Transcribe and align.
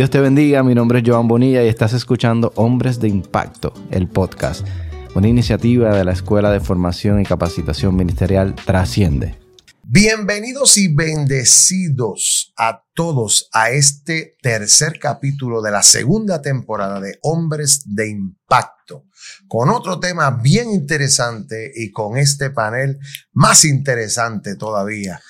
Dios 0.00 0.08
te 0.08 0.18
bendiga, 0.18 0.62
mi 0.62 0.74
nombre 0.74 1.00
es 1.00 1.04
Joan 1.06 1.28
Bonilla 1.28 1.62
y 1.62 1.68
estás 1.68 1.92
escuchando 1.92 2.54
Hombres 2.56 3.00
de 3.00 3.08
Impacto, 3.08 3.74
el 3.90 4.08
podcast, 4.08 4.66
una 5.14 5.28
iniciativa 5.28 5.94
de 5.94 6.06
la 6.06 6.12
Escuela 6.12 6.50
de 6.50 6.58
Formación 6.58 7.20
y 7.20 7.24
Capacitación 7.26 7.94
Ministerial 7.94 8.54
Trasciende. 8.54 9.38
Bienvenidos 9.82 10.78
y 10.78 10.88
bendecidos 10.88 12.54
a 12.56 12.82
todos 12.94 13.50
a 13.52 13.72
este 13.72 14.38
tercer 14.40 14.98
capítulo 14.98 15.60
de 15.60 15.70
la 15.70 15.82
segunda 15.82 16.40
temporada 16.40 16.98
de 16.98 17.18
Hombres 17.20 17.82
de 17.84 18.08
Impacto, 18.08 19.04
con 19.48 19.68
otro 19.68 20.00
tema 20.00 20.30
bien 20.30 20.70
interesante 20.70 21.70
y 21.76 21.90
con 21.90 22.16
este 22.16 22.48
panel 22.48 22.98
más 23.34 23.66
interesante 23.66 24.56
todavía 24.56 25.20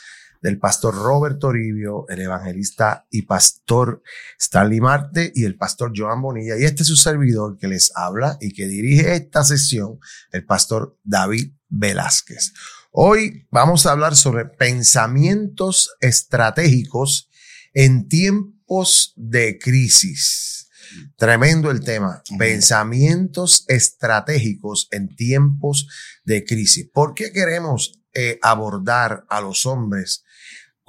del 0.40 0.58
pastor 0.58 0.94
Robert 0.94 1.38
Toribio, 1.38 2.06
el 2.08 2.20
evangelista 2.20 3.06
y 3.10 3.22
pastor 3.22 4.02
Stanley 4.38 4.80
Marte 4.80 5.32
y 5.34 5.44
el 5.44 5.56
pastor 5.56 5.92
Joan 5.94 6.22
Bonilla. 6.22 6.58
Y 6.58 6.64
este 6.64 6.82
es 6.82 6.88
su 6.88 6.96
servidor 6.96 7.58
que 7.58 7.68
les 7.68 7.92
habla 7.94 8.38
y 8.40 8.52
que 8.52 8.66
dirige 8.66 9.14
esta 9.14 9.44
sesión, 9.44 9.98
el 10.32 10.44
pastor 10.44 10.98
David 11.04 11.52
Velázquez. 11.68 12.52
Hoy 12.92 13.46
vamos 13.50 13.86
a 13.86 13.92
hablar 13.92 14.16
sobre 14.16 14.46
pensamientos 14.46 15.90
estratégicos 16.00 17.30
en 17.72 18.08
tiempos 18.08 19.12
de 19.16 19.58
crisis. 19.58 20.68
Tremendo 21.16 21.70
el 21.70 21.80
tema. 21.80 22.22
Pensamientos 22.36 23.64
estratégicos 23.68 24.88
en 24.90 25.14
tiempos 25.14 25.86
de 26.24 26.44
crisis. 26.44 26.88
¿Por 26.92 27.14
qué 27.14 27.30
queremos 27.30 28.00
eh, 28.12 28.40
abordar 28.42 29.24
a 29.28 29.40
los 29.40 29.66
hombres 29.66 30.24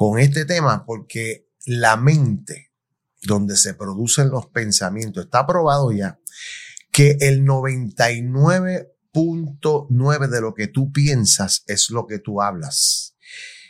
con 0.02 0.18
este 0.18 0.46
tema? 0.46 0.84
Porque 0.84 1.48
la 1.68 1.96
mente, 1.96 2.72
donde 3.22 3.56
se 3.56 3.76
producen 3.76 4.32
los 4.32 4.48
pensamientos, 4.48 5.26
está 5.26 5.46
probado 5.46 5.92
ya 5.92 6.20
que 6.92 7.18
el 7.20 7.46
99 7.46 8.96
punto 9.12 9.86
nueve 9.92 10.28
de 10.28 10.42
lo 10.42 10.56
que 10.56 10.66
tú 10.66 10.92
piensas 10.92 11.64
es 11.68 11.92
lo 11.92 12.08
que 12.08 12.18
tú 12.18 12.42
hablas. 12.42 13.16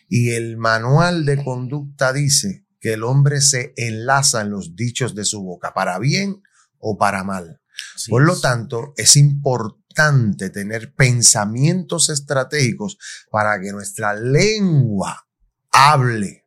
Y 0.08 0.32
el 0.32 0.56
manual 0.56 1.26
de 1.26 1.44
conducta 1.44 2.14
dice 2.14 2.66
que 2.80 2.94
el 2.94 3.04
hombre 3.04 3.42
se 3.42 3.74
enlaza 3.76 4.40
en 4.40 4.52
los 4.52 4.78
dichos 4.78 5.14
de 5.14 5.26
su 5.26 5.44
boca, 5.44 5.74
para 5.74 6.00
bien 6.00 6.42
o 6.78 6.98
para 6.98 7.26
mal. 7.26 7.60
Por 8.08 8.24
lo 8.24 8.40
tanto, 8.40 8.94
es 8.96 9.18
importante 9.18 10.50
tener 10.50 10.94
pensamientos 10.94 12.10
estratégicos 12.10 12.98
para 13.30 13.60
que 13.60 13.74
nuestra 13.74 14.14
lengua 14.14 15.28
hable 15.90 16.46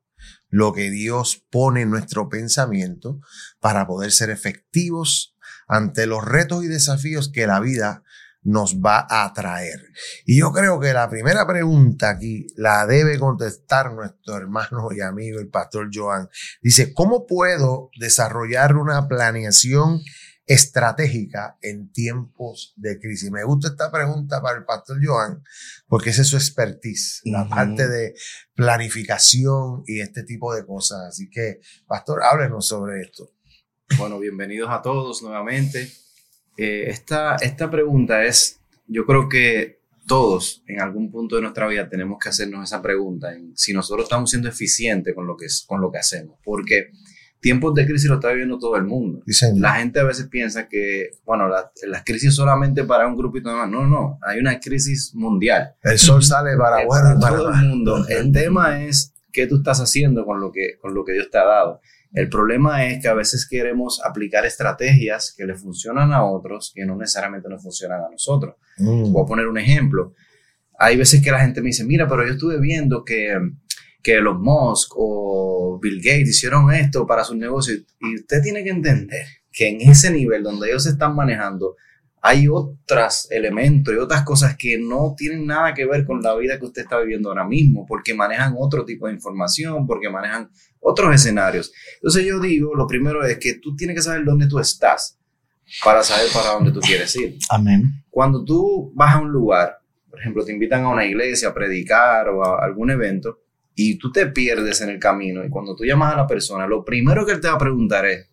lo 0.48 0.72
que 0.72 0.90
Dios 0.90 1.44
pone 1.50 1.82
en 1.82 1.90
nuestro 1.90 2.28
pensamiento 2.28 3.20
para 3.60 3.86
poder 3.86 4.12
ser 4.12 4.30
efectivos 4.30 5.36
ante 5.66 6.06
los 6.06 6.24
retos 6.24 6.62
y 6.64 6.68
desafíos 6.68 7.30
que 7.32 7.46
la 7.46 7.58
vida 7.58 8.04
nos 8.42 8.76
va 8.76 9.06
a 9.08 9.32
traer. 9.32 9.80
Y 10.26 10.38
yo 10.38 10.52
creo 10.52 10.78
que 10.78 10.92
la 10.92 11.08
primera 11.08 11.46
pregunta 11.46 12.10
aquí 12.10 12.46
la 12.56 12.86
debe 12.86 13.18
contestar 13.18 13.92
nuestro 13.92 14.36
hermano 14.36 14.88
y 14.94 15.00
amigo, 15.00 15.40
el 15.40 15.48
pastor 15.48 15.88
Joan. 15.92 16.28
Dice, 16.62 16.92
¿cómo 16.92 17.26
puedo 17.26 17.90
desarrollar 17.98 18.76
una 18.76 19.08
planeación 19.08 20.02
estratégica 20.46 21.58
en 21.62 21.90
tiempos 21.92 22.74
de 22.76 22.98
crisis? 22.98 23.30
Me 23.30 23.44
gusta 23.44 23.68
esta 23.68 23.90
pregunta 23.90 24.40
para 24.42 24.58
el 24.58 24.64
pastor 24.64 24.98
Joan 25.02 25.42
porque 25.86 26.10
esa 26.10 26.22
es 26.22 26.28
su 26.28 26.36
expertise, 26.36 27.20
la 27.24 27.48
parte 27.48 27.88
de 27.88 28.14
planificación 28.54 29.82
y 29.86 30.00
este 30.00 30.22
tipo 30.22 30.54
de 30.54 30.66
cosas. 30.66 31.08
Así 31.08 31.28
que, 31.30 31.60
pastor, 31.86 32.22
háblenos 32.22 32.66
sobre 32.66 33.00
esto. 33.02 33.30
Bueno, 33.98 34.18
bienvenidos 34.18 34.70
a 34.70 34.82
todos 34.82 35.22
nuevamente. 35.22 35.90
Eh, 36.56 36.84
esta, 36.88 37.36
esta 37.36 37.70
pregunta 37.70 38.24
es, 38.24 38.60
yo 38.86 39.06
creo 39.06 39.28
que 39.28 39.84
todos 40.06 40.62
en 40.66 40.80
algún 40.80 41.10
punto 41.10 41.36
de 41.36 41.42
nuestra 41.42 41.66
vida 41.66 41.88
tenemos 41.88 42.18
que 42.18 42.28
hacernos 42.28 42.64
esa 42.64 42.82
pregunta, 42.82 43.32
en 43.32 43.56
si 43.56 43.72
nosotros 43.72 44.04
estamos 44.04 44.30
siendo 44.30 44.48
eficientes 44.48 45.14
con 45.14 45.26
lo 45.26 45.36
que, 45.36 45.46
con 45.66 45.80
lo 45.80 45.90
que 45.90 45.98
hacemos, 45.98 46.38
porque 46.44 46.90
tiempos 47.44 47.74
de 47.74 47.84
crisis 47.84 48.08
lo 48.08 48.14
está 48.14 48.30
viviendo 48.30 48.58
todo 48.58 48.74
el 48.76 48.84
mundo. 48.84 49.22
La 49.56 49.74
gente 49.74 50.00
a 50.00 50.04
veces 50.04 50.28
piensa 50.28 50.66
que, 50.66 51.10
bueno, 51.26 51.46
las 51.46 52.02
crisis 52.02 52.34
solamente 52.34 52.84
para 52.84 53.06
un 53.06 53.18
grupito 53.18 53.50
de 53.50 53.56
más. 53.56 53.68
No, 53.68 53.86
no, 53.86 54.18
hay 54.22 54.38
una 54.38 54.58
crisis 54.58 55.14
mundial. 55.14 55.74
El 55.82 55.98
sol 55.98 56.22
sale 56.22 56.56
para, 56.56 56.86
bueno, 56.86 57.20
para 57.20 57.36
todo 57.36 57.50
el 57.50 57.68
mundo. 57.68 58.06
El 58.08 58.32
tema 58.32 58.82
es 58.82 59.12
qué 59.30 59.46
tú 59.46 59.56
estás 59.56 59.78
haciendo 59.78 60.24
con 60.24 60.40
lo 60.40 60.50
que, 60.50 60.78
con 60.80 60.94
lo 60.94 61.04
que 61.04 61.12
Dios 61.12 61.28
te 61.30 61.36
ha 61.36 61.44
dado. 61.44 61.82
El 62.14 62.30
problema 62.30 62.86
es 62.86 63.02
que 63.02 63.08
a 63.08 63.14
veces 63.14 63.46
queremos 63.46 64.00
aplicar 64.02 64.46
estrategias 64.46 65.34
que 65.36 65.44
le 65.44 65.54
funcionan 65.54 66.14
a 66.14 66.24
otros 66.24 66.72
que 66.74 66.86
no 66.86 66.96
necesariamente 66.96 67.50
nos 67.50 67.62
funcionan 67.62 68.00
a 68.00 68.10
nosotros. 68.10 68.54
Mm. 68.78 69.12
Voy 69.12 69.22
a 69.22 69.26
poner 69.26 69.48
un 69.48 69.58
ejemplo. 69.58 70.14
Hay 70.78 70.96
veces 70.96 71.22
que 71.22 71.30
la 71.30 71.40
gente 71.40 71.60
me 71.60 71.66
dice, 71.66 71.84
mira, 71.84 72.08
pero 72.08 72.26
yo 72.26 72.32
estuve 72.32 72.58
viendo 72.58 73.04
que, 73.04 73.36
que 74.04 74.20
los 74.20 74.38
Musk 74.38 74.92
o 74.96 75.80
Bill 75.82 75.96
Gates 75.96 76.28
hicieron 76.28 76.72
esto 76.72 77.06
para 77.06 77.24
sus 77.24 77.36
negocios. 77.36 77.82
Y 78.00 78.16
usted 78.16 78.42
tiene 78.42 78.62
que 78.62 78.70
entender 78.70 79.26
que 79.50 79.68
en 79.68 79.80
ese 79.80 80.10
nivel 80.10 80.42
donde 80.42 80.68
ellos 80.68 80.84
se 80.84 80.90
están 80.90 81.16
manejando, 81.16 81.76
hay 82.20 82.46
otros 82.48 83.30
elementos 83.30 83.94
y 83.94 83.96
otras 83.96 84.22
cosas 84.22 84.56
que 84.56 84.78
no 84.78 85.14
tienen 85.16 85.46
nada 85.46 85.72
que 85.74 85.86
ver 85.86 86.04
con 86.04 86.22
la 86.22 86.34
vida 86.36 86.58
que 86.58 86.66
usted 86.66 86.82
está 86.82 86.98
viviendo 87.00 87.30
ahora 87.30 87.46
mismo, 87.46 87.86
porque 87.86 88.14
manejan 88.14 88.54
otro 88.58 88.84
tipo 88.84 89.06
de 89.06 89.14
información, 89.14 89.86
porque 89.86 90.10
manejan 90.10 90.50
otros 90.80 91.14
escenarios. 91.14 91.72
Entonces 91.96 92.26
yo 92.26 92.40
digo, 92.40 92.74
lo 92.74 92.86
primero 92.86 93.24
es 93.24 93.38
que 93.38 93.54
tú 93.54 93.74
tienes 93.74 93.96
que 93.96 94.02
saber 94.02 94.24
dónde 94.24 94.46
tú 94.46 94.58
estás 94.58 95.18
para 95.82 96.02
saber 96.02 96.26
para 96.32 96.50
dónde 96.50 96.72
tú 96.72 96.80
quieres 96.80 97.14
ir. 97.16 97.38
Amén. 97.48 98.04
Cuando 98.10 98.44
tú 98.44 98.92
vas 98.94 99.14
a 99.14 99.20
un 99.20 99.30
lugar, 99.30 99.78
por 100.10 100.20
ejemplo, 100.20 100.44
te 100.44 100.52
invitan 100.52 100.84
a 100.84 100.90
una 100.90 101.04
iglesia 101.04 101.48
a 101.48 101.54
predicar 101.54 102.28
o 102.28 102.44
a 102.44 102.64
algún 102.64 102.90
evento, 102.90 103.43
y 103.74 103.98
tú 103.98 104.12
te 104.12 104.26
pierdes 104.26 104.80
en 104.80 104.90
el 104.90 104.98
camino, 104.98 105.44
y 105.44 105.50
cuando 105.50 105.74
tú 105.74 105.84
llamas 105.84 106.14
a 106.14 106.16
la 106.18 106.26
persona, 106.26 106.66
lo 106.66 106.84
primero 106.84 107.26
que 107.26 107.32
él 107.32 107.40
te 107.40 107.48
va 107.48 107.54
a 107.54 107.58
preguntar 107.58 108.06
es, 108.06 108.28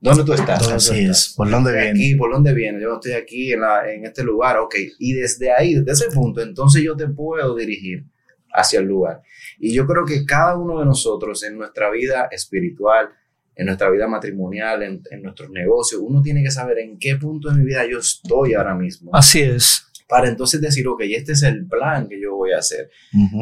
¿Dónde 0.00 0.24
tú 0.24 0.32
estás? 0.32 0.66
Así 0.68 1.04
es. 1.04 1.34
¿Por 1.36 1.50
dónde 1.50 1.72
viene? 1.72 1.90
Aquí, 1.90 2.14
¿por 2.14 2.32
dónde 2.32 2.54
viene? 2.54 2.80
Yo 2.80 2.94
estoy 2.94 3.12
aquí 3.12 3.52
en, 3.52 3.60
la, 3.60 3.92
en 3.92 4.06
este 4.06 4.24
lugar, 4.24 4.56
ok. 4.56 4.74
Y 4.98 5.12
desde 5.12 5.52
ahí, 5.52 5.74
desde 5.74 6.06
ese 6.06 6.14
punto, 6.14 6.40
entonces 6.40 6.82
yo 6.82 6.96
te 6.96 7.06
puedo 7.06 7.54
dirigir 7.54 8.06
hacia 8.52 8.80
el 8.80 8.86
lugar. 8.86 9.20
Y 9.58 9.74
yo 9.74 9.86
creo 9.86 10.06
que 10.06 10.24
cada 10.24 10.56
uno 10.56 10.78
de 10.78 10.86
nosotros 10.86 11.42
en 11.44 11.58
nuestra 11.58 11.90
vida 11.90 12.28
espiritual, 12.30 13.10
en 13.54 13.66
nuestra 13.66 13.90
vida 13.90 14.08
matrimonial, 14.08 14.82
en, 14.82 15.02
en 15.10 15.22
nuestros 15.22 15.50
negocios, 15.50 16.00
uno 16.02 16.22
tiene 16.22 16.42
que 16.42 16.50
saber 16.50 16.78
en 16.78 16.98
qué 16.98 17.16
punto 17.16 17.50
de 17.50 17.58
mi 17.58 17.66
vida 17.66 17.86
yo 17.86 17.98
estoy 17.98 18.54
ahora 18.54 18.74
mismo. 18.74 19.10
Así 19.12 19.42
es. 19.42 19.89
Para 20.10 20.28
entonces 20.28 20.60
decir, 20.60 20.86
ok, 20.88 21.02
este 21.02 21.32
es 21.32 21.42
el 21.44 21.66
plan 21.66 22.08
que 22.08 22.20
yo 22.20 22.34
voy 22.34 22.52
a 22.52 22.58
hacer. 22.58 22.90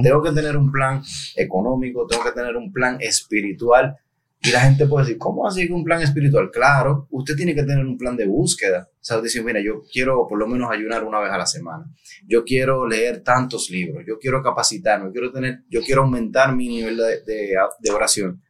Tengo 0.03 0.23
que 0.23 0.33
tener 0.33 0.57
un 0.57 0.71
plan 0.71 1.03
económico, 1.35 2.07
tengo 2.07 2.23
que 2.23 2.33
tener 2.33 2.57
un 2.57 2.71
plan 2.73 2.99
espiritual 3.01 3.97
y 4.41 4.53
la 4.53 4.61
gente 4.61 4.87
puede 4.87 5.07
decir, 5.07 5.19
¿cómo 5.19 5.49
así 5.49 5.67
que 5.67 5.73
un 5.73 5.83
plan 5.83 6.01
espiritual? 6.01 6.51
Claro, 6.53 7.09
usted 7.11 7.35
tiene 7.35 7.55
que 7.55 7.65
tener 7.65 7.85
un 7.85 7.99
plan 7.99 8.17
de 8.17 8.27
búsqueda. 8.27 8.89
O 8.93 9.05
sea, 9.05 9.21
decir, 9.21 9.43
mira, 9.43 9.61
yo 9.61 9.83
quiero 9.93 10.27
por 10.29 10.39
lo 10.39 10.47
menos 10.47 10.71
ayunar 10.71 11.03
una 11.03 11.19
vez 11.19 11.33
a 11.33 11.39
la 11.39 11.47
semana. 11.47 11.87
Yo 12.27 12.45
quiero 12.45 12.87
leer 12.87 13.23
tantos 13.25 13.69
libros. 13.69 14.05
Yo 14.07 14.19
quiero 14.19 14.41
capacitarme. 14.41 15.07
Yo 15.07 15.13
quiero, 15.13 15.33
tener, 15.33 15.63
yo 15.69 15.81
quiero 15.83 16.03
aumentar 16.03 16.55
mi 16.55 16.69
nivel 16.69 16.97
de, 16.97 17.57
de, 17.81 17.91
oración. 17.91 18.41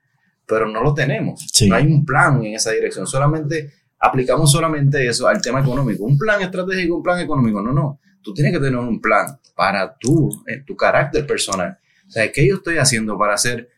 Pero 0.46 0.68
no 0.68 0.82
lo 0.82 0.92
tenemos. 0.92 1.46
No 1.66 1.74
hay 1.74 1.86
un 1.86 2.04
plan 2.04 2.44
en 2.44 2.54
esa 2.54 2.72
dirección. 2.72 3.06
Solamente 3.06 3.72
aplicamos 3.98 4.52
solamente 4.52 5.06
eso 5.06 5.26
al 5.26 5.40
tema 5.40 5.60
económico. 5.60 6.04
Un 6.04 6.18
plan 6.18 6.42
estratégico, 6.42 6.96
un 6.96 7.02
plan 7.02 7.20
económico. 7.20 7.62
No, 7.62 7.72
no. 7.72 8.00
Tú 8.28 8.34
tienes 8.34 8.52
que 8.52 8.60
tener 8.60 8.78
un 8.78 9.00
plan 9.00 9.38
para 9.54 9.96
tú, 9.96 10.30
en 10.46 10.64
tu 10.64 10.76
carácter 10.76 11.26
personal. 11.26 11.78
O 12.06 12.10
sea, 12.10 12.30
¿qué 12.30 12.46
yo 12.46 12.56
estoy 12.56 12.76
haciendo 12.76 13.16
para 13.16 13.36
ser 13.38 13.70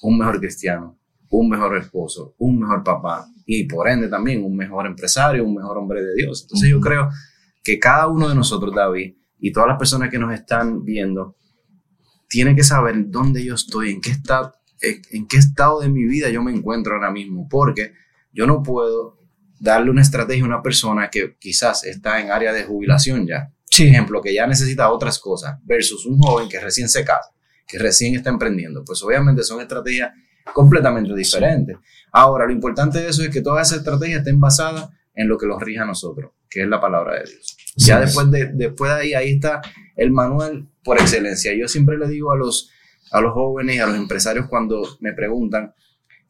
un 0.00 0.18
mejor 0.18 0.40
cristiano? 0.40 0.98
un 1.30 1.48
mejor 1.48 1.76
esposo, 1.76 2.34
un 2.38 2.60
mejor 2.60 2.82
papá 2.82 3.28
y 3.44 3.64
por 3.64 3.88
ende 3.88 4.08
también 4.08 4.44
un 4.44 4.56
mejor 4.56 4.86
empresario, 4.86 5.44
un 5.44 5.54
mejor 5.54 5.78
hombre 5.78 6.02
de 6.02 6.14
Dios. 6.14 6.42
Entonces 6.42 6.70
yo 6.70 6.80
creo 6.80 7.10
que 7.62 7.78
cada 7.78 8.08
uno 8.08 8.28
de 8.28 8.34
nosotros, 8.34 8.74
David, 8.74 9.14
y 9.38 9.52
todas 9.52 9.68
las 9.68 9.78
personas 9.78 10.10
que 10.10 10.18
nos 10.18 10.32
están 10.32 10.84
viendo, 10.84 11.36
tienen 12.28 12.56
que 12.56 12.64
saber 12.64 13.10
dónde 13.10 13.44
yo 13.44 13.54
estoy, 13.54 13.90
en 13.90 14.00
qué, 14.00 14.10
estado, 14.10 14.54
en 14.80 15.26
qué 15.26 15.36
estado 15.36 15.80
de 15.80 15.88
mi 15.88 16.04
vida 16.04 16.28
yo 16.30 16.42
me 16.42 16.52
encuentro 16.52 16.94
ahora 16.94 17.10
mismo, 17.10 17.48
porque 17.48 17.92
yo 18.32 18.46
no 18.46 18.62
puedo 18.62 19.18
darle 19.60 19.90
una 19.90 20.02
estrategia 20.02 20.44
a 20.44 20.46
una 20.46 20.62
persona 20.62 21.10
que 21.10 21.36
quizás 21.38 21.84
está 21.84 22.20
en 22.20 22.30
área 22.30 22.52
de 22.52 22.64
jubilación 22.64 23.26
ya. 23.26 23.52
Por 23.70 23.86
ejemplo, 23.86 24.20
que 24.22 24.34
ya 24.34 24.46
necesita 24.46 24.90
otras 24.90 25.18
cosas, 25.18 25.56
versus 25.64 26.06
un 26.06 26.18
joven 26.18 26.48
que 26.48 26.58
recién 26.60 26.88
se 26.88 27.04
casa, 27.04 27.30
que 27.66 27.78
recién 27.78 28.14
está 28.14 28.30
emprendiendo. 28.30 28.84
Pues 28.84 29.02
obviamente 29.02 29.42
son 29.42 29.60
estrategias 29.60 30.12
completamente 30.52 31.14
diferente. 31.14 31.76
Ahora, 32.12 32.46
lo 32.46 32.52
importante 32.52 33.00
de 33.00 33.08
eso 33.08 33.22
es 33.22 33.28
que 33.28 33.42
todas 33.42 33.68
esas 33.68 33.80
estrategias 33.80 34.18
estén 34.20 34.40
basadas 34.40 34.88
en 35.14 35.28
lo 35.28 35.36
que 35.36 35.46
los 35.46 35.60
rige 35.60 35.80
a 35.80 35.84
nosotros, 35.84 36.32
que 36.48 36.62
es 36.62 36.68
la 36.68 36.80
palabra 36.80 37.14
de 37.14 37.24
Dios. 37.24 37.56
Ya 37.76 38.00
después 38.00 38.30
de, 38.30 38.50
después 38.52 38.92
de 38.92 39.00
ahí, 39.00 39.14
ahí 39.14 39.32
está 39.34 39.60
el 39.96 40.10
manual 40.10 40.68
por 40.82 40.98
excelencia. 40.98 41.52
Yo 41.54 41.68
siempre 41.68 41.98
le 41.98 42.08
digo 42.08 42.32
a 42.32 42.36
los, 42.36 42.70
a 43.10 43.20
los 43.20 43.32
jóvenes, 43.32 43.80
a 43.80 43.86
los 43.86 43.96
empresarios 43.96 44.46
cuando 44.48 44.96
me 45.00 45.12
preguntan, 45.12 45.74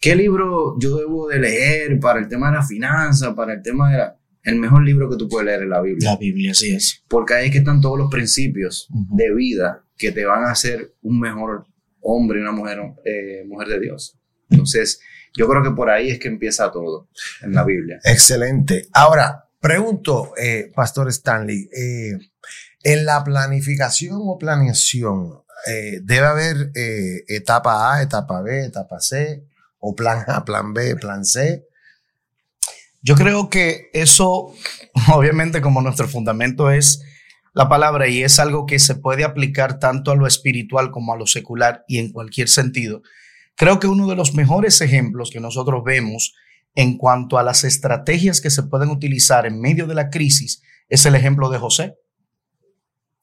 ¿qué 0.01 0.15
libro 0.15 0.77
yo 0.79 0.97
debo 0.97 1.29
de 1.29 1.39
leer 1.39 2.01
para 2.01 2.19
el 2.19 2.29
tema 2.29 2.51
de 2.51 2.57
la 2.57 2.63
finanza, 2.63 3.35
para 3.35 3.55
el 3.55 3.63
tema 3.63 3.91
de 3.91 3.99
la... 3.99 4.18
El 4.49 4.59
mejor 4.59 4.83
libro 4.83 5.11
que 5.11 5.17
tú 5.17 5.29
puedes 5.29 5.45
leer 5.45 5.65
es 5.65 5.69
la 5.69 5.83
Biblia. 5.83 6.11
La 6.13 6.17
Biblia, 6.17 6.53
así 6.53 6.75
es. 6.75 7.05
Porque 7.07 7.35
ahí 7.35 7.47
es 7.47 7.53
que 7.53 7.59
están 7.59 7.83
todos 7.83 7.99
los 7.99 8.11
principios 8.11 8.89
de 9.11 9.35
vida 9.35 9.85
que 9.99 10.11
te 10.11 10.25
van 10.25 10.45
a 10.45 10.53
hacer 10.53 10.95
un 11.03 11.21
mejor 11.21 11.67
hombre 12.01 12.39
y 12.39 12.43
una 12.43 12.53
mujer, 12.53 12.79
eh, 13.05 13.45
mujer 13.47 13.69
de 13.69 13.81
Dios. 13.81 14.19
Entonces, 14.49 15.01
yo 15.37 15.47
creo 15.49 15.63
que 15.63 15.73
por 15.73 15.91
ahí 15.91 16.09
es 16.09 16.19
que 16.19 16.29
empieza 16.29 16.73
todo 16.73 17.11
en 17.43 17.53
la 17.53 17.63
Biblia. 17.63 18.01
Excelente. 18.05 18.89
Ahora, 18.95 19.51
pregunto, 19.61 20.33
eh, 20.41 20.73
Pastor 20.75 21.09
Stanley, 21.09 21.69
eh, 21.71 22.17
en 22.85 23.05
la 23.05 23.23
planificación 23.23 24.17
o 24.23 24.39
planeación, 24.39 25.43
¿debe 26.05 26.27
haber 26.27 26.71
etapa 27.29 27.93
A, 27.93 28.03
etapa 28.03 28.41
B, 28.41 28.65
etapa 28.65 28.99
C, 29.01 29.45
o 29.79 29.95
plan 29.95 30.25
A, 30.27 30.43
plan 30.43 30.73
B, 30.73 30.97
plan 30.97 31.27
C? 31.27 31.68
Yo 33.01 33.15
creo 33.15 33.49
que 33.49 33.91
eso, 33.93 34.55
obviamente 35.13 35.61
como 35.61 35.81
nuestro 35.81 36.09
fundamento 36.09 36.71
es 36.71 37.03
la 37.55 37.69
palabra 37.69 38.09
y 38.09 38.23
es 38.23 38.39
algo 38.39 38.67
que 38.67 38.79
se 38.79 38.95
puede 38.95 39.25
aplicar 39.25 39.79
tanto 39.79 40.11
a 40.11 40.17
lo 40.17 40.27
espiritual 40.27 40.91
como 40.91 41.13
a 41.13 41.17
lo 41.17 41.27
secular 41.27 41.85
y 41.89 41.99
en 41.99 42.13
cualquier 42.13 42.49
sentido. 42.49 43.03
Creo 43.57 43.81
que 43.81 43.89
uno 43.89 44.07
de 44.07 44.15
los 44.15 44.35
mejores 44.35 44.81
ejemplos 44.81 45.31
que 45.31 45.41
nosotros 45.41 45.83
vemos 45.85 46.35
en 46.75 46.97
cuanto 46.97 47.39
a 47.39 47.43
las 47.43 47.65
estrategias 47.65 48.41
que 48.41 48.51
se 48.51 48.63
pueden 48.63 48.91
utilizar 48.91 49.47
en 49.47 49.61
medio 49.61 49.87
de 49.87 49.95
la 49.95 50.11
crisis 50.11 50.63
es 50.89 51.05
el 51.07 51.17
ejemplo 51.17 51.51
de 51.51 51.59
José. 51.59 51.97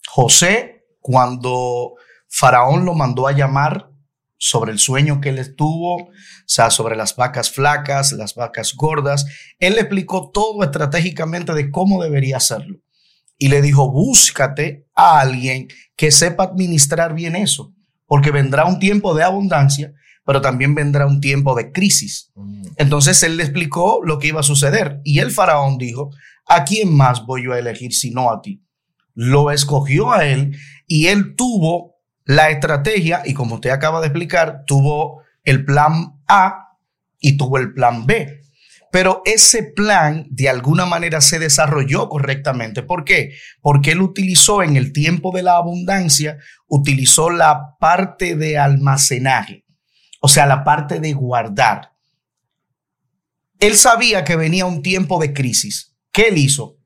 José, 0.08 0.86
cuando 1.00 1.94
Faraón 2.28 2.84
lo 2.84 2.94
mandó 2.94 3.28
a 3.28 3.32
llamar 3.32 3.90
sobre 4.38 4.72
el 4.72 4.80
sueño 4.80 5.22
que 5.22 5.30
él 5.30 5.56
tuvo, 5.56 5.96
o 5.96 6.10
sea, 6.46 6.70
sobre 6.70 6.96
las 6.96 7.16
vacas 7.16 7.52
flacas, 7.52 8.12
las 8.12 8.36
vacas 8.36 8.74
gordas, 8.76 9.26
él 9.60 9.74
le 9.74 9.82
explicó 9.82 10.30
todo 10.32 10.64
estratégicamente 10.64 11.54
de 11.54 11.72
cómo 11.72 12.04
debería 12.04 12.38
hacerlo 12.38 12.80
y 13.38 13.50
le 13.50 13.62
dijo, 13.62 13.92
búscate 13.92 14.88
a 14.96 15.20
alguien 15.20 15.68
que 15.96 16.12
sepa 16.12 16.44
administrar 16.44 17.14
bien 17.14 17.36
eso, 17.36 17.74
porque 18.06 18.32
vendrá 18.32 18.66
un 18.66 18.80
tiempo 18.80 19.14
de 19.14 19.24
abundancia, 19.24 19.94
pero 20.26 20.42
también 20.42 20.74
vendrá 20.74 21.06
un 21.06 21.20
tiempo 21.20 21.56
de 21.56 21.72
crisis. 21.72 22.32
Mm. 22.36 22.64
Entonces 22.78 23.22
él 23.24 23.38
le 23.38 23.44
explicó 23.44 24.02
lo 24.04 24.20
que 24.20 24.28
iba 24.28 24.40
a 24.40 24.44
suceder 24.44 25.02
y 25.04 25.20
el 25.20 25.32
faraón 25.32 25.78
dijo, 25.78 26.12
¿a 26.48 26.64
quién 26.64 26.94
más 26.94 27.26
voy 27.26 27.44
yo 27.46 27.54
a 27.54 27.60
elegir 27.60 27.94
sino 27.94 28.32
a 28.32 28.42
ti? 28.42 28.62
Lo 29.14 29.52
escogió 29.52 30.12
a 30.12 30.26
él 30.26 30.58
y 30.88 31.08
él 31.08 31.36
tuvo 31.36 31.95
la 32.26 32.50
estrategia 32.50 33.22
y 33.24 33.34
como 33.34 33.56
usted 33.56 33.70
acaba 33.70 34.02
de 34.02 34.08
explicar, 34.08 34.64
tuvo 34.66 35.22
el 35.44 35.64
plan 35.64 36.20
A 36.28 36.78
y 37.20 37.38
tuvo 37.38 37.60
el 37.60 37.74
plan 37.74 38.06
B. 38.06 38.42
Pero 38.92 39.22
ese 39.26 39.64
plan 39.64 40.26
de 40.30 40.50
alguna 40.50 40.86
manera 40.86 41.22
se 41.22 41.38
desarrolló 41.38 42.10
correctamente. 42.10 42.82
¿Por 42.82 43.04
qué? 43.04 43.34
Porque 43.62 43.92
él 43.92 44.02
utilizó 44.02 44.64
en 44.64 44.78
el 44.78 44.94
tiempo 44.94 45.36
de 45.36 45.44
la 45.44 45.58
abundancia, 45.58 46.38
utilizó 46.68 47.30
la 47.30 47.76
parte 47.80 48.36
de 48.36 48.58
almacenaje, 48.58 49.66
o 50.22 50.28
sea, 50.28 50.46
la 50.46 50.64
parte 50.64 51.00
de 51.00 51.14
guardar. 51.14 51.92
Él 53.60 53.76
sabía 53.76 54.24
que 54.24 54.36
venía 54.36 54.66
un 54.66 54.82
tiempo 54.82 55.20
de 55.20 55.34
crisis. 55.34 55.96
¿Qué 56.12 56.30
él 56.30 56.38
hizo? 56.38 56.78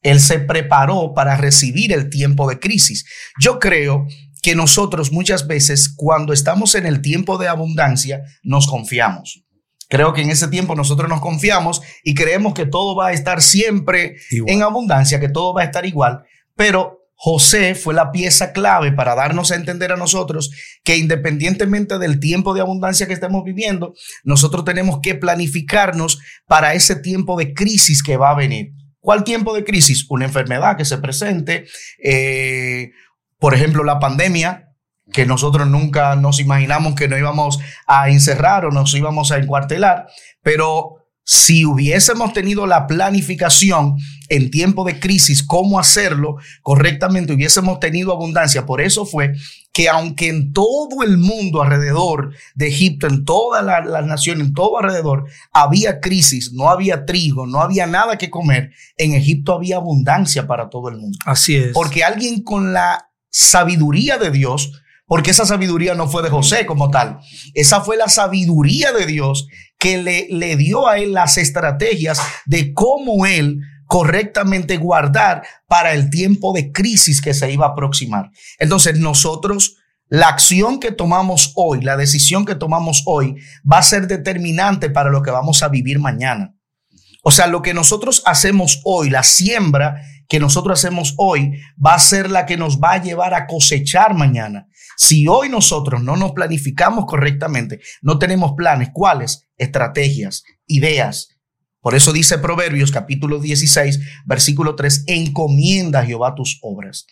Él 0.00 0.20
se 0.20 0.38
preparó 0.38 1.12
para 1.14 1.36
recibir 1.36 1.92
el 1.92 2.08
tiempo 2.08 2.48
de 2.48 2.58
crisis. 2.58 3.04
Yo 3.40 3.58
creo 3.58 4.06
que 4.48 4.54
nosotros 4.54 5.12
muchas 5.12 5.46
veces 5.46 5.92
cuando 5.94 6.32
estamos 6.32 6.74
en 6.74 6.86
el 6.86 7.02
tiempo 7.02 7.36
de 7.36 7.48
abundancia 7.48 8.22
nos 8.42 8.66
confiamos. 8.66 9.44
Creo 9.90 10.14
que 10.14 10.22
en 10.22 10.30
ese 10.30 10.48
tiempo 10.48 10.74
nosotros 10.74 11.06
nos 11.06 11.20
confiamos 11.20 11.82
y 12.02 12.14
creemos 12.14 12.54
que 12.54 12.64
todo 12.64 12.96
va 12.96 13.08
a 13.08 13.12
estar 13.12 13.42
siempre 13.42 14.16
en 14.30 14.62
abundancia, 14.62 15.20
que 15.20 15.28
todo 15.28 15.52
va 15.52 15.60
a 15.60 15.64
estar 15.64 15.84
igual, 15.84 16.22
pero 16.56 17.10
José 17.14 17.74
fue 17.74 17.92
la 17.92 18.10
pieza 18.10 18.54
clave 18.54 18.90
para 18.90 19.14
darnos 19.14 19.50
a 19.50 19.56
entender 19.56 19.92
a 19.92 19.98
nosotros 19.98 20.50
que 20.82 20.96
independientemente 20.96 21.98
del 21.98 22.18
tiempo 22.18 22.54
de 22.54 22.62
abundancia 22.62 23.06
que 23.06 23.12
estemos 23.12 23.44
viviendo, 23.44 23.92
nosotros 24.24 24.64
tenemos 24.64 25.00
que 25.02 25.14
planificarnos 25.14 26.20
para 26.46 26.72
ese 26.72 26.96
tiempo 26.96 27.38
de 27.38 27.52
crisis 27.52 28.02
que 28.02 28.16
va 28.16 28.30
a 28.30 28.36
venir. 28.36 28.72
¿Cuál 29.00 29.24
tiempo 29.24 29.54
de 29.54 29.64
crisis? 29.64 30.06
Una 30.08 30.24
enfermedad 30.24 30.76
que 30.78 30.84
se 30.84 30.98
presente, 30.98 31.66
eh, 32.02 32.90
por 33.38 33.54
ejemplo, 33.54 33.84
la 33.84 33.98
pandemia, 33.98 34.68
que 35.12 35.26
nosotros 35.26 35.66
nunca 35.66 36.16
nos 36.16 36.38
imaginamos 36.38 36.94
que 36.94 37.08
nos 37.08 37.18
íbamos 37.18 37.58
a 37.86 38.10
encerrar 38.10 38.66
o 38.66 38.70
nos 38.70 38.94
íbamos 38.94 39.32
a 39.32 39.38
encuartelar, 39.38 40.06
pero 40.42 40.98
si 41.30 41.66
hubiésemos 41.66 42.32
tenido 42.32 42.66
la 42.66 42.86
planificación 42.86 43.96
en 44.30 44.50
tiempo 44.50 44.84
de 44.84 44.98
crisis, 44.98 45.42
cómo 45.42 45.78
hacerlo 45.78 46.36
correctamente, 46.62 47.34
hubiésemos 47.34 47.80
tenido 47.80 48.12
abundancia. 48.12 48.64
Por 48.64 48.80
eso 48.80 49.04
fue 49.04 49.34
que 49.70 49.90
aunque 49.90 50.28
en 50.28 50.54
todo 50.54 51.02
el 51.02 51.18
mundo 51.18 51.62
alrededor 51.62 52.34
de 52.54 52.68
Egipto, 52.68 53.06
en 53.06 53.26
toda 53.26 53.60
la, 53.60 53.82
la 53.82 54.00
nación, 54.00 54.40
en 54.40 54.54
todo 54.54 54.78
alrededor, 54.78 55.26
había 55.52 56.00
crisis, 56.00 56.54
no 56.54 56.70
había 56.70 57.04
trigo, 57.04 57.46
no 57.46 57.60
había 57.60 57.86
nada 57.86 58.16
que 58.16 58.30
comer, 58.30 58.72
en 58.96 59.12
Egipto 59.12 59.52
había 59.52 59.76
abundancia 59.76 60.46
para 60.46 60.70
todo 60.70 60.88
el 60.88 60.96
mundo. 60.96 61.18
Así 61.26 61.56
es. 61.56 61.72
Porque 61.74 62.04
alguien 62.04 62.42
con 62.42 62.72
la 62.72 63.07
sabiduría 63.30 64.18
de 64.18 64.30
Dios 64.30 64.72
porque 65.08 65.30
esa 65.30 65.46
sabiduría 65.46 65.94
no 65.94 66.06
fue 66.06 66.22
de 66.22 66.28
José 66.28 66.66
como 66.66 66.90
tal. 66.90 67.18
Esa 67.54 67.80
fue 67.80 67.96
la 67.96 68.08
sabiduría 68.08 68.92
de 68.92 69.06
Dios 69.06 69.48
que 69.78 70.02
le, 70.02 70.26
le 70.30 70.56
dio 70.56 70.86
a 70.86 70.98
él 70.98 71.14
las 71.14 71.38
estrategias 71.38 72.20
de 72.44 72.74
cómo 72.74 73.24
él 73.24 73.58
correctamente 73.86 74.76
guardar 74.76 75.42
para 75.66 75.94
el 75.94 76.10
tiempo 76.10 76.52
de 76.52 76.70
crisis 76.72 77.22
que 77.22 77.32
se 77.32 77.50
iba 77.50 77.66
a 77.66 77.70
aproximar. 77.70 78.30
Entonces 78.58 78.98
nosotros, 78.98 79.76
la 80.08 80.28
acción 80.28 80.78
que 80.78 80.92
tomamos 80.92 81.52
hoy, 81.56 81.80
la 81.80 81.96
decisión 81.96 82.44
que 82.44 82.54
tomamos 82.54 83.02
hoy, 83.06 83.36
va 83.70 83.78
a 83.78 83.82
ser 83.82 84.06
determinante 84.06 84.90
para 84.90 85.10
lo 85.10 85.22
que 85.22 85.30
vamos 85.30 85.62
a 85.62 85.68
vivir 85.68 85.98
mañana. 85.98 86.54
O 87.22 87.30
sea, 87.30 87.46
lo 87.46 87.62
que 87.62 87.72
nosotros 87.74 88.22
hacemos 88.26 88.80
hoy, 88.84 89.08
la 89.08 89.22
siembra 89.22 90.02
que 90.28 90.38
nosotros 90.38 90.78
hacemos 90.78 91.14
hoy, 91.16 91.52
va 91.84 91.94
a 91.94 91.98
ser 91.98 92.30
la 92.30 92.46
que 92.46 92.56
nos 92.56 92.78
va 92.78 92.92
a 92.92 93.02
llevar 93.02 93.34
a 93.34 93.46
cosechar 93.46 94.14
mañana. 94.14 94.68
Si 94.96 95.26
hoy 95.26 95.48
nosotros 95.48 96.02
no 96.02 96.16
nos 96.16 96.32
planificamos 96.32 97.06
correctamente, 97.06 97.80
no 98.02 98.18
tenemos 98.18 98.52
planes, 98.56 98.90
¿cuáles? 98.92 99.48
Estrategias, 99.56 100.44
ideas. 100.66 101.38
Por 101.80 101.94
eso 101.94 102.12
dice 102.12 102.38
Proverbios 102.38 102.90
capítulo 102.90 103.40
16, 103.40 104.00
versículo 104.26 104.74
3, 104.76 105.04
encomienda 105.06 106.00
a 106.00 106.04
Jehová 106.04 106.34
tus 106.34 106.58
obras 106.62 107.06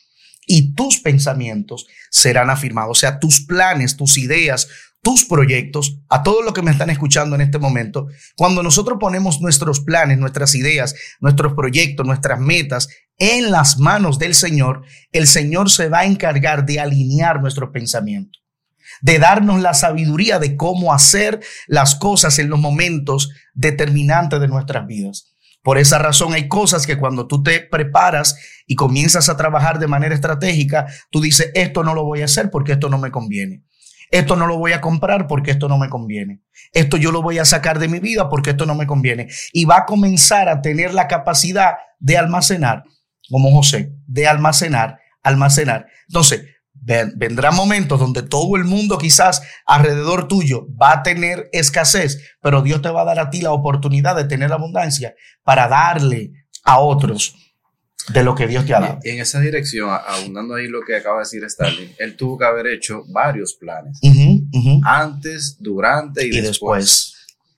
y 0.46 0.74
tus 0.74 0.98
pensamientos 0.98 1.86
serán 2.10 2.50
afirmados. 2.50 2.98
O 2.98 3.00
sea, 3.00 3.18
tus 3.18 3.44
planes, 3.44 3.96
tus 3.96 4.16
ideas, 4.16 4.68
tus 5.06 5.24
proyectos, 5.24 6.00
a 6.08 6.24
todos 6.24 6.44
los 6.44 6.52
que 6.52 6.62
me 6.62 6.72
están 6.72 6.90
escuchando 6.90 7.36
en 7.36 7.42
este 7.42 7.60
momento, 7.60 8.08
cuando 8.36 8.60
nosotros 8.64 8.98
ponemos 8.98 9.40
nuestros 9.40 9.78
planes, 9.78 10.18
nuestras 10.18 10.56
ideas, 10.56 10.96
nuestros 11.20 11.52
proyectos, 11.52 12.04
nuestras 12.04 12.40
metas 12.40 12.88
en 13.16 13.52
las 13.52 13.78
manos 13.78 14.18
del 14.18 14.34
Señor, 14.34 14.82
el 15.12 15.28
Señor 15.28 15.70
se 15.70 15.88
va 15.88 16.00
a 16.00 16.06
encargar 16.06 16.66
de 16.66 16.80
alinear 16.80 17.40
nuestros 17.40 17.70
pensamientos, 17.70 18.42
de 19.00 19.20
darnos 19.20 19.60
la 19.60 19.74
sabiduría 19.74 20.40
de 20.40 20.56
cómo 20.56 20.92
hacer 20.92 21.38
las 21.68 21.94
cosas 21.94 22.40
en 22.40 22.50
los 22.50 22.58
momentos 22.58 23.30
determinantes 23.54 24.40
de 24.40 24.48
nuestras 24.48 24.88
vidas. 24.88 25.36
Por 25.62 25.78
esa 25.78 26.00
razón 26.00 26.34
hay 26.34 26.48
cosas 26.48 26.84
que 26.84 26.98
cuando 26.98 27.28
tú 27.28 27.44
te 27.44 27.60
preparas 27.60 28.36
y 28.66 28.74
comienzas 28.74 29.28
a 29.28 29.36
trabajar 29.36 29.78
de 29.78 29.86
manera 29.86 30.16
estratégica, 30.16 30.86
tú 31.12 31.20
dices, 31.20 31.52
esto 31.54 31.84
no 31.84 31.94
lo 31.94 32.02
voy 32.02 32.22
a 32.22 32.24
hacer 32.24 32.50
porque 32.50 32.72
esto 32.72 32.88
no 32.88 32.98
me 32.98 33.12
conviene. 33.12 33.62
Esto 34.10 34.36
no 34.36 34.46
lo 34.46 34.58
voy 34.58 34.72
a 34.72 34.80
comprar 34.80 35.26
porque 35.26 35.50
esto 35.50 35.68
no 35.68 35.78
me 35.78 35.88
conviene. 35.88 36.42
Esto 36.72 36.96
yo 36.96 37.12
lo 37.12 37.22
voy 37.22 37.38
a 37.38 37.44
sacar 37.44 37.78
de 37.78 37.88
mi 37.88 37.98
vida 37.98 38.28
porque 38.28 38.50
esto 38.50 38.66
no 38.66 38.74
me 38.74 38.86
conviene. 38.86 39.28
Y 39.52 39.64
va 39.64 39.78
a 39.78 39.86
comenzar 39.86 40.48
a 40.48 40.62
tener 40.62 40.94
la 40.94 41.08
capacidad 41.08 41.74
de 41.98 42.16
almacenar, 42.16 42.84
como 43.30 43.50
José, 43.52 43.92
de 44.06 44.26
almacenar, 44.26 44.98
almacenar. 45.22 45.86
Entonces, 46.08 46.44
vendrá 47.16 47.50
momentos 47.50 47.98
donde 47.98 48.22
todo 48.22 48.56
el 48.56 48.64
mundo 48.64 48.98
quizás 48.98 49.42
alrededor 49.66 50.28
tuyo 50.28 50.66
va 50.80 50.92
a 50.92 51.02
tener 51.02 51.48
escasez, 51.52 52.36
pero 52.40 52.62
Dios 52.62 52.82
te 52.82 52.90
va 52.90 53.02
a 53.02 53.06
dar 53.06 53.18
a 53.18 53.30
ti 53.30 53.40
la 53.40 53.52
oportunidad 53.52 54.14
de 54.14 54.24
tener 54.24 54.52
abundancia 54.52 55.14
para 55.42 55.68
darle 55.68 56.32
a 56.64 56.78
otros 56.78 57.34
de 58.12 58.22
lo 58.22 58.34
que 58.34 58.46
Dios 58.46 58.64
te 58.66 58.74
ha 58.74 58.80
dado. 58.80 58.98
Y 59.02 59.10
en 59.10 59.20
esa 59.20 59.40
dirección, 59.40 59.90
abundando 59.90 60.54
ahí 60.54 60.68
lo 60.68 60.80
que 60.82 60.96
acaba 60.96 61.16
de 61.16 61.22
decir 61.22 61.44
Stalin, 61.44 61.90
él 61.98 62.16
tuvo 62.16 62.38
que 62.38 62.44
haber 62.44 62.68
hecho 62.68 63.04
varios 63.08 63.54
planes. 63.54 63.98
Antes, 64.84 65.56
durante 65.60 66.26
y, 66.26 66.40
después. 66.40 67.14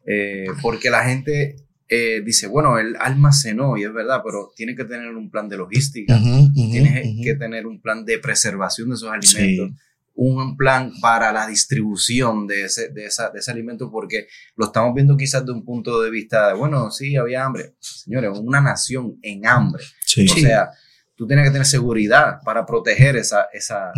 Eh, 0.07 0.47
porque 0.62 0.88
la 0.88 1.05
gente 1.05 1.57
eh, 1.88 2.23
dice, 2.25 2.47
bueno, 2.47 2.78
él 2.78 2.97
almacenó, 2.99 3.76
y 3.76 3.85
es 3.85 3.93
verdad, 3.93 4.21
pero 4.25 4.52
tiene 4.57 4.75
que 4.75 4.85
tener 4.85 5.09
un 5.14 5.31
plan 5.31 5.49
de 5.49 5.57
logística, 5.57 6.19
tiene 6.55 7.17
que 7.23 7.35
tener 7.35 7.67
un 7.67 7.81
plan 7.81 8.05
de 8.05 8.19
preservación 8.19 8.88
de 8.88 8.95
esos 8.95 9.11
alimentos. 9.11 9.76
Un 10.20 10.56
plan 10.56 10.92
para 11.00 11.30
la 11.32 11.46
distribución 11.46 12.48
de 12.48 12.64
ese, 12.64 12.88
de, 12.88 13.06
esa, 13.06 13.30
de 13.30 13.38
ese 13.38 13.52
alimento 13.52 13.88
porque 13.88 14.26
lo 14.56 14.66
estamos 14.66 14.92
viendo 14.92 15.16
quizás 15.16 15.46
de 15.46 15.52
un 15.52 15.64
punto 15.64 16.02
de 16.02 16.10
vista 16.10 16.48
de, 16.48 16.54
bueno, 16.54 16.90
sí, 16.90 17.16
había 17.16 17.44
hambre. 17.44 17.76
Señores, 17.78 18.37
una 18.38 18.60
nación 18.60 19.16
en 19.22 19.46
hambre. 19.46 19.84
O 19.84 20.34
sea, 20.34 20.70
tú 21.14 21.28
tienes 21.28 21.46
que 21.46 21.52
tener 21.52 21.66
seguridad 21.66 22.40
para 22.44 22.66
proteger 22.66 23.14
esa... 23.14 23.46
esa 23.52 23.92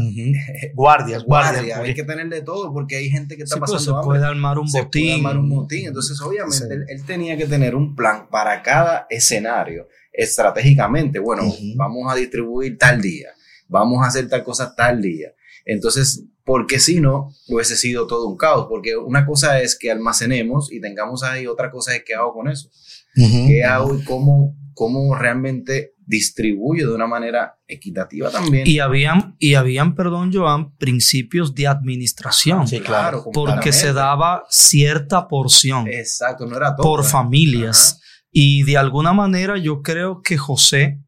guardias, 0.74 1.24
guardias. 1.24 1.78
Hay 1.78 1.94
que 1.94 2.04
tener 2.04 2.28
de 2.28 2.42
todo 2.42 2.70
porque 2.70 2.96
hay 2.96 3.08
gente 3.08 3.38
que 3.38 3.44
está 3.44 3.56
pues, 3.56 3.70
pasando 3.70 4.02
se 4.02 4.06
puede 4.06 4.26
armar 4.26 4.58
un 4.58 4.68
se 4.68 4.82
botín. 4.82 5.02
Puede 5.02 5.14
armar 5.14 5.38
un 5.38 5.48
botín. 5.48 5.86
Entonces, 5.86 6.20
obviamente, 6.20 6.84
él, 6.86 7.04
tenía 7.06 7.38
que 7.38 7.46
tener 7.46 7.74
un 7.74 7.96
plan 7.96 8.28
para 8.28 8.62
cada 8.62 9.06
escenario 9.08 9.88
estratégicamente. 10.12 11.18
Bueno, 11.18 11.44
vamos 11.76 12.12
a 12.12 12.14
distribuir 12.14 12.76
tal 12.76 13.00
día, 13.00 13.30
vamos 13.68 14.04
a 14.04 14.08
hacer 14.08 14.28
tal 14.28 14.44
cosa 14.44 14.74
tal 14.74 15.00
día. 15.00 15.32
Entonces, 15.70 16.26
porque 16.44 16.80
si 16.80 17.00
no, 17.00 17.30
hubiese 17.46 17.76
sido 17.76 18.08
todo 18.08 18.26
un 18.26 18.36
caos, 18.36 18.66
porque 18.68 18.96
una 18.96 19.24
cosa 19.24 19.60
es 19.60 19.78
que 19.78 19.92
almacenemos 19.92 20.72
y 20.72 20.80
tengamos 20.80 21.22
ahí, 21.22 21.46
otra 21.46 21.70
cosa 21.70 21.94
es 21.94 22.02
qué 22.04 22.14
hago 22.14 22.32
con 22.32 22.48
eso. 22.48 22.68
¿Qué 23.14 23.62
hago 23.62 23.94
y 23.94 24.02
cómo, 24.02 24.56
cómo 24.74 25.14
realmente 25.14 25.94
distribuyo 26.04 26.88
de 26.88 26.94
una 26.96 27.06
manera 27.06 27.60
equitativa 27.68 28.32
también? 28.32 28.66
Y 28.66 28.80
habían, 28.80 29.36
y 29.38 29.54
habían, 29.54 29.94
perdón, 29.94 30.32
Joan, 30.32 30.76
principios 30.76 31.54
de 31.54 31.68
administración. 31.68 32.66
Sí, 32.66 32.80
claro. 32.80 33.24
Porque 33.32 33.72
se 33.72 33.92
daba 33.92 34.42
cierta 34.50 35.28
porción. 35.28 35.86
Exacto, 35.86 36.46
no 36.46 36.56
era 36.56 36.74
todo. 36.74 36.84
Por 36.84 37.04
familias. 37.04 38.00
Y 38.32 38.64
de 38.64 38.76
alguna 38.76 39.12
manera 39.12 39.56
yo 39.56 39.82
creo 39.82 40.20
que 40.20 40.36
José, 40.36 41.00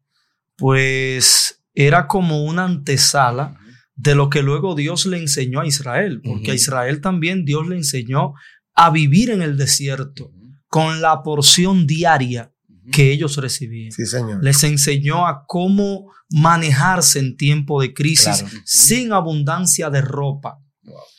pues, 0.56 1.64
era 1.74 2.06
como 2.06 2.44
una 2.44 2.64
antesala 2.64 3.58
de 4.02 4.16
lo 4.16 4.30
que 4.30 4.42
luego 4.42 4.74
Dios 4.74 5.06
le 5.06 5.16
enseñó 5.16 5.60
a 5.60 5.66
Israel, 5.66 6.20
porque 6.24 6.50
a 6.50 6.54
Israel 6.54 7.00
también 7.00 7.44
Dios 7.44 7.68
le 7.68 7.76
enseñó 7.76 8.34
a 8.74 8.90
vivir 8.90 9.30
en 9.30 9.42
el 9.42 9.56
desierto 9.56 10.32
con 10.66 11.00
la 11.00 11.22
porción 11.22 11.86
diaria 11.86 12.52
que 12.90 13.12
ellos 13.12 13.36
recibían. 13.36 13.92
Sí, 13.92 14.04
señor. 14.06 14.42
Les 14.42 14.64
enseñó 14.64 15.28
a 15.28 15.44
cómo 15.46 16.10
manejarse 16.30 17.20
en 17.20 17.36
tiempo 17.36 17.80
de 17.80 17.94
crisis 17.94 18.44
sin 18.64 19.12
abundancia 19.12 19.88
de 19.88 20.00
ropa, 20.00 20.58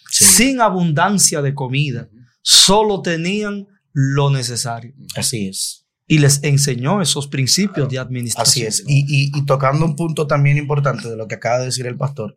sin 0.09 0.59
abundancia 0.59 1.41
de 1.41 1.53
comida. 1.53 2.09
Solo 2.41 3.01
tenían 3.01 3.67
lo 3.93 4.29
necesario. 4.29 4.93
Así 5.15 5.47
es. 5.47 5.85
Y 6.05 6.17
les 6.17 6.43
enseñó 6.43 7.01
esos 7.01 7.29
principios 7.29 7.87
de 7.87 7.97
administración. 7.97 8.67
Así 8.67 8.81
es. 8.81 8.83
Y, 8.85 9.31
y, 9.33 9.45
tocando 9.45 9.85
un 9.85 9.95
punto 9.95 10.27
también 10.27 10.57
importante 10.57 11.09
de 11.09 11.15
lo 11.15 11.29
que 11.29 11.35
acaba 11.35 11.59
de 11.59 11.65
decir 11.65 11.87
el 11.87 11.95
pastor, 11.95 12.35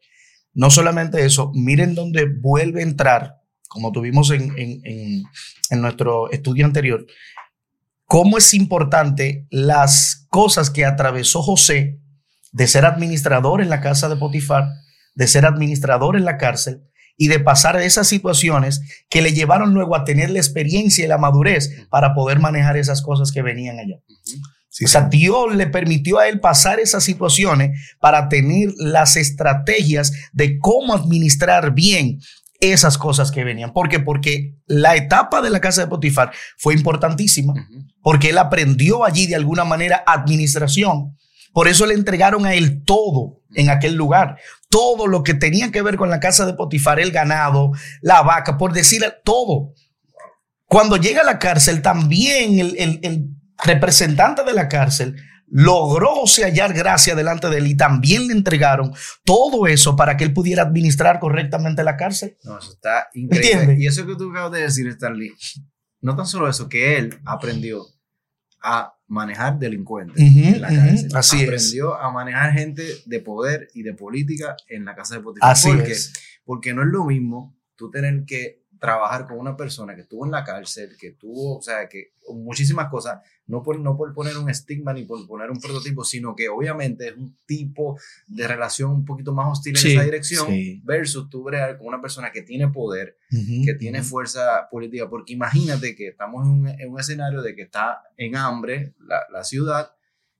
no 0.56 0.70
solamente 0.70 1.25
eso, 1.25 1.52
miren 1.54 1.94
dónde 1.94 2.25
vuelve 2.25 2.80
a 2.80 2.84
entrar, 2.84 3.42
como 3.68 3.92
tuvimos 3.92 4.30
en, 4.30 5.22
nuestro 5.70 6.30
estudio 6.32 6.64
anterior, 6.64 7.06
cómo 8.06 8.38
es 8.38 8.54
importante 8.54 9.46
las 9.50 10.26
cosas 10.30 10.70
que 10.70 10.86
atravesó 10.86 11.42
José 11.42 12.00
de 12.52 12.66
ser 12.66 12.86
administrador 12.86 13.60
en 13.60 13.68
la 13.68 13.82
casa 13.82 14.08
de 14.08 14.16
Potifar, 14.16 14.64
de 15.14 15.28
ser 15.28 15.44
administrador 15.44 16.16
en 16.16 16.25
la 16.25 16.38
cárcel 16.38 16.80
y 17.18 17.28
de 17.28 17.38
pasar 17.38 17.76
esas 17.76 18.08
situaciones 18.08 18.80
que 19.10 19.20
le 19.20 19.34
llevaron 19.34 19.75
luego 19.75 19.94
a 19.94 20.04
tener 20.04 20.30
la 20.30 20.38
experiencia 20.38 21.04
y 21.04 21.08
la 21.08 21.18
madurez 21.18 21.86
para 21.90 22.14
poder 22.14 22.40
manejar 22.40 22.78
esas 22.78 23.02
cosas 23.02 23.30
que 23.30 23.42
venían 23.42 23.78
allá 23.78 23.96
o 24.85 24.88
sea, 24.88 25.09
Dios 25.09 25.54
le 25.54 25.66
permitió 25.66 26.18
a 26.18 26.28
él 26.28 26.40
pasar 26.40 26.80
esas 26.80 27.02
situaciones 27.02 27.97
para 27.99 28.28
tener 28.28 28.68
las 28.76 29.16
estrategias 29.16 30.12
de 30.33 30.59
cómo 30.59 30.95
administrar 30.95 31.73
bien 31.73 32.21
esas 32.61 32.99
cosas 32.99 33.30
que 33.30 33.45
venían. 33.45 33.73
¿Por 33.73 33.88
qué? 33.88 34.00
Porque 34.00 34.54
la 34.66 34.97
etapa 34.97 35.40
de 35.40 35.50
la 35.50 35.61
casa 35.61 35.83
de 35.83 35.88
Potifar 35.88 36.33
fue 36.59 36.75
importantísima, 36.75 37.54
porque 38.02 38.30
él 38.30 38.38
aprendió 38.38 39.04
allí 39.04 39.26
de 39.26 39.37
alguna 39.37 39.64
manera 39.64 40.02
administración. 40.06 41.16
Por 41.52 41.68
eso 41.68 41.87
le 41.87 41.95
entregaron 41.95 42.45
a 42.45 42.54
él 42.54 42.83
todo 42.85 43.40
en 43.54 43.71
aquel 43.71 43.95
lugar. 43.95 44.37
Todo 44.68 45.06
lo 45.06 45.23
que 45.23 45.33
tenía 45.33 45.71
que 45.73 45.83
ver 45.83 45.97
con 45.97 46.11
la 46.11 46.21
casa 46.21 46.45
de 46.45 46.52
Potifar, 46.52 47.00
el 47.00 47.12
ganado, 47.12 47.73
la 48.02 48.23
vaca, 48.23 48.59
por 48.59 48.73
decir 48.73 49.02
todo. 49.25 49.73
Cuando 50.66 50.97
llega 50.97 51.23
a 51.23 51.25
la 51.25 51.38
cárcel, 51.38 51.80
también 51.80 52.59
el, 52.59 53.00
el 53.02 53.36
representante 53.66 54.44
de 54.44 54.54
la 54.54 54.68
cárcel, 54.68 55.16
logró 55.49 56.25
hallar 56.25 56.73
gracia 56.73 57.14
delante 57.14 57.49
de 57.49 57.58
él 57.58 57.66
y 57.68 57.76
también 57.76 58.26
le 58.26 58.32
entregaron 58.32 58.92
todo 59.25 59.66
eso 59.66 59.96
para 59.96 60.16
que 60.16 60.25
él 60.25 60.32
pudiera 60.32 60.62
administrar 60.62 61.20
correctamente 61.20 61.85
la 61.85 61.96
cárcel. 61.96 62.37
No, 62.44 62.58
eso 62.58 62.73
está 62.73 63.08
increíble. 63.14 63.76
Y 63.78 63.87
eso 63.87 64.06
que 64.06 64.16
tú 64.16 64.30
acabas 64.30 64.52
de 64.52 64.62
decir, 64.62 64.88
Stanley, 64.88 65.32
no 66.00 66.16
tan 66.16 66.26
solo 66.26 66.49
eso, 66.49 66.68
que 66.68 66.99
él 66.99 67.18
aprendió 67.25 67.87
a 68.62 68.94
manejar 69.06 69.58
delincuentes 69.58 70.20
en 70.20 70.61
la 70.61 70.68
cárcel. 70.68 71.11
así 71.14 71.44
aprendió 71.44 71.94
a 71.94 72.11
manejar 72.11 72.52
gente 72.52 72.85
de 73.04 73.20
poder 73.20 73.68
y 73.75 73.82
de 73.82 73.94
política 73.94 74.56
en 74.68 74.85
la 74.85 74.96
casa 74.96 75.14
de 75.14 75.20
Potifar. 75.20 75.52
Así 75.52 75.70
es. 75.70 76.12
Porque 76.44 76.75
no 76.75 76.82
es 76.82 76.88
lo 76.88 77.04
mismo 77.04 77.56
tú 77.76 77.90
tener 77.90 78.25
que 78.25 78.64
trabajar 78.78 79.26
con 79.26 79.38
una 79.38 79.56
persona 79.56 79.95
que 79.95 80.02
estuvo 80.02 80.25
en 80.25 80.33
la 80.33 80.45
cárcel, 80.45 80.97
que 80.99 81.12
tuvo, 81.12 81.59
o 81.59 81.62
sea, 81.62 81.88
que 81.88 82.12
muchísimas 82.35 82.88
cosas, 82.88 83.21
no 83.47 83.62
por, 83.62 83.78
no 83.78 83.97
por 83.97 84.12
poner 84.12 84.37
un 84.37 84.50
estigma 84.50 84.92
ni 84.92 85.04
por 85.04 85.26
poner 85.26 85.50
un 85.50 85.61
prototipo, 85.61 86.04
sino 86.04 86.35
que 86.35 86.49
obviamente 86.49 87.09
es 87.09 87.16
un 87.16 87.37
tipo 87.47 87.99
de 88.26 88.47
relación 88.47 88.90
un 88.90 89.04
poquito 89.04 89.33
más 89.33 89.52
hostil 89.52 89.76
en 89.78 89.92
esa 89.92 90.02
dirección 90.02 90.49
versus 90.85 91.28
tú 91.30 91.45
bregar 91.45 91.78
con 91.78 91.87
una 91.87 92.00
persona 92.00 92.33
que 92.33 92.42
tiene 92.42 92.68
poder, 92.68 93.18
que 93.30 93.75
tiene 93.75 94.02
fuerza 94.02 94.68
política, 94.71 95.09
porque 95.09 95.33
imagínate 95.33 95.95
que 95.95 96.09
estamos 96.09 96.47
en 96.47 96.90
un, 96.90 97.00
escenario 97.00 97.42
de 97.42 97.54
que 97.54 97.62
está 97.62 98.02
en 98.16 98.37
hambre 98.37 98.95
la, 98.99 99.21
la 99.30 99.45
ciudad 99.45 99.92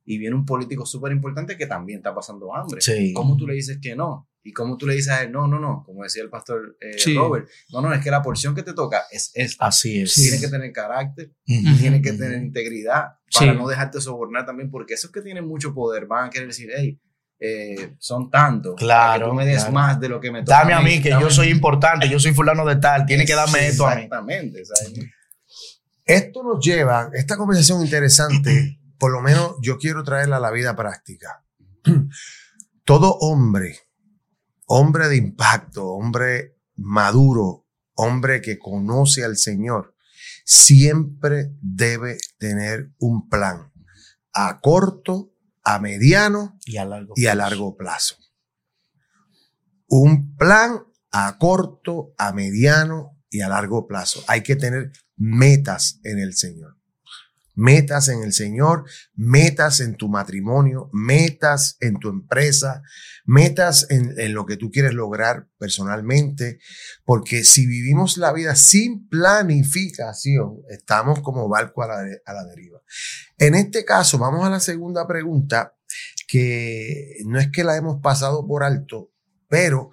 y 0.07 0.19
viene 0.19 0.37
un 0.37 0.47
político 0.47 0.87
súper 0.87 1.12
importante 1.12 1.57
que 1.57 1.66
también 1.66 1.99
está 1.99 2.14
pasando 2.14 2.55
hambre. 2.55 2.81
¿Cómo 3.12 3.37
tú 3.37 3.47
le 3.47 3.55
dices 3.55 3.78
que 3.83 3.97
no? 3.97 4.28
¿Y 4.47 4.53
cómo 4.53 4.76
tú 4.76 4.87
le 4.87 4.95
dices 4.95 5.12
a 5.12 5.25
él, 5.25 5.33
no, 5.33 5.49
no, 5.49 5.59
no, 5.59 5.83
como 5.85 6.05
decía 6.05 6.23
el 6.23 6.31
pastor 6.31 6.76
eh, 6.81 6.97
Robert, 7.17 7.49
no, 7.73 7.81
no, 7.81 7.93
es 7.93 8.00
que 8.00 8.12
la 8.12 8.23
porción 8.23 8.55
que 8.55 8.62
te 8.62 8.75
toca 8.75 9.03
es 9.11 9.33
esta. 9.35 9.67
Así 9.67 10.03
es. 10.03 10.15
Tiene 10.15 10.38
que 10.38 10.47
tener 10.47 10.73
carácter, 10.73 11.33
tiene 11.45 12.00
que 12.00 12.12
tener 12.12 12.41
integridad 12.41 13.19
para 13.37 13.55
no 13.55 13.67
dejarte 13.67 14.00
sobornar 14.00 14.47
también, 14.47 14.71
porque 14.71 14.95
esos 14.95 15.11
que 15.11 15.21
tienen 15.21 15.49
mucho 15.49 15.75
poder 15.75 16.07
van 16.07 16.29
a 16.29 16.31
querer 16.31 16.47
decir, 16.47 16.71
hey, 16.76 16.97
eh, 17.41 17.97
son 17.99 18.31
tantos. 18.31 18.76
Claro. 18.76 19.26
Que 19.26 19.31
tú 19.31 19.35
me 19.35 19.47
des 19.47 19.69
más 19.73 19.99
de 19.99 20.09
lo 20.09 20.21
que 20.21 20.31
me 20.31 20.45
toca. 20.45 20.59
Dame 20.59 20.75
a 20.75 20.81
mí, 20.81 21.03
que 21.03 21.11
yo 21.11 21.29
soy 21.29 21.49
importante, 21.49 22.09
yo 22.09 22.21
soy 22.21 22.33
fulano 22.33 22.65
de 22.65 22.76
tal, 22.76 23.05
tiene 23.05 23.26
que 23.26 23.35
darme 23.35 23.67
esto 23.67 23.85
a 23.85 23.97
mí. 23.97 24.03
Exactamente. 24.03 24.62
Esto 26.05 26.45
nos 26.45 26.65
lleva, 26.65 27.11
esta 27.15 27.37
conversación 27.37 27.83
interesante, 27.83 28.79
por 28.97 29.11
lo 29.11 29.21
menos 29.23 29.57
yo 29.61 29.76
quiero 29.76 30.05
traerla 30.05 30.37
a 30.37 30.41
la 30.41 30.53
vida 30.53 30.76
práctica. 30.76 31.45
Todo 32.85 33.11
hombre 33.19 33.86
hombre 34.66 35.08
de 35.08 35.16
impacto, 35.16 35.88
hombre 35.88 36.58
maduro, 36.76 37.66
hombre 37.94 38.40
que 38.40 38.58
conoce 38.58 39.25
al 39.25 39.37
Señor, 39.37 39.94
siempre 40.44 41.52
debe 41.61 42.18
tener 42.38 42.92
un 42.99 43.28
plan 43.28 43.73
a 44.32 44.61
corto, 44.61 45.32
a 45.64 45.78
mediano 45.78 46.58
y 46.64 46.76
a 46.76 46.85
largo, 46.85 47.14
y 47.16 47.26
a 47.26 47.35
largo 47.35 47.76
plazo. 47.76 48.16
Un 49.88 50.37
plan 50.37 50.85
a 51.11 51.38
corto, 51.38 52.12
a 52.18 52.32
mediano 52.32 53.18
y 53.30 53.40
a 53.40 53.49
largo 53.49 53.87
plazo. 53.87 54.23
Hay 54.28 54.42
que 54.42 54.56
tener 54.56 54.92
metas 55.16 56.00
en 56.04 56.18
el 56.18 56.35
Señor 56.35 56.75
metas 57.56 58.08
en 58.08 58.22
el 58.22 58.32
Señor, 58.32 58.84
metas 59.14 59.80
en 59.80 59.96
tu 59.96 60.08
matrimonio, 60.08 60.88
metas 60.92 61.76
en 61.80 61.98
tu 61.98 62.10
empresa, 62.10 62.82
metas 63.25 63.86
en, 63.90 64.14
lo 64.34 64.46
que 64.46 64.56
tú 64.56 64.70
quieres 64.70 64.94
lograr 64.94 65.48
personalmente, 65.58 66.60
porque 67.04 67.42
si 67.42 67.66
vivimos 67.66 68.18
la 68.18 68.32
vida 68.32 68.54
sin 68.54 69.08
planificación, 69.08 70.58
estamos 70.68 71.20
como 71.20 71.48
barco 71.48 71.82
a 71.82 71.88
la, 71.88 71.96
a 72.25 72.32
la 72.32 72.44
deriva. 72.44 72.80
En 73.38 73.54
este 73.54 73.84
caso, 73.84 74.18
vamos 74.18 74.46
a 74.46 74.50
la 74.50 74.60
segunda 74.60 75.08
pregunta, 75.08 75.75
que 76.28 77.16
no 77.25 77.38
es 77.38 77.50
que 77.50 77.64
la 77.64 77.76
hemos 77.76 78.00
pasado 78.02 78.46
por 78.46 78.62
alto, 78.64 79.10
pero 79.48 79.90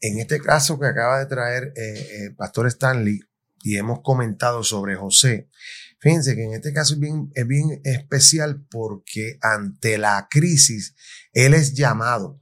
en 0.00 0.18
este 0.18 0.40
caso 0.40 0.78
que 0.78 0.86
acaba 0.86 1.18
de 1.18 1.26
traer 1.26 1.72
eh, 1.76 1.94
eh 1.94 2.30
Pastor 2.36 2.66
Stanley 2.66 3.20
y 3.62 3.76
hemos 3.76 4.00
comentado 4.02 4.62
sobre 4.62 4.96
José, 4.96 5.48
Fíjense 6.00 6.36
que 6.36 6.44
en 6.44 6.54
este 6.54 6.72
caso 6.72 6.94
es 6.94 7.00
bien, 7.00 7.30
es 7.34 7.46
bien 7.46 7.80
especial 7.84 8.64
porque 8.70 9.38
ante 9.40 9.98
la 9.98 10.28
crisis, 10.30 10.94
él 11.32 11.54
es 11.54 11.74
llamado. 11.74 12.40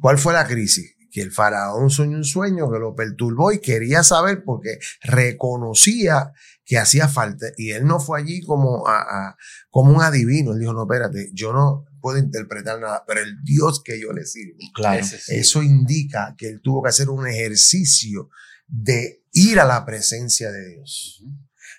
¿Cuál 0.00 0.18
fue 0.18 0.32
la 0.32 0.46
crisis? 0.46 0.94
que 1.14 1.22
el 1.22 1.30
faraón 1.30 1.90
soñó 1.90 2.16
un 2.16 2.24
sueño 2.24 2.68
que 2.72 2.80
lo 2.80 2.96
perturbó 2.96 3.52
y 3.52 3.60
quería 3.60 4.02
saber 4.02 4.42
porque 4.42 4.80
reconocía 5.00 6.32
que 6.64 6.76
hacía 6.76 7.06
falta 7.06 7.46
y 7.56 7.70
él 7.70 7.84
no 7.84 8.00
fue 8.00 8.20
allí 8.20 8.42
como, 8.42 8.88
a, 8.88 9.36
como 9.70 9.92
un 9.92 10.02
adivino. 10.02 10.52
Él 10.52 10.58
dijo, 10.58 10.72
no, 10.72 10.82
espérate, 10.82 11.30
yo 11.32 11.52
no 11.52 11.84
puedo 12.00 12.18
interpretar 12.18 12.80
nada, 12.80 13.04
pero 13.06 13.20
el 13.20 13.44
Dios 13.44 13.80
que 13.84 14.00
yo 14.00 14.12
le 14.12 14.26
sirvo. 14.26 14.58
Claro. 14.74 15.06
Eso 15.28 15.62
indica 15.62 16.34
que 16.36 16.48
él 16.48 16.60
tuvo 16.60 16.82
que 16.82 16.88
hacer 16.88 17.08
un 17.08 17.28
ejercicio 17.28 18.28
de 18.66 19.22
ir 19.30 19.60
a 19.60 19.64
la 19.64 19.86
presencia 19.86 20.50
de 20.50 20.68
Dios. 20.68 21.22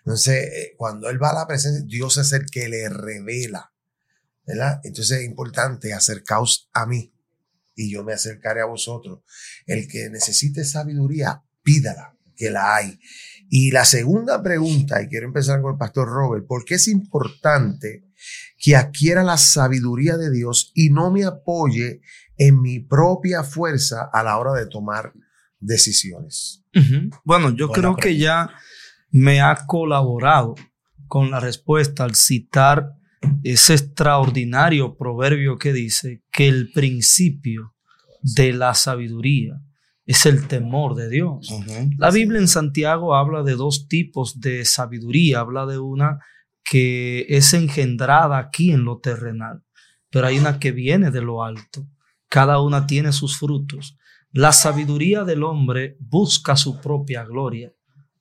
Entonces, 0.05 0.49
eh, 0.53 0.73
cuando 0.77 1.09
él 1.09 1.21
va 1.21 1.31
a 1.31 1.35
la 1.35 1.47
presencia, 1.47 1.83
Dios 1.85 2.17
es 2.17 2.31
el 2.33 2.45
que 2.45 2.69
le 2.69 2.89
revela. 2.89 3.71
¿verdad? 4.45 4.79
Entonces 4.83 5.19
es 5.19 5.25
importante 5.25 5.93
acercaos 5.93 6.69
a 6.73 6.85
mí 6.85 7.13
y 7.75 7.91
yo 7.91 8.03
me 8.03 8.13
acercaré 8.13 8.61
a 8.61 8.65
vosotros. 8.65 9.19
El 9.65 9.87
que 9.87 10.09
necesite 10.09 10.63
sabiduría, 10.63 11.43
pídala, 11.61 12.15
que 12.35 12.49
la 12.49 12.75
hay. 12.75 12.99
Y 13.49 13.71
la 13.71 13.85
segunda 13.85 14.41
pregunta, 14.41 15.01
y 15.01 15.07
quiero 15.07 15.27
empezar 15.27 15.61
con 15.61 15.73
el 15.73 15.77
pastor 15.77 16.07
Robert, 16.07 16.45
¿por 16.47 16.63
qué 16.63 16.75
es 16.75 16.87
importante 16.87 18.05
que 18.57 18.75
adquiera 18.75 19.23
la 19.23 19.37
sabiduría 19.37 20.17
de 20.17 20.31
Dios 20.31 20.71
y 20.73 20.89
no 20.89 21.11
me 21.11 21.25
apoye 21.25 22.01
en 22.37 22.61
mi 22.61 22.79
propia 22.79 23.43
fuerza 23.43 24.09
a 24.11 24.23
la 24.23 24.37
hora 24.37 24.53
de 24.53 24.67
tomar 24.67 25.13
decisiones? 25.59 26.63
Bueno, 27.23 27.55
yo 27.55 27.69
creo 27.69 27.95
que 27.95 28.17
ya 28.17 28.49
me 29.17 29.39
ha 29.39 29.65
colaborado 29.65 30.55
con 31.07 31.31
la 31.31 31.39
respuesta 31.39 32.03
al 32.03 32.15
citar 32.15 32.95
ese 33.43 33.75
extraordinario 33.75 34.97
proverbio 34.97 35.57
que 35.57 35.71
dice 35.71 36.21
que 36.33 36.49
el 36.49 36.73
principio 36.73 37.75
de 38.21 38.51
la 38.51 38.73
sabiduría 38.73 39.61
es 40.05 40.25
el 40.25 40.49
temor 40.49 40.95
de 40.95 41.09
Dios. 41.09 41.49
La 41.97 42.11
Biblia 42.11 42.41
en 42.41 42.49
Santiago 42.49 43.15
habla 43.15 43.43
de 43.43 43.55
dos 43.55 43.87
tipos 43.87 44.41
de 44.41 44.65
sabiduría. 44.65 45.39
Habla 45.39 45.65
de 45.65 45.79
una 45.79 46.19
que 46.65 47.25
es 47.29 47.53
engendrada 47.53 48.37
aquí 48.37 48.71
en 48.71 48.83
lo 48.83 48.99
terrenal, 48.99 49.63
pero 50.09 50.27
hay 50.27 50.37
una 50.39 50.59
que 50.59 50.73
viene 50.73 51.09
de 51.09 51.21
lo 51.21 51.41
alto. 51.41 51.87
Cada 52.27 52.59
una 52.59 52.85
tiene 52.85 53.13
sus 53.13 53.37
frutos. 53.37 53.97
La 54.33 54.51
sabiduría 54.51 55.23
del 55.23 55.43
hombre 55.43 55.95
busca 56.01 56.57
su 56.57 56.81
propia 56.81 57.23
gloria. 57.23 57.71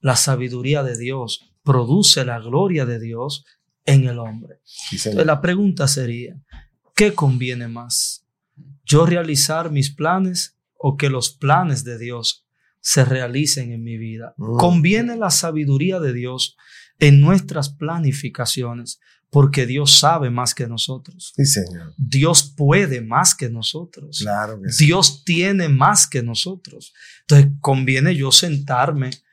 La 0.04 0.16
sabiduría 0.16 0.82
de 0.82 0.98
Dios 0.98 1.54
produce 1.62 2.26
la 2.26 2.38
gloria 2.38 2.84
de 2.84 3.00
Dios 3.00 3.46
en 3.86 4.06
el 4.06 4.18
hombre. 4.18 4.60
Entonces, 4.92 5.24
la 5.24 5.40
pregunta 5.40 5.88
sería, 5.88 6.38
¿qué 6.94 7.14
conviene 7.14 7.68
más? 7.68 8.26
¿Yo 8.84 9.06
realizar 9.06 9.70
mis 9.70 9.90
planes 9.90 10.58
o 10.74 10.98
que 10.98 11.08
los 11.08 11.30
planes 11.30 11.84
de 11.84 11.96
Dios 11.96 12.46
se 12.80 13.06
realicen 13.06 13.72
en 13.72 13.82
mi 13.82 13.96
vida? 13.96 14.34
Mm. 14.36 14.58
¿Conviene 14.58 15.16
la 15.16 15.30
sabiduría 15.30 16.00
de 16.00 16.12
Dios 16.12 16.54
en 16.98 17.22
nuestras 17.22 17.70
planificaciones? 17.70 19.00
Porque 19.30 19.64
Dios 19.64 19.98
sabe 19.98 20.28
más 20.28 20.54
que 20.54 20.66
nosotros. 20.66 21.32
Sí, 21.34 21.46
Señor. 21.46 21.94
Dios 21.96 22.52
puede 22.54 23.00
más 23.00 23.34
que 23.34 23.48
nosotros. 23.48 24.18
Claro 24.20 24.60
Dios 24.78 25.24
tiene 25.24 25.70
más 25.70 26.06
que 26.06 26.22
nosotros. 26.22 26.92
Entonces, 27.22 27.52
conviene 27.62 28.14
yo 28.14 28.30
sentarme 28.30 29.23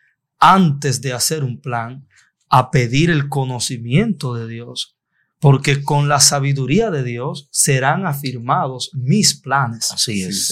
antes 0.42 1.02
de 1.02 1.14
hacer 1.14 1.44
un 1.46 1.62
plan 1.62 2.06
a 2.50 2.72
pedir 2.72 3.10
el 3.10 3.30
conocimiento 3.30 4.34
de 4.34 4.48
Dios, 4.48 4.98
porque 5.40 5.84
con 5.84 6.10
la 6.10 6.20
sabiduría 6.20 6.92
de 6.92 7.04
Dios 7.04 7.48
serán 7.52 8.06
afirmados 8.06 8.92
mis 8.94 9.34
planes. 9.36 9.92
Así 9.92 10.24
es. 10.24 10.52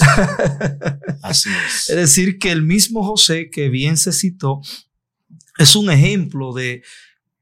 Así 1.22 1.50
es. 1.50 1.89
Es 1.89 1.96
decir, 1.96 2.39
que 2.39 2.51
el 2.51 2.62
mismo 2.62 3.03
José 3.03 3.50
que 3.50 3.67
bien 3.69 3.98
se 3.98 4.13
citó 4.13 4.62
es 5.58 5.75
un 5.75 5.91
ejemplo 5.91 6.53
de 6.53 6.84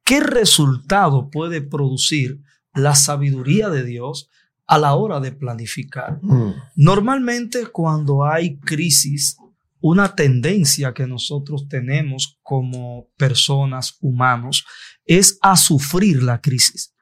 qué 0.04 0.22
resultado 0.22 1.30
puede 1.30 1.62
producir 1.62 2.42
la 2.74 2.96
sabiduría 2.96 3.70
de 3.70 3.84
Dios 3.84 4.30
a 4.66 4.78
la 4.78 4.96
hora 4.96 5.20
de 5.20 5.32
planificar. 5.32 6.20
Mm. 6.22 6.54
Normalmente 6.76 7.68
cuando 7.68 8.26
hay 8.26 8.58
crisis 8.58 9.38
una 9.90 10.16
tendencia 10.16 10.94
que 10.94 11.08
nosotros 11.08 11.68
tenemos 11.70 12.40
como 12.44 13.10
personas 13.16 13.98
humanos 14.02 14.66
es 15.06 15.40
a 15.42 15.56
sufrir 15.56 16.24
la 16.24 16.42
crisis. 16.42 16.94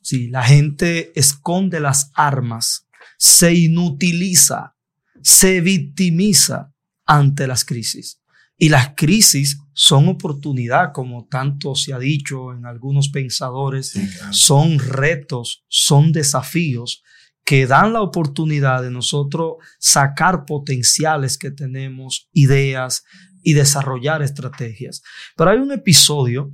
Si 0.00 0.28
la 0.28 0.44
gente 0.44 1.12
esconde 1.18 1.80
las 1.80 2.12
armas, 2.14 2.88
se 3.18 3.54
inutiliza, 3.54 4.76
se 5.22 5.60
victimiza 5.60 6.72
ante 7.06 7.46
las 7.46 7.64
crisis. 7.64 8.20
Y 8.56 8.68
las 8.68 8.94
crisis 8.94 9.58
son 9.72 10.08
oportunidad, 10.08 10.92
como 10.92 11.26
tanto 11.26 11.74
se 11.74 11.92
ha 11.92 11.98
dicho 11.98 12.52
en 12.52 12.66
algunos 12.66 13.08
pensadores, 13.08 13.98
son 14.30 14.78
retos, 14.78 15.64
son 15.68 16.12
desafíos 16.12 17.02
que 17.50 17.66
dan 17.66 17.92
la 17.92 18.00
oportunidad 18.00 18.80
de 18.80 18.92
nosotros 18.92 19.54
sacar 19.80 20.44
potenciales 20.44 21.36
que 21.36 21.50
tenemos, 21.50 22.28
ideas 22.32 23.02
y 23.42 23.54
desarrollar 23.54 24.22
estrategias. 24.22 25.02
Pero 25.36 25.50
hay 25.50 25.58
un 25.58 25.72
episodio 25.72 26.52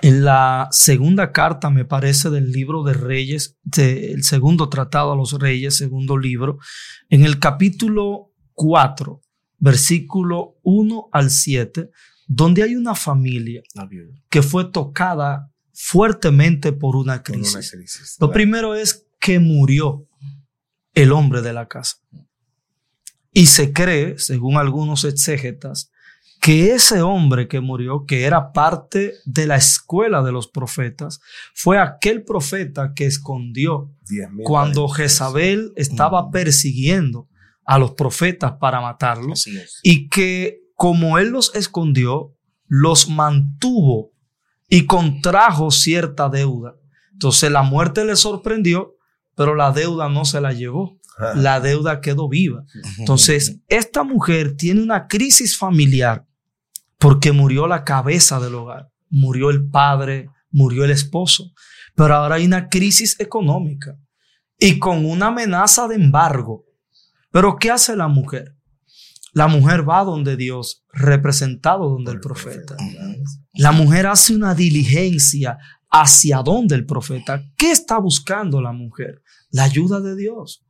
en 0.00 0.24
la 0.24 0.68
segunda 0.70 1.30
carta, 1.30 1.68
me 1.68 1.84
parece, 1.84 2.30
del 2.30 2.52
libro 2.52 2.84
de 2.84 2.94
Reyes, 2.94 3.58
del 3.64 4.24
segundo 4.24 4.70
tratado 4.70 5.12
a 5.12 5.16
los 5.16 5.34
Reyes, 5.38 5.76
segundo 5.76 6.16
libro, 6.16 6.56
en 7.10 7.26
el 7.26 7.38
capítulo 7.38 8.32
4, 8.54 9.20
versículo 9.58 10.56
1 10.62 11.10
al 11.12 11.28
7, 11.28 11.90
donde 12.28 12.62
hay 12.62 12.76
una 12.76 12.94
familia 12.94 13.62
que 14.30 14.40
fue 14.40 14.64
tocada 14.64 15.52
fuertemente 15.74 16.72
por 16.72 16.96
una 16.96 17.22
crisis. 17.22 18.16
Lo 18.18 18.30
primero 18.30 18.74
es 18.74 19.06
que 19.22 19.38
murió 19.38 20.08
el 20.94 21.12
hombre 21.12 21.42
de 21.42 21.52
la 21.52 21.68
casa. 21.68 21.96
Y 23.32 23.46
se 23.46 23.72
cree, 23.72 24.18
según 24.18 24.56
algunos 24.56 25.04
exégetas, 25.04 25.92
que 26.40 26.72
ese 26.72 27.02
hombre 27.02 27.46
que 27.46 27.60
murió, 27.60 28.04
que 28.04 28.24
era 28.24 28.52
parte 28.52 29.14
de 29.24 29.46
la 29.46 29.54
escuela 29.54 30.24
de 30.24 30.32
los 30.32 30.48
profetas, 30.48 31.20
fue 31.54 31.78
aquel 31.78 32.24
profeta 32.24 32.94
que 32.96 33.06
escondió 33.06 33.94
cuando 34.42 34.88
Jezabel 34.88 35.72
estaba 35.76 36.30
persiguiendo 36.32 37.28
a 37.64 37.78
los 37.78 37.92
profetas 37.92 38.54
para 38.60 38.80
matarlos 38.80 39.46
y 39.84 40.08
que 40.08 40.58
como 40.74 41.18
él 41.18 41.28
los 41.28 41.54
escondió, 41.54 42.36
los 42.66 43.08
mantuvo 43.08 44.10
y 44.68 44.86
contrajo 44.86 45.70
cierta 45.70 46.28
deuda. 46.28 46.74
Entonces 47.12 47.52
la 47.52 47.62
muerte 47.62 48.04
le 48.04 48.16
sorprendió 48.16 48.96
pero 49.34 49.54
la 49.54 49.72
deuda 49.72 50.08
no 50.08 50.24
se 50.24 50.40
la 50.40 50.52
llevó. 50.52 50.98
La 51.34 51.60
deuda 51.60 52.00
quedó 52.00 52.28
viva. 52.28 52.64
Entonces, 52.98 53.60
esta 53.68 54.02
mujer 54.02 54.56
tiene 54.56 54.82
una 54.82 55.06
crisis 55.06 55.56
familiar 55.56 56.26
porque 56.98 57.32
murió 57.32 57.66
la 57.66 57.84
cabeza 57.84 58.40
del 58.40 58.54
hogar, 58.54 58.90
murió 59.10 59.50
el 59.50 59.68
padre, 59.68 60.30
murió 60.50 60.84
el 60.84 60.90
esposo, 60.90 61.52
pero 61.94 62.14
ahora 62.14 62.36
hay 62.36 62.46
una 62.46 62.68
crisis 62.68 63.18
económica 63.20 63.98
y 64.58 64.78
con 64.78 65.04
una 65.04 65.26
amenaza 65.26 65.86
de 65.88 65.96
embargo. 65.96 66.64
Pero 67.30 67.56
¿qué 67.56 67.70
hace 67.70 67.96
la 67.96 68.08
mujer? 68.08 68.56
La 69.32 69.48
mujer 69.48 69.88
va 69.88 70.04
donde 70.04 70.36
Dios, 70.36 70.84
representado 70.92 71.88
donde 71.88 72.12
el 72.12 72.20
profeta. 72.20 72.76
La 73.54 73.72
mujer 73.72 74.06
hace 74.06 74.34
una 74.34 74.54
diligencia 74.54 75.58
hacia 75.92 76.42
dónde 76.42 76.74
el 76.74 76.86
profeta. 76.86 77.44
¿Qué 77.56 77.70
está 77.70 77.98
buscando 77.98 78.60
la 78.60 78.72
mujer? 78.72 79.22
La 79.50 79.64
ayuda 79.64 80.00
de 80.00 80.16
Dios. 80.16 80.64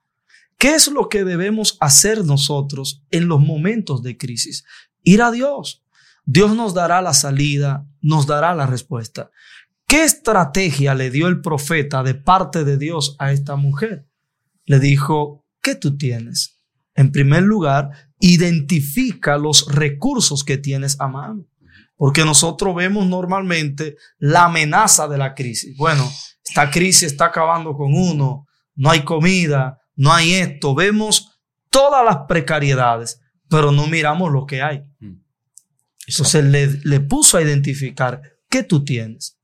¿Qué 0.58 0.74
es 0.74 0.88
lo 0.88 1.08
que 1.08 1.24
debemos 1.24 1.76
hacer 1.80 2.24
nosotros 2.24 3.04
en 3.10 3.28
los 3.28 3.40
momentos 3.40 4.02
de 4.02 4.16
crisis? 4.18 4.64
Ir 5.02 5.22
a 5.22 5.30
Dios. 5.30 5.84
Dios 6.24 6.54
nos 6.54 6.74
dará 6.74 7.02
la 7.02 7.14
salida, 7.14 7.86
nos 8.00 8.26
dará 8.26 8.54
la 8.54 8.66
respuesta. 8.66 9.30
¿Qué 9.86 10.04
estrategia 10.04 10.94
le 10.94 11.10
dio 11.10 11.28
el 11.28 11.40
profeta 11.40 12.02
de 12.02 12.14
parte 12.14 12.64
de 12.64 12.78
Dios 12.78 13.16
a 13.18 13.32
esta 13.32 13.56
mujer? 13.56 14.08
Le 14.64 14.78
dijo, 14.78 15.44
¿qué 15.60 15.74
tú 15.74 15.96
tienes? 15.96 16.60
En 16.94 17.10
primer 17.10 17.42
lugar, 17.42 17.90
identifica 18.18 19.36
los 19.38 19.66
recursos 19.72 20.44
que 20.44 20.58
tienes 20.58 21.00
a 21.00 21.08
mano. 21.08 21.46
Porque 22.02 22.24
nosotros 22.24 22.74
vemos 22.74 23.06
normalmente 23.06 23.94
la 24.18 24.46
amenaza 24.46 25.06
de 25.06 25.16
la 25.16 25.34
crisis. 25.34 25.76
Bueno, 25.76 26.10
esta 26.44 26.68
crisis 26.68 27.04
está 27.04 27.26
acabando 27.26 27.76
con 27.76 27.94
uno, 27.94 28.48
no 28.74 28.90
hay 28.90 29.04
comida, 29.04 29.78
no 29.94 30.12
hay 30.12 30.32
esto. 30.32 30.74
Vemos 30.74 31.40
todas 31.70 32.04
las 32.04 32.26
precariedades, 32.26 33.20
pero 33.48 33.70
no 33.70 33.86
miramos 33.86 34.32
lo 34.32 34.46
que 34.46 34.62
hay. 34.62 34.80
Mm. 34.98 35.22
Entonces 36.08 36.44
le, 36.44 36.80
le 36.82 36.98
puso 36.98 37.36
a 37.36 37.42
identificar 37.42 38.20
qué 38.50 38.64
tú 38.64 38.84
tienes. 38.84 39.38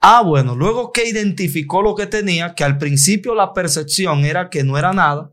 Ah, 0.00 0.22
bueno, 0.22 0.54
luego 0.54 0.92
que 0.92 1.06
identificó 1.06 1.82
lo 1.82 1.94
que 1.94 2.06
tenía, 2.06 2.54
que 2.54 2.64
al 2.64 2.78
principio 2.78 3.34
la 3.34 3.52
percepción 3.52 4.24
era 4.24 4.48
que 4.48 4.64
no 4.64 4.78
era 4.78 4.94
nada, 4.94 5.30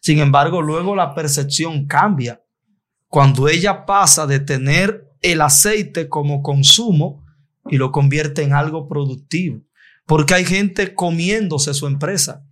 Sin 0.00 0.18
embargo, 0.18 0.60
luego 0.60 0.96
la 0.96 1.14
percepción 1.14 1.86
cambia. 1.86 2.42
Cuando 3.06 3.46
ella 3.46 3.86
pasa 3.86 4.26
de 4.26 4.40
tener 4.40 5.05
el 5.32 5.40
aceite 5.40 6.08
como 6.08 6.42
consumo 6.42 7.24
y 7.68 7.76
lo 7.76 7.90
convierte 7.92 8.42
en 8.42 8.52
algo 8.52 8.88
productivo. 8.88 9.62
Porque 10.06 10.34
hay 10.34 10.44
gente 10.44 10.94
comiéndose 10.94 11.74
su 11.74 11.86
empresa. 11.86 12.44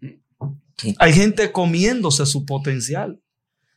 Hay 0.99 1.13
gente 1.13 1.53
comiéndose 1.53 2.27
su 2.27 2.45
potencial. 2.45 3.21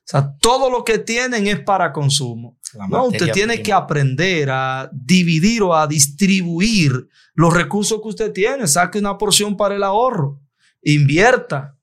O 0.08 0.10
sea, 0.10 0.36
todo 0.38 0.70
lo 0.70 0.84
que 0.84 1.00
tienen 1.00 1.48
es 1.48 1.60
para 1.60 1.92
consumo. 1.92 2.58
No, 2.90 3.08
usted 3.08 3.32
tiene 3.32 3.62
que 3.62 3.74
aprender 3.74 4.50
a 4.50 4.90
dividir 4.92 5.62
o 5.64 5.76
a 5.76 5.86
distribuir 5.86 7.08
los 7.34 7.54
recursos 7.54 8.02
que 8.02 8.08
usted 8.08 8.32
tiene. 8.32 8.68
Saque 8.68 9.00
una 9.00 9.18
porción 9.18 9.56
para 9.56 9.76
el 9.76 9.84
ahorro. 9.84 10.40
Invierta. 10.82 11.76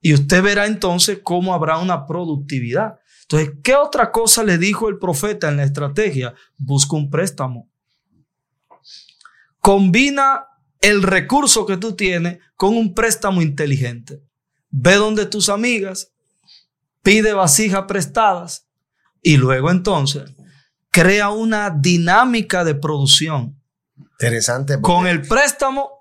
Y 0.00 0.14
usted 0.14 0.42
verá 0.42 0.66
entonces 0.66 1.20
cómo 1.22 1.54
habrá 1.54 1.78
una 1.78 2.06
productividad. 2.06 2.98
Entonces, 3.24 3.54
¿qué 3.62 3.74
otra 3.74 4.12
cosa 4.12 4.44
le 4.44 4.58
dijo 4.58 4.88
el 4.88 4.98
profeta 4.98 5.48
en 5.48 5.56
la 5.56 5.64
estrategia? 5.64 6.34
Busca 6.56 6.96
un 6.96 7.10
préstamo. 7.10 7.68
Combina 9.60 10.46
el 10.80 11.02
recurso 11.02 11.64
que 11.64 11.78
tú 11.78 11.96
tienes 11.96 12.38
con 12.56 12.76
un 12.76 12.94
préstamo 12.94 13.40
inteligente. 13.40 14.22
Ve 14.70 14.96
donde 14.96 15.24
tus 15.24 15.48
amigas, 15.48 16.12
pide 17.02 17.32
vasijas 17.32 17.84
prestadas 17.88 18.66
y 19.22 19.36
luego 19.36 19.70
entonces 19.70 20.30
crea 20.90 21.30
una 21.30 21.70
dinámica 21.70 22.62
de 22.62 22.74
producción. 22.74 23.58
Interesante. 23.96 24.80
Con 24.80 25.06
el 25.06 25.22
préstamo 25.22 25.93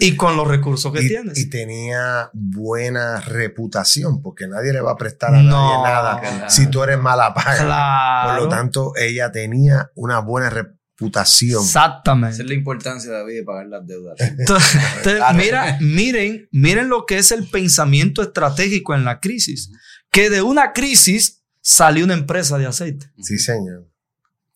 y 0.00 0.16
con 0.16 0.36
los 0.36 0.46
recursos 0.48 0.92
que 0.92 1.00
tienes. 1.00 1.38
Y 1.38 1.48
tenía 1.48 2.30
buena 2.32 3.20
reputación, 3.20 4.22
porque 4.22 4.46
nadie 4.46 4.72
le 4.72 4.80
va 4.80 4.92
a 4.92 4.96
prestar 4.96 5.34
a 5.34 5.42
nadie 5.42 5.82
nada 5.82 6.48
si 6.50 6.68
tú 6.68 6.82
eres 6.82 6.98
mala 6.98 7.34
paga. 7.34 8.34
Por 8.34 8.42
lo 8.42 8.48
tanto, 8.48 8.92
ella 8.96 9.30
tenía 9.32 9.90
una 9.94 10.20
buena 10.20 10.50
reputación. 10.50 11.62
Exactamente. 11.62 12.34
Esa 12.34 12.42
es 12.42 12.48
la 12.48 12.54
importancia, 12.54 13.10
David, 13.12 13.34
de 13.34 13.42
pagar 13.44 13.66
las 13.66 13.86
deudas. 13.86 14.18
mira, 15.34 15.78
miren, 15.80 16.48
miren 16.52 16.88
lo 16.88 17.06
que 17.06 17.18
es 17.18 17.32
el 17.32 17.48
pensamiento 17.48 18.22
estratégico 18.22 18.94
en 18.94 19.04
la 19.04 19.20
crisis 19.20 19.70
que 20.14 20.30
de 20.30 20.42
una 20.42 20.72
crisis 20.72 21.42
salió 21.60 22.04
una 22.04 22.14
empresa 22.14 22.56
de 22.56 22.66
aceite. 22.66 23.10
Sí, 23.20 23.36
señor. 23.36 23.90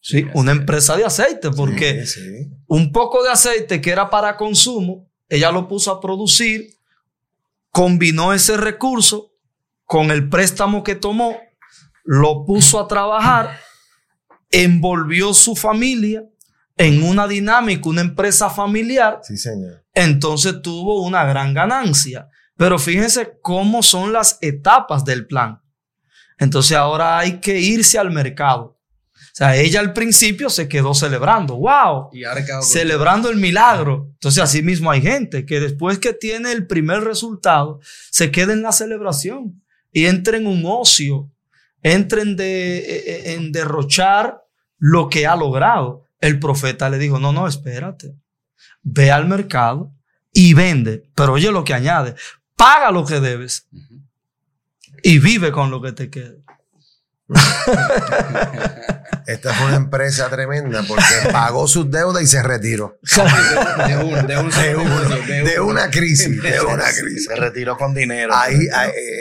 Sí, 0.00 0.26
una 0.34 0.52
empresa 0.52 0.96
de 0.96 1.04
aceite, 1.04 1.50
porque 1.50 2.04
un 2.66 2.92
poco 2.92 3.22
de 3.22 3.30
aceite 3.30 3.80
que 3.80 3.90
era 3.90 4.08
para 4.08 4.36
consumo, 4.36 5.10
ella 5.28 5.50
lo 5.50 5.68
puso 5.68 5.90
a 5.90 6.00
producir, 6.00 6.78
combinó 7.70 8.32
ese 8.32 8.56
recurso 8.56 9.32
con 9.84 10.10
el 10.10 10.28
préstamo 10.28 10.82
que 10.82 10.94
tomó, 10.94 11.36
lo 12.04 12.44
puso 12.44 12.80
a 12.80 12.88
trabajar, 12.88 13.58
envolvió 14.50 15.34
su 15.34 15.56
familia 15.56 16.24
en 16.76 17.02
una 17.02 17.26
dinámica, 17.26 17.88
una 17.88 18.00
empresa 18.00 18.48
familiar. 18.48 19.20
Sí, 19.22 19.36
señor. 19.36 19.84
Entonces 19.92 20.62
tuvo 20.62 21.02
una 21.02 21.24
gran 21.24 21.52
ganancia. 21.52 22.28
Pero 22.56 22.78
fíjense 22.78 23.38
cómo 23.40 23.82
son 23.82 24.12
las 24.12 24.38
etapas 24.40 25.04
del 25.04 25.26
plan. 25.26 25.62
Entonces 26.38 26.76
ahora 26.76 27.18
hay 27.18 27.40
que 27.40 27.60
irse 27.60 27.98
al 27.98 28.10
mercado. 28.10 28.77
O 29.38 29.40
sea, 29.40 29.54
ella 29.54 29.78
al 29.78 29.92
principio 29.92 30.50
se 30.50 30.66
quedó 30.66 30.94
celebrando, 30.94 31.54
wow, 31.58 32.10
y 32.12 32.24
celebrando 32.60 33.30
el 33.30 33.36
milagro. 33.36 34.08
Entonces 34.14 34.42
así 34.42 34.64
mismo 34.64 34.90
hay 34.90 35.00
gente 35.00 35.46
que 35.46 35.60
después 35.60 36.00
que 36.00 36.12
tiene 36.12 36.50
el 36.50 36.66
primer 36.66 37.04
resultado, 37.04 37.78
se 38.10 38.32
queda 38.32 38.52
en 38.52 38.62
la 38.62 38.72
celebración 38.72 39.62
y 39.92 40.06
entra 40.06 40.38
en 40.38 40.48
un 40.48 40.64
ocio, 40.66 41.30
entra 41.84 42.22
en, 42.22 42.34
de, 42.34 42.78
e, 42.78 43.30
e, 43.30 43.34
en 43.34 43.52
derrochar 43.52 44.42
lo 44.76 45.08
que 45.08 45.28
ha 45.28 45.36
logrado. 45.36 46.02
El 46.20 46.40
profeta 46.40 46.90
le 46.90 46.98
dijo, 46.98 47.20
no, 47.20 47.32
no, 47.32 47.46
espérate, 47.46 48.16
ve 48.82 49.12
al 49.12 49.28
mercado 49.28 49.92
y 50.32 50.52
vende. 50.54 51.04
Pero 51.14 51.34
oye 51.34 51.52
lo 51.52 51.62
que 51.62 51.74
añade, 51.74 52.16
paga 52.56 52.90
lo 52.90 53.06
que 53.06 53.20
debes 53.20 53.68
y 55.04 55.20
vive 55.20 55.52
con 55.52 55.70
lo 55.70 55.80
que 55.80 55.92
te 55.92 56.10
queda. 56.10 56.37
Esta 59.26 59.52
fue 59.52 59.66
una 59.66 59.76
empresa 59.76 60.30
tremenda 60.30 60.82
porque 60.88 61.04
pagó 61.32 61.68
sus 61.68 61.90
deudas 61.90 62.22
y 62.22 62.26
se 62.26 62.42
retiró. 62.42 62.98
De, 64.26 65.60
una 65.60 65.90
crisis, 65.90 66.42
de 66.42 66.60
una 66.62 66.84
crisis. 66.84 67.26
Se 67.26 67.36
retiró 67.36 67.76
con 67.76 67.92
dinero. 67.92 68.34
Ahí, 68.34 68.56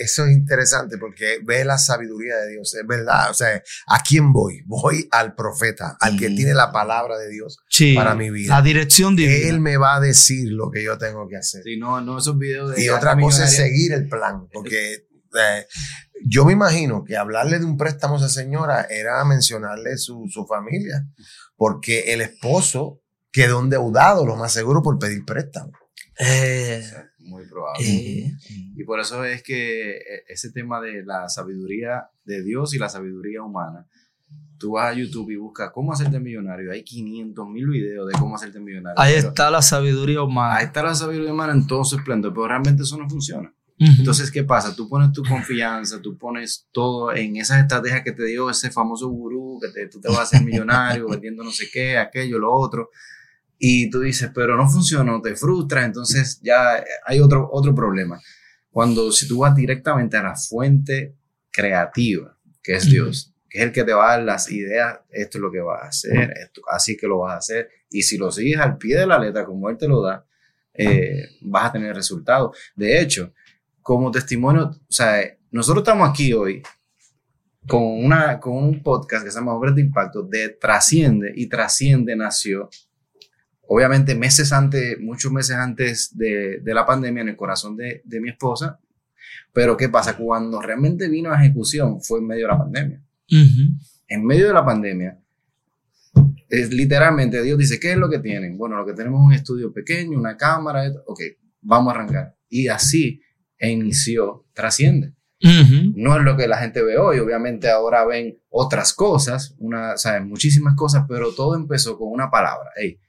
eso 0.02 0.26
es 0.26 0.32
interesante 0.32 0.98
porque 0.98 1.39
ve 1.43 1.65
la 1.65 1.78
sabiduría 1.78 2.38
de 2.38 2.52
Dios. 2.52 2.74
Es 2.74 2.88
verdad. 2.88 3.30
O 3.32 3.34
sea, 3.34 3.62
¿a 3.88 4.02
quién 4.02 4.32
voy? 4.32 4.62
Voy 4.65 5.10
al 5.12 5.36
profeta, 5.36 5.98
al 6.00 6.17
que 6.17 6.30
tiene 6.30 6.54
la 6.54 6.72
palabra 6.72 7.17
de 7.17 7.28
Dios 7.30 7.60
para 7.96 8.15
mi 8.15 8.30
vida. 8.30 8.56
La 8.56 8.62
dirección 8.62 9.17
divina. 9.17 9.50
Él 9.50 9.60
me 9.60 9.76
va 9.76 9.98
a 9.98 10.00
decir 10.00 10.54
lo 10.54 10.72
que 10.72 10.84
yo 10.84 10.98
tengo 10.98 11.28
que 11.28 11.36
hacer. 11.36 11.63
Sí, 11.63 11.76
no, 11.76 12.00
no 12.00 12.20
esos 12.20 12.38
videos 12.38 12.74
de. 12.74 12.82
Y 12.82 12.88
otra 12.88 13.17
cosa 13.20 13.43
es 13.43 13.58
seguir 13.58 13.91
el 13.91 14.08
plan, 14.08 14.48
porque 14.54 15.08
eh, 15.38 15.67
yo 16.26 16.46
me 16.46 16.54
imagino 16.54 17.04
que 17.04 17.18
hablarle 17.18 17.60
de 17.60 17.66
un 17.66 17.78
préstamo 17.78 18.16
a 18.16 18.18
esa 18.18 18.30
señora 18.30 18.88
era 18.90 19.24
mencionarle 19.26 19.98
su, 19.98 20.26
su 20.30 20.46
familia, 20.46 21.08
porque 21.56 22.14
el 22.14 22.22
esposo 22.22 23.02
quedó 23.32 23.62
endeudado, 23.62 24.26
lo 24.26 24.36
más 24.36 24.52
seguro, 24.54 24.82
por 24.82 24.98
pedir 25.00 25.24
préstamo. 25.26 25.72
Eh, 26.20 26.84
muy 27.20 27.46
probable. 27.46 27.86
Eh, 27.86 28.34
y 28.76 28.84
por 28.84 29.00
eso 29.00 29.24
es 29.24 29.44
que 29.44 30.00
ese 30.28 30.52
tema 30.52 30.82
de 30.82 31.04
la 31.04 31.30
sabiduría 31.30 32.10
de 32.26 32.44
Dios 32.44 32.74
y 32.74 32.80
la 32.80 32.90
sabiduría 32.90 33.44
humana, 33.44 33.88
tú 34.58 34.72
vas 34.72 34.92
a 34.92 34.98
YouTube 34.98 35.30
y 35.32 35.36
buscas 35.36 35.72
cómo 35.72 35.94
hacerte 35.94 36.20
millonario. 36.20 36.72
Hay 36.72 36.84
500 36.84 37.48
mil 37.48 37.68
videos 37.68 38.08
de 38.08 38.18
cómo 38.18 38.36
hacerte 38.36 38.60
millonario. 38.60 39.00
Ahí 39.00 39.14
está 39.14 39.52
la 39.52 39.62
sabiduría 39.62 40.22
humana. 40.22 40.58
Ahí 40.58 40.66
está 40.66 40.84
la 40.84 40.96
sabiduría 40.96 41.32
humana 41.32 41.54
en 41.54 41.68
todo 41.68 41.84
su 41.84 41.98
esplendor, 41.98 42.34
pero 42.34 42.48
realmente 42.48 42.84
eso 42.84 42.98
no 42.98 43.10
funciona. 43.10 43.54
Entonces, 43.80 44.32
¿qué 44.32 44.44
pasa? 44.44 44.76
Tú 44.76 44.90
pones 44.90 45.12
tu 45.12 45.24
confianza, 45.24 46.02
tú 46.02 46.18
pones 46.18 46.68
todo 46.72 47.13
en 47.13 47.36
esas 47.36 47.62
estrategias 47.62 48.02
que 48.04 48.12
te 48.12 48.26
dio 48.26 48.50
ese 48.50 48.72
famoso 48.72 49.08
gurú, 49.10 49.60
que 49.62 49.68
te, 49.70 49.88
tú 49.88 50.02
te 50.02 50.08
vas 50.08 50.20
a 50.20 50.22
hacer 50.24 50.44
millonario 50.44 51.08
vendiendo 51.10 51.44
no 51.44 51.52
sé 51.52 51.68
qué, 51.72 51.98
aquello, 51.98 52.40
lo 52.40 52.52
otro, 52.52 52.90
y 53.60 53.90
tú 53.90 54.00
dices, 54.00 54.32
pero 54.34 54.58
no 54.58 54.68
funciona, 54.68 55.20
te 55.22 55.36
frustra, 55.36 55.86
entonces 55.86 56.40
ya 56.42 56.84
hay 57.06 57.20
otro, 57.20 57.50
otro 57.52 57.76
problema. 57.76 58.20
Cuando 58.72 59.12
si 59.12 59.28
tú 59.28 59.40
vas 59.40 59.56
directamente 59.56 60.18
a 60.18 60.24
la 60.24 60.36
fuente 60.36 61.16
creativa, 61.52 62.36
que 62.63 62.76
es 62.76 62.90
Dios, 62.90 63.34
que 63.50 63.60
es 63.60 63.66
el 63.66 63.72
que 63.72 63.84
te 63.84 63.94
va 63.94 64.13
a 64.13 64.18
dar 64.18 64.26
las 64.26 64.52
ideas, 64.52 65.00
esto 65.10 65.38
es 65.38 65.42
lo 65.42 65.52
que 65.52 65.60
vas 65.60 65.84
a 65.84 65.88
hacer, 65.88 66.34
esto, 66.38 66.62
así 66.72 66.98
que 66.98 67.08
lo 67.08 67.20
vas 67.20 67.34
a 67.34 67.38
hacer, 67.38 67.70
y 67.92 68.02
si 68.02 68.18
lo 68.18 68.32
sigues 68.32 68.60
al 68.60 68.78
pie 68.78 68.98
de 68.98 69.08
la 69.08 69.20
letra 69.20 69.46
como 69.46 69.70
Él 69.70 69.78
te 69.78 69.88
lo 69.88 70.02
da, 70.02 70.26
eh, 70.74 71.30
vas 71.42 71.70
a 71.70 71.72
tener 71.74 71.96
resultados. 71.96 72.56
De 72.76 73.02
hecho, 73.02 73.34
como 73.88 74.12
testimonio, 74.12 74.65
o 74.65 74.91
sea, 74.91 75.21
nosotros 75.50 75.82
estamos 75.82 76.10
aquí 76.10 76.34
hoy 76.34 76.62
con, 77.65 77.84
una, 77.84 78.38
con 78.38 78.58
un 78.58 78.84
podcast 78.84 79.23
que 79.23 79.32
se 79.32 79.39
llama 79.39 79.54
Obras 79.54 79.76
de 79.76 79.82
Impacto 79.82 80.23
de 80.23 80.50
Trasciende 80.50 81.32
y 81.34 81.47
Trasciende 81.47 82.13
nació, 82.13 82.69
obviamente 83.65 84.13
meses 84.13 84.52
antes, 84.52 85.00
muchos 85.00 85.32
meses 85.32 85.56
antes 85.56 86.17
de, 86.17 86.60
de 86.60 86.73
la 86.73 86.86
pandemia 86.86 87.21
en 87.21 87.30
el 87.30 87.38
corazón 87.38 87.78
de, 87.78 88.02
de, 88.04 88.19
mi 88.19 88.28
esposa, 88.28 88.78
pero 89.54 89.78
¿qué 89.78 89.88
pasa? 89.88 90.17
Cuando 90.17 90.62
realmente 90.62 91.08
vino 91.08 91.32
a 91.32 91.41
ejecución 91.41 92.02
fue 92.02 92.19
en 92.19 92.28
medio 92.28 92.41
de 92.41 92.52
la 92.52 92.58
pandemia. 92.58 93.02
En 94.10 94.26
medio 94.26 94.47
de 94.47 94.54
la 94.54 94.65
pandemia, 94.65 95.17
es 96.50 96.73
literalmente 96.73 97.41
Dios 97.41 97.58
dice, 97.58 97.80
¿qué 97.80 97.93
es 97.93 97.97
lo 97.97 98.10
que 98.10 98.19
tienen? 98.19 98.58
Bueno, 98.58 98.76
lo 98.76 98.86
que 98.86 98.91
tenemos 98.91 99.21
es 99.21 99.26
un 99.28 99.34
estudio 99.34 99.71
pequeño, 99.71 100.19
una 100.19 100.36
cámara, 100.36 100.91
ok, 101.06 101.21
vamos 101.62 101.93
a 101.93 101.95
arrancar. 101.95 102.36
Y 102.50 102.67
así 102.67 103.21
inició 103.60 104.46
Trasciende. 104.54 105.13
No 105.39 106.17
es 106.17 106.24
lo 106.24 106.36
que 106.36 106.48
la 106.48 106.58
gente 106.58 106.82
ve 106.82 106.98
hoy, 106.98 107.20
obviamente 107.20 107.70
ahora 107.70 108.06
ven 108.06 108.39
otras 108.50 108.93
cosas, 108.93 109.56
una, 109.60 109.96
¿saben? 109.98 110.28
muchísimas 110.28 110.76
cosas, 110.76 111.06
pero 111.08 111.34
todo 111.34 111.56
empezó 111.56 111.98
con 111.98 112.12
una 112.12 112.32
palabra. 112.32 112.72
Hey, 112.76 113.00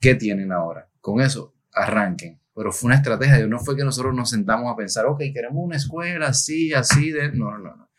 ¿qué 0.00 0.14
tienen 0.14 0.52
ahora? 0.52 0.88
Con 1.00 1.20
eso, 1.20 1.54
arranquen. 1.72 2.40
Pero 2.54 2.70
fue 2.70 2.88
una 2.88 2.96
estrategia, 2.96 3.46
no 3.46 3.58
fue 3.58 3.76
que 3.76 3.84
nosotros 3.84 4.14
nos 4.14 4.30
sentamos 4.30 4.72
a 4.72 4.76
pensar, 4.76 5.06
ok, 5.06 5.20
queremos 5.32 5.64
una 5.64 5.76
escuela 5.76 6.28
así, 6.28 6.72
así, 6.72 7.10
de... 7.10 7.32
No, 7.32 7.58
no, 7.58 7.74
no. 7.74 7.90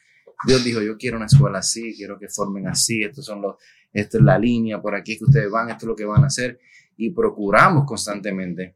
Dios 0.46 0.64
dijo, 0.64 0.82
yo 0.82 0.98
quiero 0.98 1.18
una 1.18 1.26
escuela 1.26 1.60
así, 1.60 1.96
quiero 1.96 2.20
que 2.20 2.28
formen 2.28 2.68
así, 2.68 3.02
estos 3.02 3.26
son 3.26 3.42
los, 3.42 3.56
esta 3.92 4.18
es 4.18 4.24
la 4.24 4.38
línea, 4.38 4.82
por 4.82 4.96
aquí 4.96 5.18
que 5.18 5.24
ustedes 5.24 5.50
van, 5.50 5.70
esto 5.70 5.86
es 5.86 5.88
lo 5.88 5.96
que 5.96 6.06
van 6.06 6.24
a 6.24 6.28
hacer. 6.28 6.60
Y 6.96 7.10
procuramos 7.12 7.86
constantemente 7.86 8.76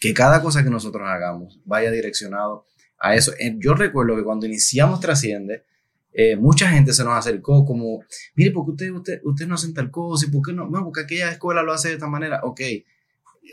que 0.00 0.14
cada 0.14 0.42
cosa 0.42 0.64
que 0.64 0.70
nosotros 0.70 1.06
hagamos 1.06 1.60
vaya 1.64 1.90
direccionado 1.90 2.66
a 2.98 3.14
eso. 3.14 3.32
Eh, 3.38 3.56
yo 3.58 3.74
recuerdo 3.74 4.16
que 4.16 4.24
cuando 4.24 4.46
iniciamos 4.46 4.98
Trasciende, 4.98 5.64
eh, 6.12 6.36
mucha 6.36 6.68
gente 6.70 6.92
se 6.92 7.04
nos 7.04 7.16
acercó 7.16 7.64
como, 7.64 8.02
mire, 8.34 8.50
¿por 8.50 8.64
qué 8.64 8.70
usted, 8.72 8.90
usted, 8.90 9.20
usted 9.22 9.46
no 9.46 9.54
hacen 9.54 9.74
tal 9.74 9.90
cosa? 9.90 10.26
¿Y 10.26 10.30
por 10.30 10.42
qué 10.42 10.52
no? 10.52 10.68
No, 10.68 10.82
porque 10.84 11.02
aquella 11.02 11.30
escuela 11.30 11.62
lo 11.62 11.72
hace 11.72 11.88
de 11.88 11.94
esta 11.94 12.08
manera. 12.08 12.40
Ok, 12.42 12.60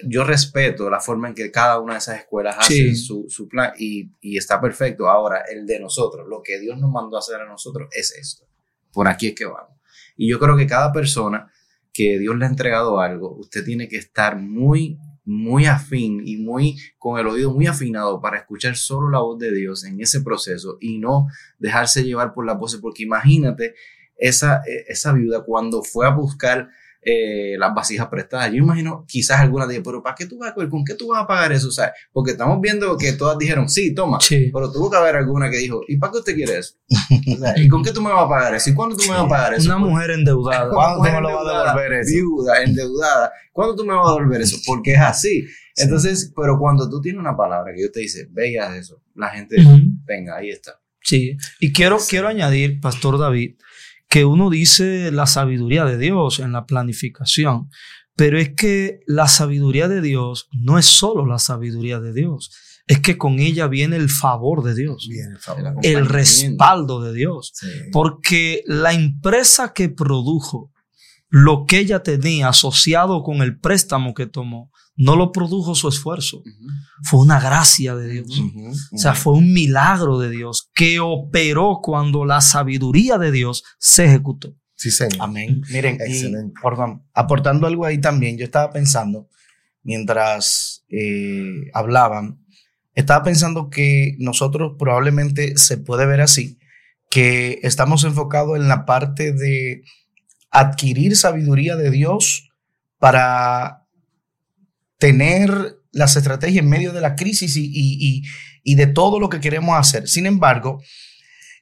yo 0.05 0.23
respeto 0.23 0.89
la 0.89 0.99
forma 0.99 1.27
en 1.27 1.35
que 1.35 1.51
cada 1.51 1.79
una 1.79 1.93
de 1.93 1.99
esas 1.99 2.19
escuelas 2.19 2.55
hace 2.57 2.95
su, 2.95 3.25
su, 3.29 3.47
plan 3.47 3.73
y, 3.77 4.11
y, 4.21 4.37
está 4.37 4.59
perfecto. 4.59 5.09
Ahora, 5.09 5.43
el 5.51 5.65
de 5.65 5.79
nosotros, 5.79 6.27
lo 6.27 6.41
que 6.41 6.59
Dios 6.59 6.79
nos 6.79 6.91
mandó 6.91 7.17
a 7.17 7.19
hacer 7.19 7.41
a 7.41 7.45
nosotros 7.45 7.89
es 7.91 8.15
esto. 8.15 8.47
Por 8.91 9.07
aquí 9.07 9.27
es 9.27 9.35
que 9.35 9.45
vamos. 9.45 9.77
Y 10.15 10.29
yo 10.29 10.39
creo 10.39 10.57
que 10.57 10.65
cada 10.65 10.91
persona 10.91 11.51
que 11.93 12.19
Dios 12.19 12.35
le 12.37 12.45
ha 12.45 12.49
entregado 12.49 12.99
algo, 12.99 13.35
usted 13.35 13.63
tiene 13.63 13.87
que 13.87 13.97
estar 13.97 14.39
muy, 14.39 14.97
muy 15.27 15.65
afín 15.65 16.21
y 16.25 16.37
muy 16.37 16.79
con 16.97 17.19
el 17.19 17.27
oído 17.27 17.53
muy 17.53 17.67
afinado 17.67 18.21
para 18.21 18.37
escuchar 18.37 18.77
solo 18.77 19.09
la 19.09 19.19
voz 19.19 19.37
de 19.37 19.53
Dios 19.53 19.83
en 19.83 19.99
ese 19.99 20.21
proceso 20.21 20.77
y 20.79 20.99
no 20.99 21.27
dejarse 21.59 22.05
llevar 22.05 22.33
por 22.33 22.45
la 22.45 22.53
voces, 22.53 22.79
porque 22.79 23.03
imagínate 23.03 23.75
esa, 24.15 24.61
e, 24.65 24.85
esa 24.87 25.11
viuda 25.11 25.43
cuando 25.43 25.83
fue 25.83 26.07
a 26.07 26.11
buscar 26.11 26.69
eh, 27.09 27.55
las 27.57 27.73
vasijas 27.73 28.07
prestadas. 28.09 28.51
Yo 28.51 28.57
imagino 28.57 29.05
quizás 29.07 29.39
alguna 29.39 29.65
digan, 29.65 29.81
pero 29.81 30.03
¿para 30.03 30.13
qué 30.13 30.25
tú 30.25 30.39
vas 30.39 30.51
a 30.51 30.69
¿Con 30.69 30.83
qué 30.83 30.93
tú 30.93 31.07
vas 31.07 31.23
a 31.23 31.27
pagar 31.27 31.53
eso? 31.53 31.71
¿sabes? 31.71 31.93
Porque 32.11 32.31
estamos 32.31 32.59
viendo 32.59 32.97
que 32.97 33.13
todas 33.13 33.37
dijeron, 33.37 33.69
sí, 33.69 33.95
toma, 33.95 34.17
pero 34.29 34.69
tuvo 34.73 34.91
que 34.91 34.97
haber 34.97 35.15
alguna 35.15 35.49
que 35.49 35.57
dijo, 35.57 35.83
¿y 35.87 35.95
para 35.95 36.11
qué 36.11 36.17
usted 36.17 36.35
quiere 36.35 36.57
eso? 36.57 36.75
¿Y 37.55 37.69
con 37.69 37.81
qué 37.81 37.91
tú 37.91 38.01
me 38.01 38.11
vas 38.11 38.25
a 38.25 38.27
pagar 38.27 38.55
eso? 38.55 38.71
¿Y 38.71 38.73
cuándo 38.73 38.97
tú 38.97 39.03
me 39.05 39.11
vas 39.11 39.21
a 39.21 39.27
pagar 39.29 39.53
eso? 39.53 39.69
Una 39.69 39.77
mujer 39.77 40.11
endeudada. 40.11 40.69
¿Cuándo 40.69 40.97
tú 40.97 41.03
me 41.03 41.21
lo 41.21 41.33
vas 41.33 41.47
a 41.47 41.63
devolver 41.63 41.93
eso? 41.93 42.13
Viuda, 42.13 42.63
endeudada. 42.63 43.31
¿Cuándo 43.53 43.75
tú 43.77 43.85
me 43.85 43.93
vas 43.93 44.05
a 44.05 44.11
devolver 44.11 44.41
eso? 44.41 44.57
Porque 44.65 44.91
es 44.91 44.99
así. 44.99 45.47
Entonces, 45.77 46.33
pero 46.35 46.59
cuando 46.59 46.89
tú 46.89 46.99
tienes 46.99 47.21
una 47.21 47.37
palabra 47.37 47.73
que 47.73 47.83
yo 47.83 47.89
te 47.89 48.01
dice, 48.01 48.27
veas 48.31 48.75
eso, 48.75 49.01
la 49.15 49.29
gente, 49.29 49.55
venga, 50.03 50.35
ahí 50.35 50.49
está. 50.49 50.77
Sí, 51.01 51.37
y 51.61 51.71
quiero, 51.71 51.99
quiero 52.09 52.27
añadir, 52.27 52.81
Pastor 52.81 53.17
David, 53.17 53.55
que 54.09 54.25
uno 54.25 54.49
dice 54.49 55.11
la 55.11 55.27
sabiduría 55.27 55.85
de 55.85 55.97
Dios 55.97 56.39
en 56.39 56.51
la 56.53 56.65
planificación, 56.65 57.69
pero 58.15 58.39
es 58.39 58.55
que 58.55 59.01
la 59.05 59.27
sabiduría 59.27 59.87
de 59.87 60.01
Dios 60.01 60.49
no 60.51 60.79
es 60.79 60.85
solo 60.85 61.25
la 61.25 61.39
sabiduría 61.39 61.99
de 61.99 62.13
Dios, 62.13 62.51
es 62.87 62.99
que 62.99 63.17
con 63.17 63.39
ella 63.39 63.67
viene 63.67 63.97
el 63.97 64.09
favor 64.09 64.63
de 64.63 64.73
Dios, 64.73 65.09
el, 65.83 66.05
respaldo 66.05 67.01
de 67.01 67.13
Dios, 67.13 67.53
porque 67.91 68.63
la 68.65 68.93
empresa 68.93 69.73
que 69.73 69.89
produjo 69.89 70.71
lo 71.29 71.65
que 71.65 71.79
ella 71.79 72.03
tenía 72.03 72.49
asociado 72.49 73.23
con 73.23 73.41
el 73.41 73.59
préstamo 73.59 74.13
que 74.13 74.27
tomó, 74.27 74.71
no 74.95 75.15
lo 75.15 75.31
produjo 75.31 75.75
su 75.75 75.87
esfuerzo. 75.89 76.41
Fue 77.03 77.19
una 77.19 77.39
gracia 77.39 77.95
de 77.95 78.09
Dios. 78.09 78.41
O 78.93 78.97
sea, 78.97 79.13
fue 79.13 79.33
un 79.33 79.53
milagro 79.53 80.19
de 80.19 80.29
Dios 80.29 80.69
que 80.73 80.99
operó 80.99 81.79
cuando 81.83 82.25
la 82.25 82.41
sabiduría 82.41 83.17
de 83.17 83.31
Dios 83.31 83.63
se 83.77 84.05
ejecutó. 84.05 84.55
Sí, 84.75 84.91
señor. 84.91 85.21
Amén. 85.21 85.61
Miren, 85.69 85.97
aportando 87.13 87.67
algo 87.67 87.85
ahí 87.85 87.99
también, 87.99 88.37
yo 88.37 88.45
estaba 88.45 88.71
pensando, 88.71 89.27
mientras 89.83 90.85
eh, 90.89 91.69
hablaban, 91.73 92.39
estaba 92.93 93.23
pensando 93.23 93.69
que 93.69 94.15
nosotros 94.19 94.75
probablemente 94.77 95.57
se 95.57 95.77
puede 95.77 96.05
ver 96.05 96.21
así, 96.21 96.57
que 97.09 97.59
estamos 97.63 98.03
enfocados 98.03 98.57
en 98.57 98.67
la 98.67 98.85
parte 98.85 99.33
de 99.33 99.83
adquirir 100.51 101.15
sabiduría 101.15 101.75
de 101.75 101.91
Dios 101.91 102.49
para 102.99 103.85
tener 104.97 105.77
las 105.91 106.15
estrategias 106.15 106.63
en 106.63 106.69
medio 106.69 106.93
de 106.93 107.01
la 107.01 107.15
crisis 107.15 107.55
y, 107.57 108.23
de 108.75 108.87
todo 108.87 109.19
lo 109.19 109.29
que 109.29 109.39
queremos 109.39 109.77
hacer. 109.77 110.07
Sin 110.07 110.25
embargo, 110.25 110.81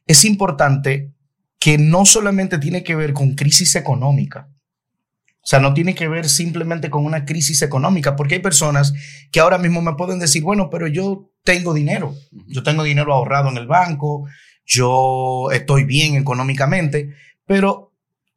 es 0.05 0.25
importante 0.25 1.13
que 1.59 1.77
no 1.77 2.05
solamente 2.05 2.57
tiene 2.57 2.83
que 2.83 2.95
ver 2.95 3.13
con 3.13 3.35
crisis 3.35 3.75
económica, 3.75 4.49
o 5.45 5.47
sea, 5.47 5.59
no 5.59 5.75
tiene 5.75 5.93
que 5.93 6.07
ver 6.07 6.27
simplemente 6.27 6.89
con 6.89 7.05
una 7.05 7.23
crisis 7.23 7.61
económica, 7.61 8.15
porque 8.15 8.35
hay 8.35 8.41
personas 8.41 8.93
que 9.31 9.39
ahora 9.39 9.59
mismo 9.59 9.79
me 9.79 9.93
pueden 9.93 10.17
decir, 10.17 10.41
bueno, 10.41 10.71
pero 10.71 10.87
yo 10.87 11.31
tengo 11.43 11.75
dinero, 11.75 12.15
yo 12.47 12.63
tengo 12.63 12.83
dinero 12.83 13.13
ahorrado 13.13 13.49
en 13.49 13.57
el 13.57 13.67
banco, 13.67 14.27
yo 14.65 15.51
estoy 15.51 15.83
bien 15.83 16.15
económicamente, 16.15 17.13
pero 17.45 17.94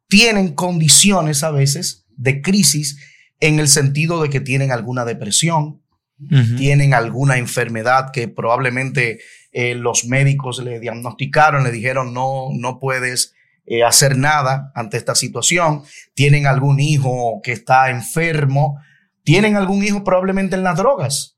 tienen 0.09 0.53
condiciones 0.53 1.43
a 1.43 1.51
veces 1.51 2.05
de 2.17 2.41
crisis 2.41 2.99
en 3.39 3.59
el 3.59 3.69
sentido 3.69 4.21
de 4.21 4.29
que 4.29 4.41
tienen 4.41 4.71
alguna 4.71 5.05
depresión, 5.05 5.81
tienen 6.57 6.93
alguna 6.93 7.37
enfermedad 7.37 8.11
que 8.11 8.27
probablemente 8.27 9.21
eh, 9.53 9.73
los 9.73 10.03
médicos 10.03 10.61
le 10.61 10.81
diagnosticaron, 10.81 11.63
le 11.63 11.71
dijeron 11.71 12.13
no, 12.13 12.49
no 12.53 12.77
puedes 12.77 13.33
eh, 13.65 13.83
hacer 13.83 14.17
nada 14.17 14.73
ante 14.75 14.97
esta 14.97 15.15
situación, 15.15 15.83
tienen 16.15 16.45
algún 16.45 16.81
hijo 16.81 17.39
que 17.41 17.53
está 17.53 17.89
enfermo, 17.89 18.81
tienen 19.23 19.55
algún 19.55 19.81
hijo 19.81 20.03
probablemente 20.03 20.57
en 20.57 20.63
las 20.63 20.75
drogas. 20.75 21.37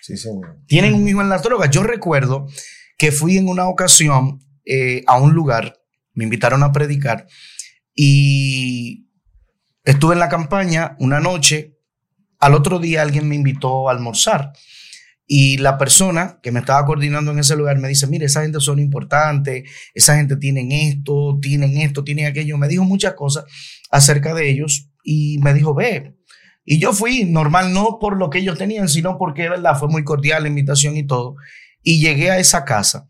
Sí, 0.00 0.16
señor. 0.16 0.60
Tienen 0.66 0.94
un 0.94 1.06
hijo 1.06 1.20
en 1.20 1.28
las 1.28 1.42
drogas. 1.42 1.68
Yo 1.70 1.82
recuerdo 1.82 2.46
que 2.96 3.12
fui 3.12 3.36
en 3.36 3.48
una 3.48 3.68
ocasión 3.68 4.40
eh, 4.64 5.02
a 5.06 5.18
un 5.18 5.34
lugar, 5.34 5.78
me 6.14 6.24
invitaron 6.24 6.62
a 6.62 6.72
predicar 6.72 7.26
y 7.96 9.06
Estuve 9.86 10.14
en 10.14 10.18
la 10.18 10.28
campaña 10.28 10.96
una 10.98 11.20
noche, 11.20 11.78
al 12.40 12.54
otro 12.54 12.80
día 12.80 13.02
alguien 13.02 13.28
me 13.28 13.36
invitó 13.36 13.88
a 13.88 13.92
almorzar 13.92 14.52
y 15.28 15.58
la 15.58 15.78
persona 15.78 16.40
que 16.42 16.50
me 16.50 16.58
estaba 16.58 16.84
coordinando 16.84 17.30
en 17.30 17.38
ese 17.38 17.54
lugar 17.54 17.78
me 17.78 17.86
dice, 17.86 18.08
mire, 18.08 18.26
esa 18.26 18.42
gente 18.42 18.58
son 18.58 18.80
importantes, 18.80 19.70
esa 19.94 20.16
gente 20.16 20.36
tienen 20.38 20.72
esto, 20.72 21.38
tienen 21.40 21.76
esto, 21.76 22.02
tienen 22.02 22.26
aquello. 22.26 22.58
Me 22.58 22.66
dijo 22.66 22.82
muchas 22.82 23.14
cosas 23.14 23.44
acerca 23.88 24.34
de 24.34 24.50
ellos 24.50 24.90
y 25.04 25.38
me 25.38 25.54
dijo, 25.54 25.72
ve. 25.72 26.16
Y 26.64 26.80
yo 26.80 26.92
fui 26.92 27.24
normal, 27.24 27.72
no 27.72 27.98
por 28.00 28.16
lo 28.16 28.28
que 28.28 28.38
ellos 28.38 28.58
tenían, 28.58 28.88
sino 28.88 29.18
porque, 29.18 29.48
verdad, 29.48 29.78
fue 29.78 29.88
muy 29.88 30.02
cordial 30.02 30.42
la 30.42 30.48
invitación 30.48 30.96
y 30.96 31.06
todo. 31.06 31.36
Y 31.84 32.00
llegué 32.00 32.32
a 32.32 32.40
esa 32.40 32.64
casa. 32.64 33.08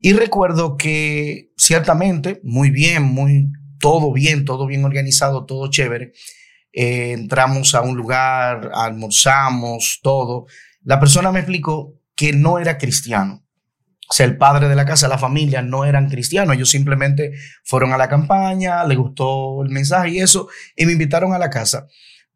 Y 0.00 0.12
recuerdo 0.12 0.76
que 0.76 1.50
ciertamente, 1.56 2.40
muy 2.44 2.70
bien, 2.70 3.02
muy 3.02 3.48
todo 3.84 4.14
bien, 4.14 4.46
todo 4.46 4.66
bien 4.66 4.82
organizado, 4.86 5.44
todo 5.44 5.68
chévere. 5.68 6.14
Eh, 6.72 7.12
entramos 7.12 7.74
a 7.74 7.82
un 7.82 7.94
lugar, 7.98 8.70
almorzamos, 8.72 10.00
todo. 10.02 10.46
La 10.84 10.98
persona 10.98 11.30
me 11.30 11.40
explicó 11.40 11.92
que 12.16 12.32
no 12.32 12.58
era 12.58 12.78
cristiano. 12.78 13.44
O 14.08 14.14
sea, 14.14 14.24
el 14.24 14.38
padre 14.38 14.70
de 14.70 14.74
la 14.74 14.86
casa, 14.86 15.06
la 15.06 15.18
familia 15.18 15.60
no 15.60 15.84
eran 15.84 16.08
cristianos. 16.08 16.56
Ellos 16.56 16.70
simplemente 16.70 17.32
fueron 17.62 17.92
a 17.92 17.98
la 17.98 18.08
campaña, 18.08 18.84
les 18.84 18.96
gustó 18.96 19.62
el 19.62 19.68
mensaje 19.68 20.12
y 20.12 20.20
eso, 20.20 20.48
y 20.74 20.86
me 20.86 20.92
invitaron 20.92 21.34
a 21.34 21.38
la 21.38 21.50
casa. 21.50 21.86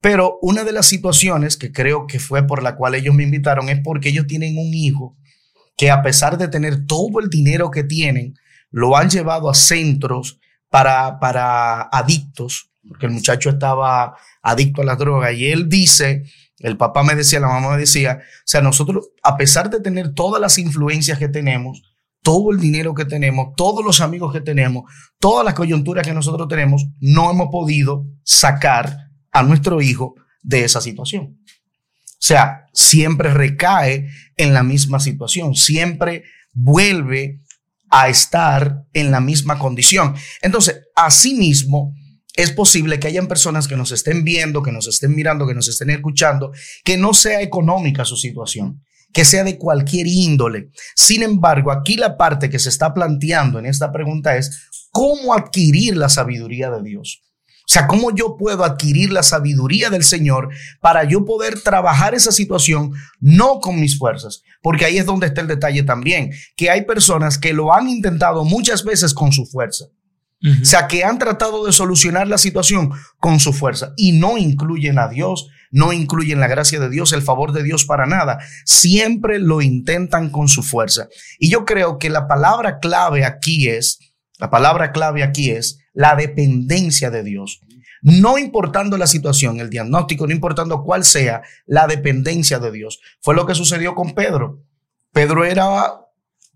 Pero 0.02 0.38
una 0.42 0.64
de 0.64 0.72
las 0.72 0.84
situaciones 0.84 1.56
que 1.56 1.72
creo 1.72 2.06
que 2.06 2.18
fue 2.18 2.46
por 2.46 2.62
la 2.62 2.76
cual 2.76 2.94
ellos 2.94 3.14
me 3.14 3.22
invitaron 3.22 3.70
es 3.70 3.80
porque 3.82 4.10
ellos 4.10 4.26
tienen 4.26 4.58
un 4.58 4.74
hijo 4.74 5.16
que 5.78 5.90
a 5.90 6.02
pesar 6.02 6.36
de 6.36 6.48
tener 6.48 6.84
todo 6.84 7.20
el 7.20 7.30
dinero 7.30 7.70
que 7.70 7.84
tienen, 7.84 8.34
lo 8.70 8.98
han 8.98 9.08
llevado 9.08 9.48
a 9.48 9.54
centros 9.54 10.40
para, 10.70 11.18
para 11.18 11.82
adictos, 11.82 12.70
porque 12.86 13.06
el 13.06 13.12
muchacho 13.12 13.50
estaba 13.50 14.16
adicto 14.42 14.82
a 14.82 14.84
las 14.84 14.98
drogas 14.98 15.34
y 15.34 15.46
él 15.48 15.68
dice, 15.68 16.24
el 16.58 16.76
papá 16.76 17.02
me 17.02 17.14
decía, 17.14 17.40
la 17.40 17.48
mamá 17.48 17.72
me 17.72 17.78
decía, 17.78 18.20
o 18.20 18.42
sea, 18.44 18.60
nosotros, 18.60 19.10
a 19.22 19.36
pesar 19.36 19.70
de 19.70 19.80
tener 19.80 20.14
todas 20.14 20.40
las 20.40 20.58
influencias 20.58 21.18
que 21.18 21.28
tenemos, 21.28 21.82
todo 22.22 22.50
el 22.50 22.60
dinero 22.60 22.94
que 22.94 23.04
tenemos, 23.04 23.54
todos 23.56 23.84
los 23.84 24.00
amigos 24.00 24.32
que 24.32 24.40
tenemos, 24.40 24.90
todas 25.18 25.44
las 25.44 25.54
coyunturas 25.54 26.06
que 26.06 26.12
nosotros 26.12 26.48
tenemos, 26.48 26.86
no 27.00 27.30
hemos 27.30 27.48
podido 27.50 28.06
sacar 28.22 29.10
a 29.30 29.42
nuestro 29.42 29.80
hijo 29.80 30.14
de 30.42 30.64
esa 30.64 30.80
situación. 30.80 31.38
O 32.06 32.20
sea, 32.20 32.66
siempre 32.72 33.32
recae 33.32 34.08
en 34.36 34.52
la 34.52 34.62
misma 34.62 34.98
situación, 34.98 35.54
siempre 35.54 36.24
vuelve 36.52 37.40
a 37.90 38.08
estar 38.08 38.84
en 38.92 39.10
la 39.10 39.20
misma 39.20 39.58
condición. 39.58 40.14
Entonces, 40.42 40.82
asimismo, 40.94 41.94
es 42.34 42.52
posible 42.52 43.00
que 43.00 43.08
hayan 43.08 43.26
personas 43.26 43.66
que 43.66 43.76
nos 43.76 43.90
estén 43.90 44.24
viendo, 44.24 44.62
que 44.62 44.70
nos 44.70 44.86
estén 44.86 45.14
mirando, 45.14 45.46
que 45.46 45.54
nos 45.54 45.68
estén 45.68 45.90
escuchando, 45.90 46.52
que 46.84 46.96
no 46.96 47.12
sea 47.12 47.42
económica 47.42 48.04
su 48.04 48.16
situación, 48.16 48.84
que 49.12 49.24
sea 49.24 49.42
de 49.42 49.58
cualquier 49.58 50.06
índole. 50.06 50.70
Sin 50.94 51.22
embargo, 51.22 51.72
aquí 51.72 51.96
la 51.96 52.16
parte 52.16 52.48
que 52.48 52.60
se 52.60 52.68
está 52.68 52.94
planteando 52.94 53.58
en 53.58 53.66
esta 53.66 53.90
pregunta 53.90 54.36
es 54.36 54.68
cómo 54.90 55.34
adquirir 55.34 55.96
la 55.96 56.08
sabiduría 56.08 56.70
de 56.70 56.82
Dios. 56.82 57.22
O 57.68 57.70
sea, 57.70 57.86
¿cómo 57.86 58.14
yo 58.14 58.38
puedo 58.38 58.64
adquirir 58.64 59.12
la 59.12 59.22
sabiduría 59.22 59.90
del 59.90 60.02
Señor 60.02 60.48
para 60.80 61.04
yo 61.04 61.26
poder 61.26 61.60
trabajar 61.60 62.14
esa 62.14 62.32
situación 62.32 62.92
no 63.20 63.60
con 63.60 63.78
mis 63.78 63.98
fuerzas? 63.98 64.42
Porque 64.62 64.86
ahí 64.86 64.96
es 64.96 65.04
donde 65.04 65.26
está 65.26 65.42
el 65.42 65.48
detalle 65.48 65.82
también, 65.82 66.30
que 66.56 66.70
hay 66.70 66.86
personas 66.86 67.36
que 67.36 67.52
lo 67.52 67.74
han 67.74 67.90
intentado 67.90 68.42
muchas 68.46 68.84
veces 68.84 69.12
con 69.12 69.32
su 69.32 69.44
fuerza. 69.44 69.84
O 70.62 70.64
sea, 70.64 70.86
que 70.86 71.04
han 71.04 71.18
tratado 71.18 71.66
de 71.66 71.72
solucionar 71.72 72.26
la 72.26 72.38
situación 72.38 72.92
con 73.18 73.38
su 73.38 73.52
fuerza 73.52 73.92
y 73.96 74.12
no 74.12 74.38
incluyen 74.38 74.98
a 74.98 75.08
Dios, 75.08 75.48
no 75.70 75.92
incluyen 75.92 76.40
la 76.40 76.46
gracia 76.46 76.80
de 76.80 76.88
Dios, 76.88 77.12
el 77.12 77.20
favor 77.22 77.52
de 77.52 77.64
Dios 77.64 77.84
para 77.84 78.06
nada. 78.06 78.38
Siempre 78.64 79.40
lo 79.40 79.60
intentan 79.60 80.30
con 80.30 80.48
su 80.48 80.62
fuerza. 80.62 81.08
Y 81.38 81.50
yo 81.50 81.66
creo 81.66 81.98
que 81.98 82.08
la 82.08 82.28
palabra 82.28 82.78
clave 82.78 83.26
aquí 83.26 83.68
es, 83.68 83.98
la 84.38 84.48
palabra 84.48 84.92
clave 84.92 85.22
aquí 85.22 85.50
es 85.50 85.80
la 85.98 86.14
dependencia 86.14 87.10
de 87.10 87.24
Dios. 87.24 87.60
no 88.02 88.38
importando 88.38 88.96
la 88.96 89.08
situación, 89.08 89.58
el 89.58 89.68
diagnóstico, 89.68 90.28
no 90.28 90.32
importando 90.32 90.84
cuál 90.84 91.02
sea 91.02 91.42
la 91.66 91.88
dependencia 91.88 92.60
de 92.60 92.70
Dios. 92.70 93.00
Fue 93.20 93.34
lo 93.34 93.44
que 93.44 93.56
sucedió 93.56 93.96
con 93.96 94.14
Pedro. 94.14 94.62
Pedro 95.12 95.44
era 95.44 95.94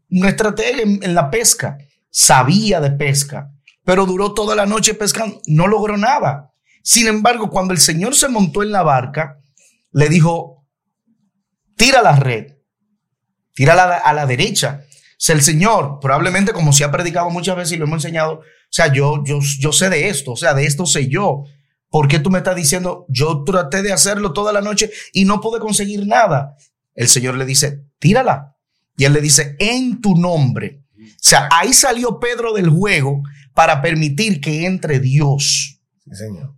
un 0.09 0.27
estratega 0.27 0.83
en, 0.83 1.15
la 1.17 1.29
pesca, 1.29 1.79
sabía 2.09 2.81
de 2.81 2.93
pesca, 2.93 3.51
pero 3.83 4.07
duró 4.07 4.33
toda 4.33 4.55
la 4.55 4.65
noche 4.65 4.95
pescando, 4.95 5.43
no 5.49 5.67
logró 5.67 5.97
nada. 5.97 6.53
Sin 6.85 7.09
embargo, 7.09 7.51
cuando 7.51 7.73
el 7.73 7.81
Señor 7.81 8.15
se 8.15 8.29
montó 8.29 8.63
en 8.63 8.71
la 8.71 8.85
barca, 8.85 9.41
le 9.91 10.09
dijo, 10.09 10.65
tira 11.77 12.01
la 12.01 12.15
red, 12.15 12.59
tira 13.55 13.73
a 13.73 14.13
la 14.13 14.27
derecha. 14.27 14.85
O 14.85 15.33
el 15.33 15.43
Señor, 15.43 15.99
probablemente 16.01 16.53
como 16.53 16.73
se 16.73 16.85
ha 16.85 16.93
predicado 16.93 17.29
muchas 17.31 17.57
veces 17.57 17.73
y 17.73 17.77
lo 17.79 17.87
hemos 17.87 18.05
enseñado, 18.05 18.43
sea, 18.75 18.93
yo, 18.93 19.23
yo, 19.25 19.39
yo 19.59 19.73
sé 19.73 19.91
de 19.91 20.09
esto, 20.09 20.33
o 20.33 20.37
sea, 20.37 20.55
de 20.55 20.65
esto 20.65 20.87
sé 20.87 21.09
yo. 21.09 21.45
¿Por 21.91 22.09
qué 22.09 22.19
tú 22.19 22.31
me 22.31 22.39
estás 22.39 22.57
diciendo, 22.57 23.05
yo 23.09 23.45
traté 23.45 23.83
de 23.83 23.93
hacerlo 23.93 24.33
toda 24.33 24.53
la 24.53 24.63
noche 24.63 24.91
y 25.13 25.27
no 25.27 25.41
pude 25.41 25.61
conseguir 25.61 26.07
nada? 26.07 26.57
El 26.95 27.09
Señor 27.09 27.37
le 27.37 27.45
dice, 27.45 27.85
tírala. 27.99 28.57
Y 28.97 29.05
él 29.05 29.13
le 29.13 29.21
dice, 29.21 29.57
en 29.59 30.01
tu 30.01 30.17
nombre. 30.17 30.85
O 30.99 31.05
sea, 31.21 31.49
ahí 31.53 31.73
salió 31.75 32.19
Pedro 32.19 32.55
del 32.55 32.71
juego 32.71 33.23
para 33.55 33.83
permitir 33.83 34.41
que 34.41 34.65
entre 34.65 35.01
Dios. 35.01 35.81
Sí, 36.05 36.15
Señor. 36.15 36.55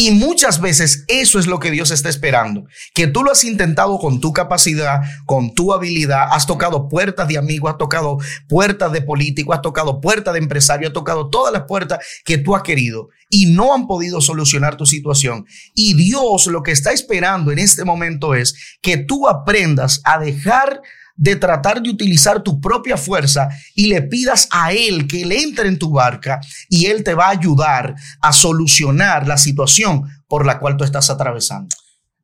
Y 0.00 0.12
muchas 0.12 0.60
veces 0.60 1.04
eso 1.08 1.40
es 1.40 1.48
lo 1.48 1.58
que 1.58 1.72
Dios 1.72 1.90
está 1.90 2.08
esperando, 2.08 2.66
que 2.94 3.08
tú 3.08 3.24
lo 3.24 3.32
has 3.32 3.42
intentado 3.42 3.98
con 3.98 4.20
tu 4.20 4.32
capacidad, 4.32 5.00
con 5.26 5.56
tu 5.56 5.72
habilidad, 5.72 6.28
has 6.30 6.46
tocado 6.46 6.88
puertas 6.88 7.26
de 7.26 7.36
amigos, 7.36 7.72
has 7.72 7.78
tocado 7.78 8.18
puertas 8.48 8.92
de 8.92 9.02
político, 9.02 9.52
has 9.52 9.60
tocado 9.60 10.00
puertas 10.00 10.34
de 10.34 10.38
empresario, 10.38 10.86
has 10.86 10.94
tocado 10.94 11.30
todas 11.30 11.52
las 11.52 11.64
puertas 11.64 11.98
que 12.24 12.38
tú 12.38 12.54
has 12.54 12.62
querido 12.62 13.08
y 13.28 13.46
no 13.46 13.74
han 13.74 13.88
podido 13.88 14.20
solucionar 14.20 14.76
tu 14.76 14.86
situación. 14.86 15.46
Y 15.74 15.94
Dios 15.94 16.46
lo 16.46 16.62
que 16.62 16.70
está 16.70 16.92
esperando 16.92 17.50
en 17.50 17.58
este 17.58 17.84
momento 17.84 18.36
es 18.36 18.78
que 18.80 18.98
tú 18.98 19.26
aprendas 19.26 20.00
a 20.04 20.20
dejar 20.20 20.80
de 21.18 21.36
tratar 21.36 21.82
de 21.82 21.90
utilizar 21.90 22.42
tu 22.42 22.60
propia 22.60 22.96
fuerza 22.96 23.48
y 23.74 23.88
le 23.88 24.02
pidas 24.02 24.48
a 24.50 24.72
Él 24.72 25.06
que 25.06 25.22
Él 25.22 25.32
entre 25.32 25.68
en 25.68 25.78
tu 25.78 25.90
barca 25.90 26.40
y 26.70 26.86
Él 26.86 27.04
te 27.04 27.12
va 27.12 27.26
a 27.26 27.30
ayudar 27.30 27.94
a 28.22 28.32
solucionar 28.32 29.26
la 29.26 29.36
situación 29.36 30.08
por 30.28 30.46
la 30.46 30.58
cual 30.58 30.76
tú 30.76 30.84
estás 30.84 31.10
atravesando. 31.10 31.68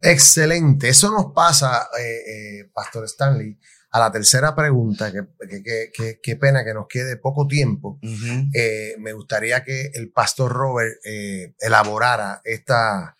Excelente. 0.01 0.89
Eso 0.89 1.11
nos 1.11 1.33
pasa, 1.35 1.89
eh, 1.99 2.61
eh, 2.61 2.71
Pastor 2.73 3.05
Stanley, 3.07 3.59
a 3.91 3.99
la 3.99 4.13
tercera 4.13 4.55
pregunta, 4.55 5.11
que, 5.13 6.19
qué 6.23 6.37
pena 6.37 6.65
que 6.65 6.75
nos 6.75 6.87
quede 6.89 7.17
poco 7.17 7.47
tiempo. 7.47 7.99
Eh, 8.53 8.97
me 8.99 9.13
gustaría 9.13 9.63
que 9.63 9.91
el 9.95 10.11
Pastor 10.11 10.53
Robert 10.53 10.95
elaborara 11.61 12.41
esta 12.45 13.17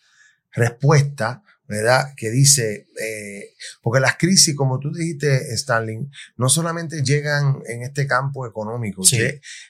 respuesta 0.53 1.43
¿verdad? 1.67 2.15
Que 2.17 2.31
dice, 2.31 2.89
eh, 3.01 3.55
porque 3.83 4.01
las 4.01 4.17
crisis, 4.17 4.55
como 4.55 4.79
tú 4.79 4.93
dijiste, 4.93 5.53
Stalin, 5.55 6.11
no 6.37 6.49
solamente 6.49 7.03
llegan 7.03 7.63
en 7.67 7.83
este 7.83 8.07
campo 8.07 8.47
económico, 8.47 9.03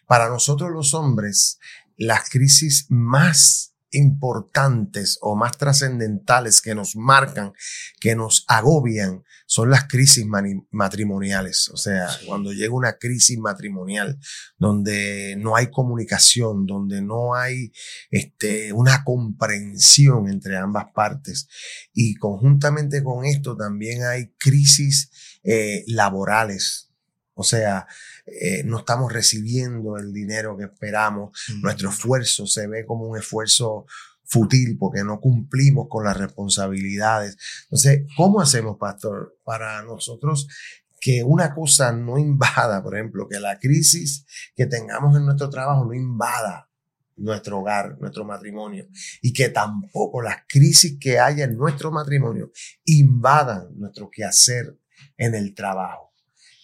para 0.07 0.29
nosotros 0.29 0.71
los 0.71 0.95
hombres, 0.95 1.59
las 1.97 2.29
crisis 2.29 2.87
más 2.89 3.75
importantes 3.91 5.19
o 5.21 5.37
más 5.37 5.57
trascendentales 5.57 6.61
que 6.61 6.75
nos 6.75 6.97
marcan, 6.97 7.53
que 8.01 8.17
nos 8.17 8.45
agobian, 8.49 9.23
son 9.47 9.71
las 9.71 9.87
crisis 9.89 10.25
matrimoniales. 10.71 11.69
O 11.69 11.77
sea, 11.77 12.09
cuando 12.27 12.53
llega 12.53 12.75
una 12.75 12.99
crisis 12.99 13.39
matrimonial 13.39 14.19
donde 14.59 15.37
no 15.37 15.57
hay 15.57 15.71
comunicación, 15.71 16.67
donde 16.67 17.03
no 17.03 17.35
hay 17.35 17.73
este, 18.11 18.73
una 18.73 19.05
comprensión 19.05 20.29
entre 20.29 20.57
ambas 20.57 20.87
partes. 20.95 21.49
Y 21.93 22.15
conjuntamente 22.17 23.03
con 23.03 23.25
esto 23.25 23.57
también 23.57 24.05
hay 24.05 24.35
crisis 24.39 25.11
eh, 25.43 25.85
laborales. 25.87 26.91
O 27.35 27.43
sea, 27.43 27.87
eh, 28.27 28.63
no 28.65 28.79
estamos 28.79 29.13
recibiendo 29.13 29.99
el 29.99 30.13
dinero 30.13 30.57
que 30.57 30.65
esperamos, 30.65 31.37
nuestro 31.63 31.91
esfuerzo 31.91 32.47
se 32.47 32.69
ve 32.69 32.87
como 32.87 33.07
un 33.07 33.19
esfuerzo 33.19 33.87
fútil 34.25 34.77
porque 34.79 35.05
no 35.05 35.21
cumplimos 35.21 35.87
con 35.89 36.05
las 36.05 36.17
responsabilidades. 36.17 37.37
Entonces, 37.65 38.07
¿cómo 38.17 38.41
hacemos, 38.41 38.77
pastor, 38.79 39.39
para 39.45 39.83
nosotros 39.83 40.49
que 41.01 41.23
una 41.23 41.55
cosa 41.55 41.93
no 41.93 42.19
invada, 42.19 42.83
por 42.83 42.95
ejemplo, 42.95 43.29
que 43.29 43.39
la 43.39 43.59
crisis 43.59 44.25
que 44.57 44.67
tengamos 44.67 45.15
en 45.17 45.27
nuestro 45.27 45.51
trabajo 45.51 45.85
no 45.85 45.93
invada 45.93 46.71
nuestro 47.17 47.61
hogar, 47.61 47.99
nuestro 48.01 48.25
matrimonio, 48.25 48.89
y 49.23 49.33
que 49.33 49.51
tampoco 49.51 50.23
las 50.23 50.45
crisis 50.49 50.99
que 50.99 51.19
haya 51.19 51.45
en 51.45 51.57
nuestro 51.57 51.93
matrimonio 51.93 52.51
invadan 52.85 53.69
nuestro 53.77 54.11
quehacer 54.11 54.79
en 55.17 55.35
el 55.35 55.55
trabajo? 55.55 56.13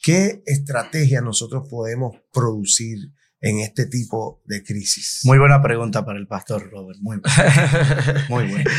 ¿Qué 0.03 0.43
estrategia 0.47 1.21
nosotros 1.21 1.69
podemos 1.69 2.17
producir 2.33 3.13
en 3.41 3.61
este 3.61 3.87
tipo 3.87 4.43
de 4.45 4.63
crisis? 4.63 5.21
Muy 5.25 5.39
buena 5.39 5.63
pregunta 5.63 6.05
para 6.05 6.19
el 6.19 6.27
pastor 6.27 6.71
Robert. 6.71 6.99
Muy 7.01 7.19
buena. 7.19 8.27
Muy 8.29 8.47
buena. 8.49 8.71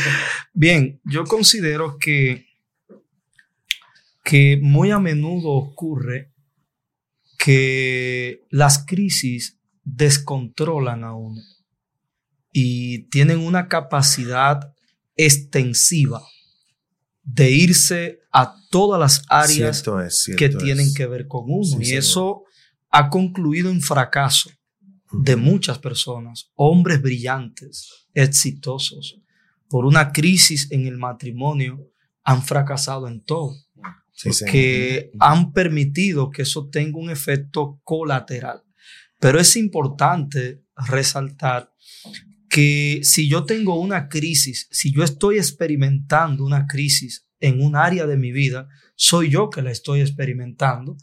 Bien, 0.52 1.00
yo 1.04 1.24
considero 1.24 1.98
que, 1.98 2.46
que 4.24 4.58
muy 4.62 4.90
a 4.90 4.98
menudo 4.98 5.50
ocurre 5.50 6.32
que 7.38 8.44
las 8.50 8.86
crisis 8.86 9.58
descontrolan 9.82 11.02
a 11.02 11.14
uno 11.14 11.40
y 12.52 13.08
tienen 13.08 13.38
una 13.38 13.66
capacidad 13.68 14.74
extensiva 15.16 16.22
de 17.24 17.50
irse 17.50 18.20
a 18.32 18.54
todas 18.70 19.00
las 19.00 19.24
áreas 19.28 19.84
que 20.36 20.48
tienen 20.48 20.94
que 20.94 21.06
ver 21.06 21.26
con 21.26 21.44
uno. 21.46 21.78
y 21.80 21.94
eso 21.94 22.44
ha 22.92 23.08
concluido 23.08 23.70
en 23.70 23.80
fracaso 23.80 24.50
de 25.10 25.36
muchas 25.36 25.78
personas, 25.78 26.50
hombres 26.54 27.02
brillantes, 27.02 28.06
exitosos, 28.14 29.18
por 29.68 29.86
una 29.86 30.12
crisis 30.12 30.70
en 30.70 30.86
el 30.86 30.98
matrimonio, 30.98 31.90
han 32.22 32.42
fracasado 32.42 33.08
en 33.08 33.24
todo. 33.24 33.54
que 34.46 35.10
han 35.18 35.52
permitido 35.52 36.30
que 36.30 36.42
eso 36.42 36.68
tenga 36.68 36.98
un 36.98 37.10
efecto 37.10 37.80
colateral. 37.82 38.62
Pero 39.18 39.40
es 39.40 39.56
importante 39.56 40.62
resaltar 40.76 41.72
que 42.48 43.00
si 43.02 43.28
yo 43.28 43.44
tengo 43.44 43.80
una 43.80 44.08
crisis, 44.08 44.68
si 44.70 44.92
yo 44.92 45.02
estoy 45.02 45.38
experimentando 45.38 46.44
una 46.44 46.66
crisis 46.66 47.26
en 47.40 47.62
un 47.62 47.74
área 47.74 48.06
de 48.06 48.18
mi 48.18 48.30
vida, 48.30 48.68
soy 48.94 49.30
yo 49.30 49.48
que 49.48 49.62
la 49.62 49.70
estoy 49.70 50.00
experimentando 50.00 50.96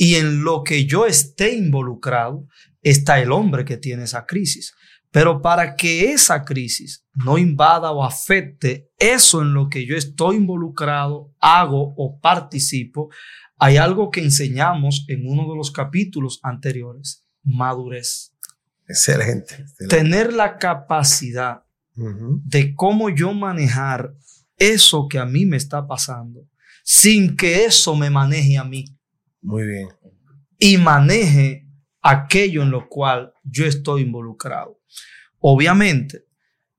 y 0.00 0.14
en 0.14 0.44
lo 0.44 0.62
que 0.64 0.86
yo 0.86 1.04
esté 1.04 1.54
involucrado 1.54 2.46
está 2.80 3.20
el 3.20 3.30
hombre 3.30 3.66
que 3.66 3.76
tiene 3.76 4.04
esa 4.04 4.24
crisis. 4.24 4.72
Pero 5.10 5.42
para 5.42 5.76
que 5.76 6.10
esa 6.10 6.42
crisis 6.42 7.04
no 7.12 7.36
invada 7.36 7.90
o 7.90 8.02
afecte 8.02 8.88
eso 8.98 9.42
en 9.42 9.52
lo 9.52 9.68
que 9.68 9.84
yo 9.84 9.98
estoy 9.98 10.36
involucrado, 10.36 11.34
hago 11.38 11.92
o 11.98 12.18
participo, 12.18 13.10
hay 13.58 13.76
algo 13.76 14.10
que 14.10 14.22
enseñamos 14.22 15.04
en 15.08 15.26
uno 15.26 15.42
de 15.50 15.54
los 15.58 15.70
capítulos 15.70 16.40
anteriores, 16.42 17.26
madurez. 17.42 18.34
Excelente. 18.88 19.66
Tener 19.90 20.32
la 20.32 20.56
capacidad 20.56 21.64
de 21.94 22.74
cómo 22.74 23.10
yo 23.10 23.34
manejar 23.34 24.14
eso 24.56 25.08
que 25.10 25.18
a 25.18 25.26
mí 25.26 25.44
me 25.44 25.58
está 25.58 25.86
pasando 25.86 26.48
sin 26.82 27.36
que 27.36 27.66
eso 27.66 27.94
me 27.94 28.08
maneje 28.08 28.56
a 28.56 28.64
mí. 28.64 28.86
Muy 29.42 29.66
bien. 29.66 29.88
Y 30.58 30.76
maneje 30.76 31.66
aquello 32.02 32.62
en 32.62 32.70
lo 32.70 32.88
cual 32.88 33.32
yo 33.44 33.66
estoy 33.66 34.02
involucrado. 34.02 34.80
Obviamente, 35.38 36.24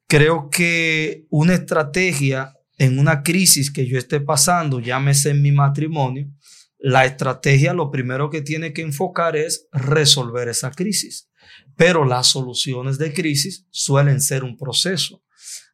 creo 0.07 0.49
que 0.49 1.25
una 1.29 1.53
estrategia 1.53 2.53
en 2.77 2.99
una 2.99 3.21
crisis 3.21 3.71
que 3.71 3.85
yo 3.85 3.97
esté 3.97 4.19
pasando, 4.19 4.79
llámese 4.79 5.29
en 5.31 5.41
mi 5.41 5.51
matrimonio, 5.51 6.31
la 6.79 7.05
estrategia 7.05 7.73
lo 7.73 7.91
primero 7.91 8.29
que 8.29 8.41
tiene 8.41 8.73
que 8.73 8.81
enfocar 8.81 9.35
es 9.35 9.67
resolver 9.71 10.49
esa 10.49 10.71
crisis. 10.71 11.29
Pero 11.75 12.05
las 12.05 12.27
soluciones 12.27 12.97
de 12.97 13.13
crisis 13.13 13.67
suelen 13.69 14.19
ser 14.19 14.43
un 14.43 14.57
proceso, 14.57 15.23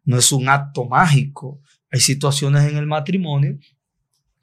no 0.04 0.18
es 0.18 0.32
un 0.32 0.50
acto 0.50 0.86
mágico. 0.86 1.62
Hay 1.90 2.02
situaciones 2.02 2.70
en 2.70 2.78
el 2.78 2.88
matrimonio 2.88 3.58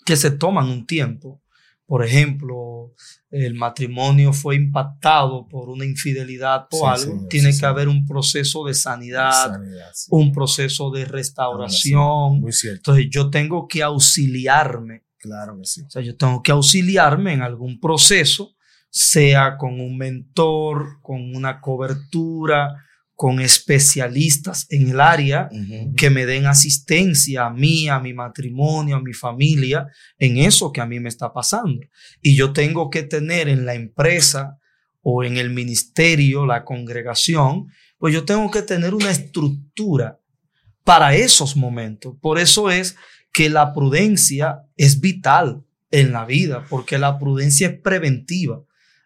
que 0.06 0.16
se 0.16 0.30
toman 0.30 0.68
un 0.68 0.86
tiempo. 0.86 1.42
Por 1.86 2.04
ejemplo, 2.04 2.92
el 3.30 3.54
matrimonio 3.54 4.32
fue 4.32 4.56
impactado 4.56 5.46
por 5.48 5.68
una 5.68 5.84
infidelidad 5.84 6.66
o 6.70 6.88
algo, 6.88 7.26
tiene 7.28 7.56
que 7.56 7.66
haber 7.66 7.88
un 7.88 8.06
proceso 8.06 8.64
de 8.64 8.74
sanidad, 8.74 9.60
un 10.08 10.32
proceso 10.32 10.90
de 10.90 11.04
restauración. 11.04 12.40
Muy 12.40 12.52
cierto. 12.52 12.92
Entonces 12.92 13.06
yo 13.10 13.28
tengo 13.30 13.68
que 13.68 13.82
auxiliarme. 13.82 15.04
Claro 15.18 15.58
que 15.58 15.64
sí. 15.64 15.82
O 15.82 15.90
sea, 15.90 16.02
yo 16.02 16.16
tengo 16.16 16.42
que 16.42 16.52
auxiliarme 16.52 17.34
en 17.34 17.42
algún 17.42 17.78
proceso 17.80 18.54
sea 18.94 19.56
con 19.56 19.80
un 19.80 19.98
mentor, 19.98 21.00
con 21.02 21.34
una 21.34 21.60
cobertura, 21.60 22.84
con 23.14 23.40
especialistas 23.40 24.66
en 24.70 24.90
el 24.90 25.00
área 25.00 25.48
que 25.96 26.10
me 26.10 26.26
den 26.26 26.46
asistencia 26.46 27.46
a 27.46 27.50
mí, 27.50 27.88
a 27.88 28.00
mi 28.00 28.12
matrimonio, 28.12 28.96
a 28.96 29.02
mi 29.02 29.12
familia, 29.12 29.86
en 30.18 30.38
eso 30.38 30.72
que 30.72 30.80
a 30.80 30.86
mí 30.86 30.98
me 30.98 31.08
está 31.08 31.32
pasando. 31.32 31.80
Y 32.20 32.36
yo 32.36 32.52
tengo 32.52 32.90
que 32.90 33.04
tener 33.04 33.48
en 33.48 33.66
la 33.66 33.74
empresa 33.74 34.58
o 35.00 35.22
en 35.22 35.36
el 35.36 35.50
ministerio, 35.50 36.44
la 36.44 36.64
congregación, 36.64 37.68
pues 37.98 38.12
yo 38.12 38.24
tengo 38.24 38.50
que 38.50 38.62
tener 38.62 38.94
una 38.94 39.10
estructura 39.10 40.18
para 40.82 41.14
esos 41.14 41.56
momentos. 41.56 42.14
Por 42.20 42.38
eso 42.38 42.70
es 42.70 42.96
que 43.32 43.48
la 43.48 43.72
prudencia 43.72 44.62
es 44.76 45.00
vital 45.00 45.64
en 45.90 46.12
la 46.12 46.24
vida, 46.24 46.66
porque 46.68 46.98
la 46.98 47.18
prudencia 47.18 47.68
es 47.68 47.80
preventiva. 47.80 48.62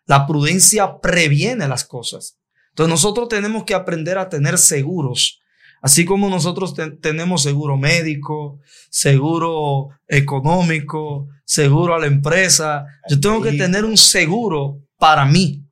La 0.07 0.27
prudencia 0.27 1.01
previene 1.01 1.69
las 1.69 1.85
cosas. 1.85 2.39
Entonces 2.79 2.91
nosotros 2.93 3.29
tenemos 3.29 3.65
que 3.65 3.75
aprender 3.75 4.19
a 4.19 4.29
tener 4.29 4.57
seguros, 4.57 5.41
así 5.83 6.05
como 6.05 6.31
nosotros 6.31 6.75
te- 6.75 6.93
tenemos 6.93 7.43
seguro 7.43 7.77
médico, 7.77 8.61
seguro 8.89 9.89
económico, 10.07 11.27
seguro 11.45 11.97
a 11.97 11.99
la 11.99 12.07
empresa. 12.07 12.87
Yo 13.11 13.19
tengo 13.19 13.43
que 13.43 13.51
tener 13.55 13.85
un 13.85 13.97
seguro 13.97 14.79
para 14.97 15.25
mí, 15.25 15.65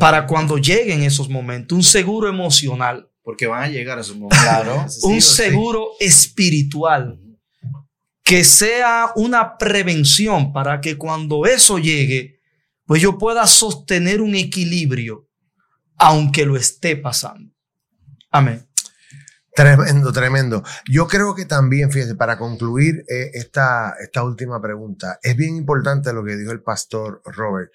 para 0.00 0.26
cuando 0.26 0.56
lleguen 0.56 1.02
esos 1.02 1.28
momentos, 1.28 1.76
un 1.76 1.84
seguro 1.84 2.28
emocional, 2.30 3.06
Porque 3.22 3.46
van 3.46 3.64
a 3.64 3.68
llegar 3.68 3.98
esos 3.98 4.16
momentos. 4.16 4.38
Claro. 4.42 4.86
Un 5.02 5.20
seguro 5.20 5.88
espiritual 6.00 7.20
que 8.24 8.42
sea 8.42 9.10
una 9.16 9.58
prevención 9.58 10.50
para 10.50 10.80
que 10.80 10.96
cuando 10.96 11.44
eso 11.44 11.78
llegue, 11.78 12.40
pues 12.86 13.02
yo 13.02 13.18
pueda 13.18 13.46
sostener 13.46 14.22
un 14.22 14.34
equilibrio, 14.34 15.27
aunque 15.98 16.46
lo 16.46 16.56
esté 16.56 16.96
pasando. 16.96 17.52
Amén. 18.30 18.68
Tremendo, 19.54 20.12
tremendo. 20.12 20.62
Yo 20.88 21.08
creo 21.08 21.34
que 21.34 21.44
también, 21.44 21.90
fíjese, 21.90 22.14
para 22.14 22.38
concluir 22.38 23.04
eh, 23.08 23.32
esta, 23.34 23.94
esta 24.00 24.22
última 24.22 24.62
pregunta, 24.62 25.18
es 25.20 25.36
bien 25.36 25.56
importante 25.56 26.12
lo 26.12 26.24
que 26.24 26.36
dijo 26.36 26.52
el 26.52 26.62
pastor 26.62 27.22
Robert. 27.24 27.72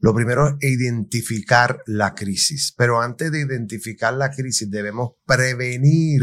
Lo 0.00 0.14
primero 0.14 0.56
es 0.60 0.70
identificar 0.70 1.82
la 1.86 2.14
crisis, 2.14 2.72
pero 2.76 3.02
antes 3.02 3.30
de 3.30 3.40
identificar 3.40 4.14
la 4.14 4.30
crisis 4.30 4.70
debemos 4.70 5.16
prevenir 5.26 6.22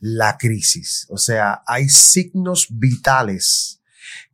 la 0.00 0.36
crisis. 0.38 1.06
O 1.10 1.18
sea, 1.18 1.62
hay 1.66 1.88
signos 1.88 2.66
vitales 2.70 3.80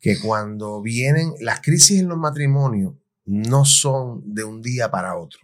que 0.01 0.19
cuando 0.21 0.81
vienen, 0.81 1.35
las 1.41 1.61
crisis 1.61 2.01
en 2.01 2.09
los 2.09 2.19
matrimonios 2.19 2.95
no 3.25 3.65
son 3.65 4.23
de 4.25 4.45
un 4.45 4.63
día 4.63 4.91
para 4.91 5.17
otro. 5.17 5.41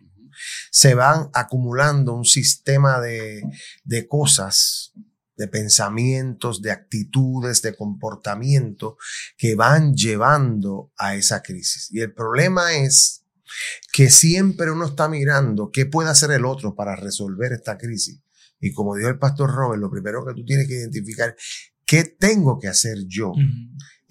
Se 0.70 0.95
van 0.95 1.30
acumulando 1.34 2.14
un 2.14 2.24
sistema 2.24 3.01
de, 3.01 3.43
de 3.84 4.07
cosas, 4.09 4.93
de 5.36 5.49
pensamientos, 5.49 6.62
de 6.62 6.70
actitudes, 6.70 7.62
de 7.62 7.74
comportamiento 7.74 8.97
que 9.36 9.55
van 9.55 9.95
llevando 9.95 10.93
a 10.97 11.14
esa 11.14 11.43
crisis. 11.43 11.88
Y 11.90 12.01
el 12.01 12.12
problema 12.12 12.74
es 12.74 13.24
que 13.93 14.11
siempre 14.11 14.70
uno 14.70 14.86
está 14.86 15.09
mirando 15.09 15.70
qué 15.70 15.86
puede 15.86 16.11
hacer 16.11 16.30
el 16.30 16.45
otro 16.45 16.74
para 16.74 16.97
resolver 16.97 17.53
esta 17.53 17.76
crisis. 17.76 18.20
Y 18.61 18.72
como 18.72 18.95
dijo 18.95 19.09
el 19.09 19.18
pastor 19.18 19.51
Robert, 19.51 19.80
lo 19.80 19.90
primero 19.90 20.24
que 20.24 20.34
tú 20.34 20.45
tienes 20.45 20.68
que 20.68 20.74
identificar, 20.74 21.34
¿qué 21.84 22.05
tengo 22.05 22.59
que 22.59 22.68
hacer 22.68 22.99
yo 23.07 23.32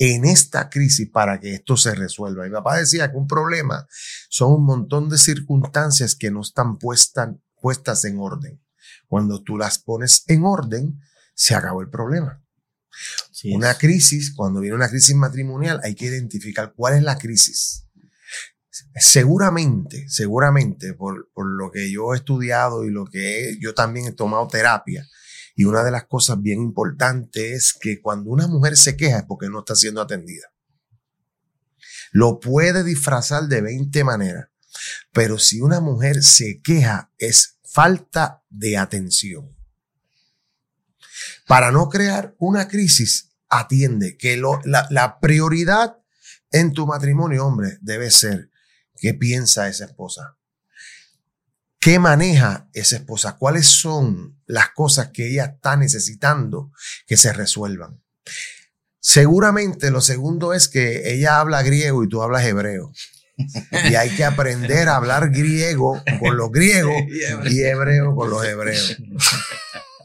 en 0.04 0.26
esta 0.26 0.68
crisis 0.68 1.08
para 1.12 1.40
que 1.40 1.54
esto 1.54 1.78
se 1.78 1.94
resuelva? 1.94 2.44
Mi 2.46 2.50
papá 2.50 2.78
decía 2.78 3.12
que 3.12 3.18
un 3.18 3.28
problema 3.28 3.88
son 4.30 4.54
un 4.54 4.66
montón 4.66 5.10
de 5.10 5.20
circunstancias 5.20 6.16
que 6.16 6.32
no 6.32 6.42
están 6.42 6.80
puestas, 6.80 7.30
puestas 7.62 8.04
en 8.06 8.18
orden. 8.18 8.60
Cuando 9.08 9.44
tú 9.44 9.58
las 9.58 9.78
pones 9.78 10.24
en 10.28 10.44
orden, 10.44 11.00
se 11.36 11.54
acabó 11.54 11.82
el 11.82 11.90
problema. 11.90 12.44
Sí. 13.32 13.54
Una 13.54 13.76
crisis, 13.76 14.34
cuando 14.36 14.60
viene 14.60 14.76
una 14.76 14.90
crisis 14.90 15.16
matrimonial, 15.16 15.80
hay 15.84 15.94
que 15.94 16.06
identificar 16.06 16.74
cuál 16.76 16.96
es 16.96 17.04
la 17.04 17.20
crisis. 17.20 17.86
Seguramente, 18.96 20.10
seguramente, 20.10 20.94
por, 20.96 21.30
por 21.34 21.46
lo 21.46 21.72
que 21.72 21.92
yo 21.92 22.14
he 22.14 22.18
estudiado 22.18 22.86
y 22.86 22.90
lo 22.90 23.06
que 23.06 23.50
he- 23.52 23.60
yo 23.60 23.74
también 23.76 24.08
he 24.08 24.12
tomado 24.14 24.48
terapia, 24.48 25.08
y 25.56 25.66
una 25.66 25.84
de 25.84 25.92
las 25.92 26.06
cosas 26.06 26.42
bien 26.42 26.62
importantes 26.62 27.44
es 27.52 27.74
que 27.80 28.02
cuando 28.02 28.30
una 28.32 28.48
mujer 28.48 28.78
se 28.78 28.96
queja 28.96 29.20
es 29.20 29.26
porque 29.28 29.50
no 29.50 29.60
está 29.60 29.76
siendo 29.76 30.02
atendida. 30.02 30.48
Lo 32.12 32.40
puede 32.40 32.84
disfrazar 32.84 33.44
de 33.48 33.62
20 33.62 34.04
maneras, 34.04 34.50
pero 35.12 35.38
si 35.40 35.62
una 35.62 35.80
mujer 35.80 36.24
se 36.24 36.62
queja 36.62 37.12
es 37.18 37.60
falta 37.64 38.44
de 38.50 38.78
atención. 38.78 39.56
Para 41.48 41.72
no 41.72 41.90
crear 41.90 42.36
una 42.40 42.68
crisis, 42.68 43.32
atiende 43.50 44.18
que 44.18 44.38
lo- 44.38 44.62
la, 44.66 44.88
la 44.90 45.20
prioridad 45.20 45.98
en 46.52 46.74
tu 46.74 46.86
matrimonio, 46.88 47.46
hombre, 47.46 47.78
debe 47.82 48.12
ser 48.12 48.50
qué 48.96 49.14
piensa 49.14 49.68
esa 49.70 49.86
esposa. 49.86 50.38
¿Qué 51.82 51.98
maneja 51.98 52.70
esa 52.74 52.98
esposa? 52.98 53.38
¿Cuáles 53.38 53.66
son 53.66 54.40
las 54.46 54.70
cosas 54.70 55.10
que 55.12 55.28
ella 55.32 55.46
está 55.46 55.76
necesitando 55.78 56.72
que 57.08 57.18
se 57.18 57.34
resuelvan? 57.34 58.04
Seguramente 59.00 59.90
lo 59.90 60.00
segundo 60.00 60.54
es 60.54 60.68
que 60.68 61.12
ella 61.12 61.40
habla 61.40 61.64
griego 61.64 62.04
y 62.04 62.08
tú 62.08 62.22
hablas 62.22 62.46
hebreo. 62.46 62.92
Y 63.36 63.96
hay 63.96 64.12
que 64.12 64.24
aprender 64.24 64.90
a 64.90 64.98
hablar 64.98 65.32
griego 65.32 66.00
con 66.20 66.38
los 66.38 66.52
griegos 66.52 66.94
y 67.50 67.64
hebreo 67.64 68.16
con 68.16 68.30
los 68.30 68.46
hebreos. 68.46 68.98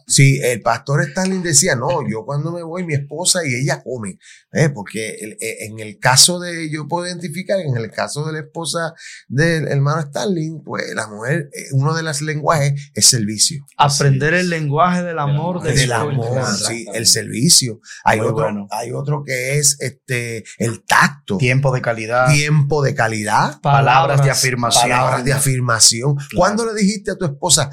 Sí, 0.06 0.38
el 0.42 0.60
pastor 0.62 1.02
Stanley 1.02 1.40
decía, 1.42 1.74
no, 1.74 2.08
yo 2.08 2.24
cuando 2.24 2.52
me 2.52 2.62
voy, 2.62 2.84
mi 2.84 2.94
esposa 2.94 3.40
y 3.44 3.54
ella 3.54 3.82
comen, 3.82 4.18
¿eh? 4.52 4.68
porque 4.70 5.16
el- 5.20 5.32
eh, 5.40 5.66
en 5.66 5.80
el 5.80 5.98
caso 5.98 6.38
de, 6.38 6.70
yo 6.70 6.86
puedo 6.86 7.06
identificar, 7.06 7.58
en 7.58 7.76
el 7.76 7.90
caso 7.90 8.24
de 8.24 8.32
la 8.34 8.38
esposa 8.40 8.92
del 9.26 9.66
hermano 9.68 10.00
Stanley, 10.02 10.50
pues 10.64 10.84
la 10.94 11.08
mujer, 11.08 11.48
eh, 11.52 11.64
uno 11.72 11.92
de 11.94 12.02
los 12.04 12.22
lenguajes 12.22 12.90
es 12.94 13.06
servicio. 13.06 13.64
Aprender 13.76 14.34
el 14.34 14.48
lenguaje 14.48 15.02
del 15.02 15.18
amor 15.18 15.60
Del 15.62 15.74
del, 15.76 15.88
Del 15.88 15.98
Después, 15.98 16.28
amor, 16.28 16.56
sí, 16.56 16.86
el 16.94 17.06
servicio. 17.06 17.80
Hay 18.04 18.18
Muy 18.20 18.28
otro, 18.28 18.44
bueno. 18.44 18.66
hay 18.70 18.92
otro 18.92 19.22
que 19.26 19.58
es 19.58 19.76
este, 19.80 20.44
el 20.58 20.84
tacto, 20.84 21.36
Tiempo 21.36 21.72
de 21.74 21.82
calidad. 21.82 22.28
tiempo 22.32 22.82
de 22.82 22.94
calidad, 22.94 23.60
Palabras 23.60 24.22
de 24.22 24.30
afirmación. 24.30 24.82
palabras 24.84 25.24
de 25.24 25.32
afirmación. 25.32 26.14
Claro. 26.14 26.28
¿Cuándo 26.36 26.64
le 26.66 26.74
dijiste 26.80 27.10
a 27.10 27.16
tu 27.16 27.24
esposa, 27.24 27.70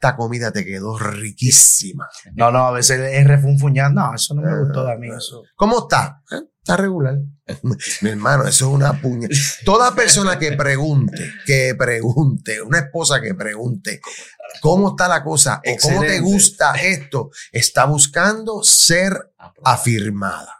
esta 0.00 0.14
comida 0.14 0.52
te 0.52 0.64
quedó 0.64 0.96
riquísima? 0.96 2.08
No, 2.34 2.52
no, 2.52 2.66
a 2.68 2.70
veces 2.70 3.00
es 3.12 3.26
refunfuñar. 3.26 3.92
No, 3.92 4.14
eso 4.14 4.32
no 4.34 4.42
me 4.42 4.60
gustó 4.60 4.84
de 4.86 4.96
mí. 4.96 5.08
Eso. 5.08 5.42
¿Cómo 5.56 5.80
está? 5.80 6.22
"Eh, 6.30 6.36
Está 6.58 6.76
regular. 6.76 7.16
Mi 8.02 8.10
hermano, 8.10 8.44
eso 8.44 8.68
es 8.68 8.74
una 8.74 9.00
puña. 9.00 9.26
Toda 9.64 9.94
persona 9.94 10.38
que 10.38 10.52
pregunte, 10.52 11.32
que 11.46 11.74
pregunte, 11.76 12.60
una 12.62 12.78
esposa 12.80 13.20
que 13.22 13.34
pregunte 13.34 14.00
cómo 14.60 14.90
está 14.90 15.08
la 15.08 15.24
cosa 15.24 15.60
o 15.66 15.76
cómo 15.82 16.02
te 16.02 16.20
gusta 16.20 16.74
esto, 16.74 17.30
está 17.52 17.86
buscando 17.86 18.62
ser 18.62 19.32
afirmada. 19.64 20.54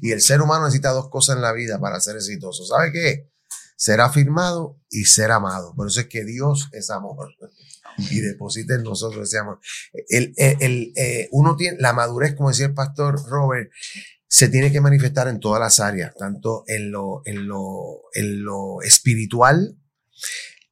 Y 0.00 0.12
el 0.12 0.20
ser 0.22 0.40
humano 0.40 0.64
necesita 0.64 0.90
dos 0.92 1.10
cosas 1.10 1.36
en 1.36 1.42
la 1.42 1.52
vida 1.52 1.78
para 1.80 2.00
ser 2.00 2.16
exitoso. 2.16 2.64
¿Sabe 2.64 2.90
qué? 2.92 3.28
Ser 3.76 4.00
afirmado 4.00 4.78
y 4.88 5.04
ser 5.04 5.30
amado. 5.32 5.74
Por 5.74 5.88
eso 5.88 6.00
es 6.00 6.06
que 6.06 6.24
Dios 6.24 6.68
es 6.72 6.88
amor. 6.90 7.28
Y 8.10 8.20
deposita 8.20 8.74
en 8.74 8.82
nosotros 8.82 9.28
ese 9.28 9.38
amor. 9.38 9.60
El, 10.08 10.32
el- 10.36 10.56
el, 10.60 10.92
eh, 10.96 11.28
uno 11.32 11.56
tiene, 11.56 11.78
la 11.80 11.92
madurez, 11.92 12.34
como 12.34 12.50
decía 12.50 12.66
el 12.66 12.74
pastor 12.74 13.16
Robert, 13.28 13.70
se 14.28 14.48
tiene 14.48 14.72
que 14.72 14.80
manifestar 14.80 15.28
en 15.28 15.40
todas 15.40 15.60
las 15.60 15.80
áreas, 15.80 16.12
tanto 16.18 16.64
en 16.66 16.90
lo, 16.90 17.22
en 17.24 17.46
lo, 17.48 18.02
en 18.14 18.44
lo 18.44 18.82
espiritual, 18.82 19.78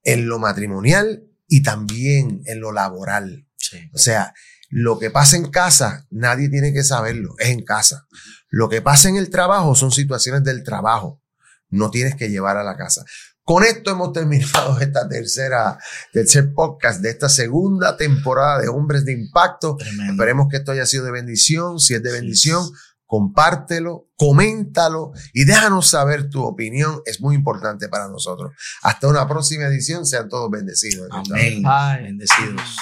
en 0.03 0.29
lo 0.29 0.39
matrimonial 0.39 1.25
y 1.47 1.63
también 1.63 2.43
en 2.47 2.61
lo 2.61 2.73
laboral. 2.73 3.47
Sí. 3.57 3.79
O 3.95 3.99
sea, 3.99 4.35
lo 4.71 4.99
que 4.99 5.11
pasa 5.11 5.37
en 5.37 5.51
casa, 5.51 6.07
nadie 6.11 6.49
tiene 6.49 6.73
que 6.73 6.83
saberlo, 6.83 7.35
es 7.39 7.51
en 7.51 7.65
casa. 7.65 8.07
Lo 8.51 8.69
que 8.69 8.83
pasa 8.83 9.09
en 9.09 9.17
el 9.17 9.31
trabajo 9.31 9.75
son 9.75 9.93
situaciones 9.93 10.43
del 10.45 10.63
trabajo, 10.65 11.23
no 11.69 11.91
tienes 11.91 12.17
que 12.17 12.29
llevar 12.29 12.57
a 12.57 12.65
la 12.65 12.77
casa. 12.77 13.05
Con 13.45 13.63
esto 13.63 13.91
hemos 13.91 14.13
terminado 14.13 14.79
esta 14.81 15.07
tercera, 15.07 15.79
tercer 16.13 16.55
podcast 16.55 17.03
de 17.03 17.11
esta 17.11 17.29
segunda 17.29 17.97
temporada 17.97 18.61
de 18.61 18.69
Hombres 18.69 19.05
de 19.05 19.13
Impacto. 19.13 19.77
Tremendo. 19.77 20.13
Esperemos 20.15 20.49
que 20.51 20.57
esto 20.57 20.73
haya 20.73 20.87
sido 20.87 21.05
de 21.05 21.13
bendición. 21.13 21.79
Si 21.79 21.93
es 21.93 22.03
de 22.03 22.11
bendición, 22.11 22.67
compártelo, 23.05 24.09
coméntalo 24.17 25.13
y 25.35 25.45
déjanos 25.45 25.89
saber 25.89 26.31
tu 26.31 26.43
opinión. 26.43 27.03
Es 27.05 27.21
muy 27.21 27.35
importante 27.35 27.89
para 27.89 28.09
nosotros. 28.09 28.53
Hasta 28.83 29.09
una 29.09 29.29
próxima 29.29 29.65
edición. 29.65 30.07
Sean 30.07 30.31
todos 30.31 30.51
bendecidos. 30.51 31.09
Amén. 31.11 31.63
Bye. 31.63 32.03
Bendecidos. 32.03 32.79